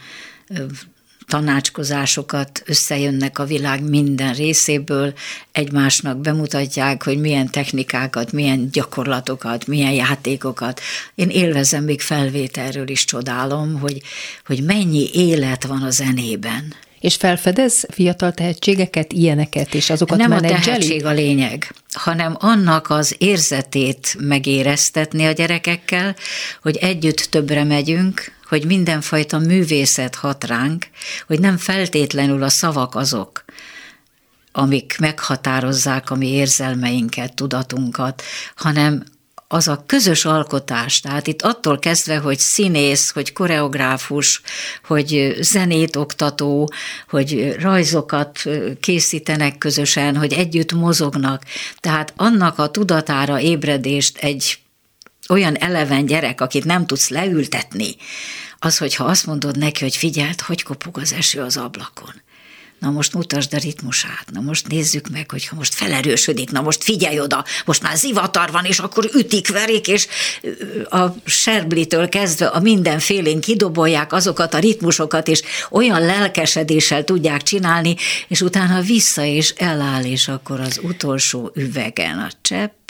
tanácskozásokat, 1.27 2.63
összejönnek 2.67 3.39
a 3.39 3.45
világ 3.45 3.83
minden 3.83 4.35
részéből, 4.35 5.15
egymásnak 5.53 6.19
bemutatják, 6.19 7.03
hogy 7.03 7.21
milyen 7.21 7.51
technikákat, 7.51 8.33
milyen 8.33 8.69
gyakorlatokat, 8.73 9.67
milyen 9.67 9.93
játékokat. 9.93 10.81
Én 11.15 11.29
élvezem, 11.29 11.85
még 11.85 12.01
felvételről 12.01 12.89
is 12.89 13.05
csodálom, 13.05 13.79
hogy, 13.79 14.03
hogy 14.47 14.63
mennyi 14.63 15.09
élet 15.13 15.65
van 15.65 15.83
a 15.83 15.91
zenében. 15.91 16.75
És 17.01 17.15
felfedez 17.15 17.87
fiatal 17.91 18.33
tehetségeket, 18.33 19.13
ilyeneket, 19.13 19.75
és 19.75 19.91
azokat 19.91 20.19
nem 20.19 20.31
a 20.31 20.35
menedzseli? 20.35 20.65
tehetség 20.65 21.05
a 21.05 21.13
lényeg, 21.13 21.75
hanem 21.93 22.37
annak 22.39 22.91
az 22.91 23.15
érzetét 23.19 24.17
megéreztetni 24.21 25.25
a 25.25 25.33
gyerekekkel, 25.33 26.17
hogy 26.63 26.77
együtt 26.77 27.19
többre 27.31 27.65
megyünk, 27.65 28.35
hogy 28.49 28.65
mindenfajta 28.65 29.39
művészet 29.39 30.15
hat 30.15 30.45
ránk, 30.45 30.87
hogy 31.27 31.41
nem 31.41 31.57
feltétlenül 31.57 32.43
a 32.43 32.49
szavak 32.49 32.95
azok, 32.95 33.45
amik 34.53 34.97
meghatározzák 34.99 36.11
a 36.11 36.15
mi 36.15 36.29
érzelmeinket, 36.29 37.35
tudatunkat, 37.35 38.23
hanem 38.57 39.05
az 39.49 39.69
a 39.69 39.85
közös 39.87 40.25
alkotás, 40.25 41.01
tehát 41.01 41.27
itt 41.27 41.43
attól 41.43 41.79
kezdve, 41.79 42.19
hogy 42.19 42.39
színész, 42.39 43.11
hogy 43.11 43.33
koreográfus, 43.33 44.41
hogy 44.85 45.37
zenét 45.41 45.97
oktató, 45.97 46.71
hogy 47.09 47.57
rajzokat 47.61 48.43
készítenek 48.81 49.59
közösen, 49.59 50.17
hogy 50.17 50.33
együtt 50.33 50.73
mozognak, 50.73 51.43
tehát 51.81 52.13
annak 52.17 52.59
a 52.59 52.71
tudatára 52.71 53.41
ébredést 53.41 54.19
egy 54.19 54.59
olyan 55.29 55.57
eleven 55.57 56.07
gyerek, 56.07 56.41
akit 56.41 56.65
nem 56.65 56.87
tudsz 56.87 57.09
leültetni, 57.09 57.97
az, 58.59 58.79
hogyha 58.79 59.05
azt 59.05 59.27
mondod 59.27 59.59
neki, 59.59 59.83
hogy 59.83 59.97
figyeld, 59.97 60.41
hogy 60.41 60.63
kopog 60.63 60.99
az 60.99 61.13
eső 61.13 61.41
az 61.41 61.57
ablakon. 61.57 62.25
Na 62.79 62.91
most 62.91 63.15
mutasd 63.15 63.55
a 63.55 63.59
ritmusát, 63.59 64.25
na 64.33 64.41
most 64.41 64.69
nézzük 64.69 65.09
meg, 65.09 65.31
hogyha 65.31 65.57
most 65.57 65.75
felerősödik, 65.75 66.51
na 66.51 66.61
most 66.61 66.85
figyelj 66.85 67.21
oda, 67.21 67.45
most 67.65 67.83
már 67.83 67.97
zivatar 67.97 68.51
van, 68.51 68.65
és 68.65 68.79
akkor 68.79 69.11
ütik, 69.15 69.49
verik, 69.49 69.89
és 69.89 70.07
a 70.91 71.07
serblitől 71.25 72.09
kezdve 72.09 72.47
a 72.47 72.61
mindenfélén 72.61 73.41
kidobolják 73.41 74.13
azokat 74.13 74.55
a 74.55 74.59
ritmusokat, 74.59 75.29
és 75.29 75.43
olyan 75.71 76.01
lelkesedéssel 76.01 77.05
tudják 77.05 77.43
csinálni, 77.43 77.97
és 78.29 78.41
utána 78.41 78.81
vissza 78.81 79.25
és 79.25 79.51
eláll, 79.51 80.05
és 80.05 80.29
akkor 80.29 80.61
az 80.61 80.81
utolsó 80.83 81.51
üvegen 81.55 82.19
a 82.19 82.29
csepp, 82.43 82.86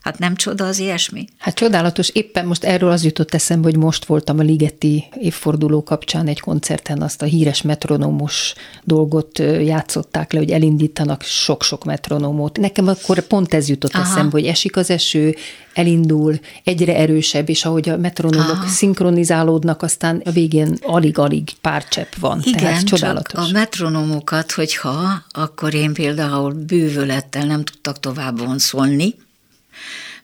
Hát 0.00 0.18
nem 0.18 0.34
csoda 0.34 0.66
az 0.66 0.78
ilyesmi? 0.78 1.24
Hát 1.38 1.54
csodálatos. 1.54 2.08
Éppen 2.08 2.46
most 2.46 2.64
erről 2.64 2.90
az 2.90 3.04
jutott 3.04 3.34
eszembe, 3.34 3.68
hogy 3.68 3.76
most 3.76 4.04
voltam 4.04 4.38
a 4.38 4.42
Ligeti 4.42 5.04
évforduló 5.20 5.82
kapcsán 5.82 6.26
egy 6.26 6.40
koncerten, 6.40 7.02
azt 7.02 7.22
a 7.22 7.24
híres 7.24 7.62
metronómos 7.62 8.54
dolgot 8.84 9.38
játszották 9.38 10.32
le, 10.32 10.38
hogy 10.38 10.50
elindítanak 10.50 11.22
sok-sok 11.22 11.84
metronómot. 11.84 12.58
Nekem 12.58 12.88
akkor 12.88 13.20
pont 13.20 13.54
ez 13.54 13.68
jutott 13.68 13.94
Aha. 13.94 14.02
eszembe, 14.02 14.30
hogy 14.30 14.46
esik 14.46 14.76
az 14.76 14.90
eső, 14.90 15.34
elindul, 15.74 16.38
egyre 16.64 16.96
erősebb, 16.96 17.48
és 17.48 17.64
ahogy 17.64 17.88
a 17.88 17.96
metronómok 17.96 18.50
Aha. 18.50 18.66
szinkronizálódnak, 18.66 19.82
aztán 19.82 20.22
a 20.24 20.30
végén 20.30 20.78
alig-alig 20.82 21.50
pár 21.60 21.88
csepp 21.88 22.12
van. 22.20 22.40
Igen, 22.44 22.60
Tehát 22.60 22.84
csodálatos. 22.84 23.48
a 23.48 23.52
metronómokat, 23.52 24.52
hogyha, 24.52 25.22
akkor 25.30 25.74
én 25.74 25.92
például 25.92 26.52
bűvölettel 26.52 27.46
nem 27.46 27.64
tudtak 27.64 28.00
tovább 28.00 28.38
vonszolni, 28.38 29.14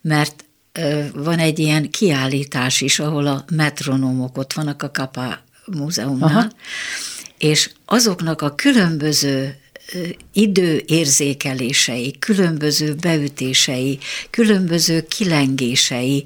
mert 0.01 0.45
van 1.15 1.39
egy 1.39 1.59
ilyen 1.59 1.91
kiállítás 1.91 2.81
is, 2.81 2.99
ahol 2.99 3.27
a 3.27 3.45
metronómok 3.53 4.39
ott 4.39 4.53
vannak 4.53 4.83
a 4.83 4.91
Kapa 4.91 5.39
múzeumnál, 5.67 6.29
Aha. 6.29 6.51
és 7.39 7.71
azoknak 7.85 8.43
a 8.43 8.55
különböző 8.55 9.59
időérzékelései, 10.33 12.19
különböző 12.19 12.95
beütései, 12.95 13.99
különböző 14.31 15.03
kilengései 15.03 16.25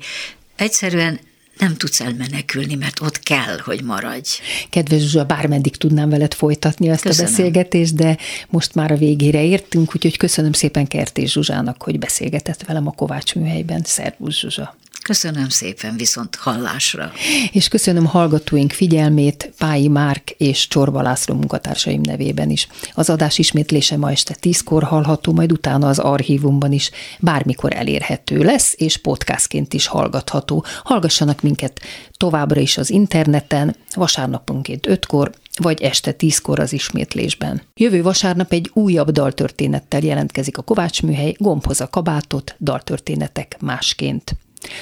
egyszerűen 0.57 1.21
nem 1.59 1.77
tudsz 1.77 2.01
elmenekülni, 2.01 2.75
mert 2.75 3.01
ott 3.01 3.19
kell, 3.19 3.59
hogy 3.65 3.83
maradj. 3.83 4.31
Kedves 4.71 5.01
Zsuzsa, 5.01 5.25
bármeddig 5.25 5.77
tudnám 5.77 6.09
veled 6.09 6.35
folytatni 6.35 6.89
ezt 6.89 7.03
köszönöm. 7.03 7.27
a 7.27 7.37
beszélgetést, 7.37 7.95
de 7.95 8.17
most 8.49 8.75
már 8.75 8.93
a 8.93 8.97
végére 8.97 9.45
értünk, 9.45 9.95
úgyhogy 9.95 10.17
köszönöm 10.17 10.53
szépen 10.53 10.87
Kertés 10.87 11.33
Zsuzsának, 11.33 11.83
hogy 11.83 11.99
beszélgetett 11.99 12.63
velem 12.63 12.87
a 12.87 12.91
Kovács 12.91 13.35
műhelyben. 13.35 13.83
Szervusz 13.85 14.39
Zsuzsa! 14.39 14.77
Köszönöm 15.09 15.49
szépen, 15.49 15.97
viszont 15.97 16.37
hallásra. 16.37 17.13
És 17.53 17.69
köszönöm 17.69 18.05
hallgatóink 18.05 18.73
figyelmét 18.73 19.53
Pályi 19.59 19.89
Márk 19.89 20.31
és 20.31 20.69
Csorba 20.69 21.03
László 21.03 21.35
munkatársaim 21.35 22.01
nevében 22.01 22.51
is. 22.51 22.69
Az 22.95 23.11
adás 23.11 23.39
ismétlése 23.39 23.97
ma 23.97 24.11
este 24.11 24.35
tízkor 24.35 24.83
hallható, 24.83 25.33
majd 25.33 25.53
utána 25.53 25.89
az 25.89 25.99
archívumban 25.99 26.73
is 26.73 26.91
bármikor 27.19 27.73
elérhető 27.75 28.43
lesz, 28.43 28.75
és 28.77 28.97
podcastként 28.97 29.75
is 29.75 29.87
hallgatható. 29.87 30.65
Hallgassanak 30.83 31.43
minket 31.43 31.81
továbbra 32.17 32.61
is 32.61 32.79
az 32.79 32.91
interneten, 32.91 33.77
vasárnaponként 33.95 34.87
ötkor, 34.87 35.31
vagy 35.59 35.83
este 35.83 36.13
tízkor 36.13 36.61
az 36.61 36.73
ismétlésben. 36.73 37.63
Jövő 37.75 38.03
vasárnap 38.03 38.53
egy 38.53 38.71
újabb 38.73 39.11
daltörténettel 39.11 40.01
jelentkezik 40.01 40.59
a 40.59 40.63
Kovács 40.63 41.03
műhely, 41.03 41.35
gombhoz 41.39 41.81
a 41.81 41.89
kabátot, 41.89 42.57
daltörténetek 42.61 43.57
másként. 43.61 44.37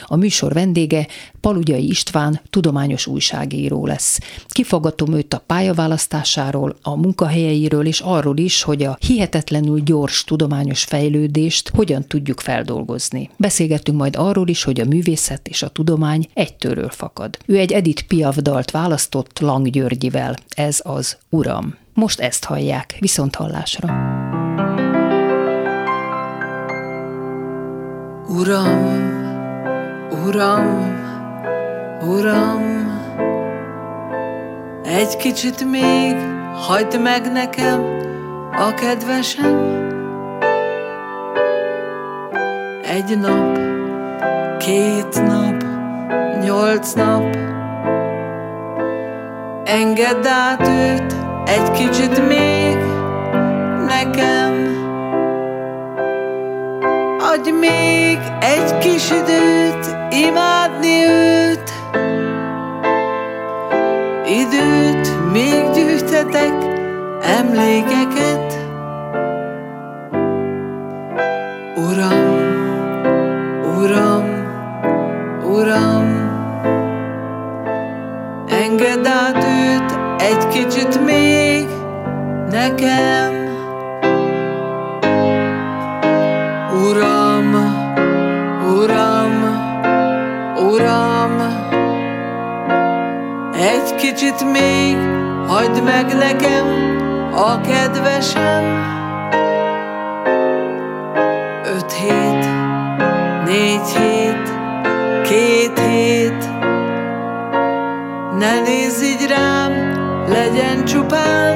A 0.04 0.16
műsor 0.16 0.52
vendége 0.52 1.06
Palugyai 1.40 1.88
István 1.88 2.40
tudományos 2.50 3.06
újságíró 3.06 3.86
lesz. 3.86 4.18
Kifogatom 4.48 5.12
őt 5.12 5.34
a 5.34 5.42
pályaválasztásáról, 5.46 6.76
a 6.82 6.96
munkahelyeiről 6.96 7.86
és 7.86 8.00
arról 8.00 8.38
is, 8.38 8.62
hogy 8.62 8.82
a 8.82 8.98
hihetetlenül 9.00 9.80
gyors 9.80 10.24
tudományos 10.24 10.84
fejlődést 10.84 11.68
hogyan 11.68 12.04
tudjuk 12.08 12.40
feldolgozni. 12.40 13.30
Beszélgettünk 13.36 13.98
majd 13.98 14.16
arról 14.16 14.48
is, 14.48 14.62
hogy 14.62 14.80
a 14.80 14.84
művészet 14.84 15.48
és 15.48 15.62
a 15.62 15.68
tudomány 15.68 16.26
egytőről 16.34 16.90
fakad. 16.90 17.38
Ő 17.46 17.58
egy 17.58 17.72
Edith 17.72 18.02
Piaf 18.02 18.36
dalt 18.36 18.70
választott 18.70 19.38
Lang 19.38 19.68
Györgyivel. 19.68 20.36
Ez 20.48 20.80
az 20.82 21.16
Uram. 21.28 21.74
Most 21.94 22.20
ezt 22.20 22.44
hallják, 22.44 22.96
viszont 23.00 23.34
hallásra. 23.34 23.94
Uram, 28.28 29.25
Uram, 30.10 30.94
Uram, 32.00 32.62
egy 34.84 35.16
kicsit 35.16 35.70
még 35.70 36.16
hagyd 36.54 37.02
meg 37.02 37.32
nekem 37.32 37.80
a 38.52 38.74
kedvesem. 38.74 39.84
Egy 42.82 43.18
nap, 43.18 43.58
két 44.58 45.22
nap, 45.26 45.64
nyolc 46.44 46.92
nap, 46.92 47.36
engedd 49.64 50.26
át 50.26 50.68
őt 50.68 51.16
egy 51.46 51.70
kicsit 51.70 52.28
még 52.28 52.76
nekem. 53.86 54.85
Adj 57.32 57.50
még 57.50 58.18
egy 58.40 58.78
kis 58.78 59.10
időt 59.10 59.96
imádni 60.10 61.04
őt. 61.04 61.72
Időt 64.26 65.32
még 65.32 65.70
gyűjtetek 65.74 66.54
emlékeket. 67.38 68.54
Uram, 71.76 72.44
Uram, 73.78 74.24
Uram 75.44 76.26
Engedd 78.48 79.06
át 79.06 79.44
őt 79.44 79.98
egy 80.20 80.48
kicsit 80.48 81.04
még 81.04 81.66
nekem 82.50 83.25
kicsit 94.16 94.52
még 94.52 94.96
hagyd 95.46 95.82
meg 95.84 96.16
nekem 96.16 96.66
a 97.34 97.60
kedvesem. 97.60 98.64
Öt 101.64 101.92
hét, 101.92 102.46
négy 103.44 103.88
hét, 103.98 104.52
két 105.22 105.78
hét. 105.78 106.50
Ne 108.38 108.60
nézz 108.60 109.02
így 109.02 109.26
rám, 109.28 109.72
legyen 110.28 110.84
csupán 110.84 111.54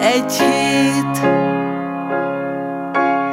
egy 0.00 0.32
hét. 0.32 1.20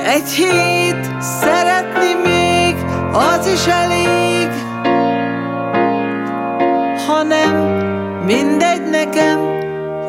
Egy 0.05 0.29
hét, 0.29 1.11
szeretni 1.19 2.13
még, 2.23 2.75
az 3.13 3.47
is 3.47 3.65
elég 3.67 3.94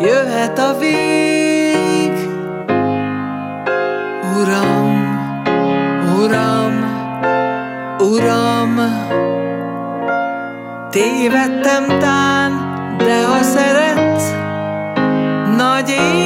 jöhet 0.00 0.58
a 0.58 0.78
vég 0.78 2.12
Uram, 4.38 5.18
Uram, 6.18 6.74
Uram. 7.98 8.80
Tévedtem 10.90 11.98
tán, 11.98 12.52
de 12.98 13.26
ha 13.26 13.42
szeretsz, 13.42 14.32
nagy 15.56 15.88
ég 15.88 16.25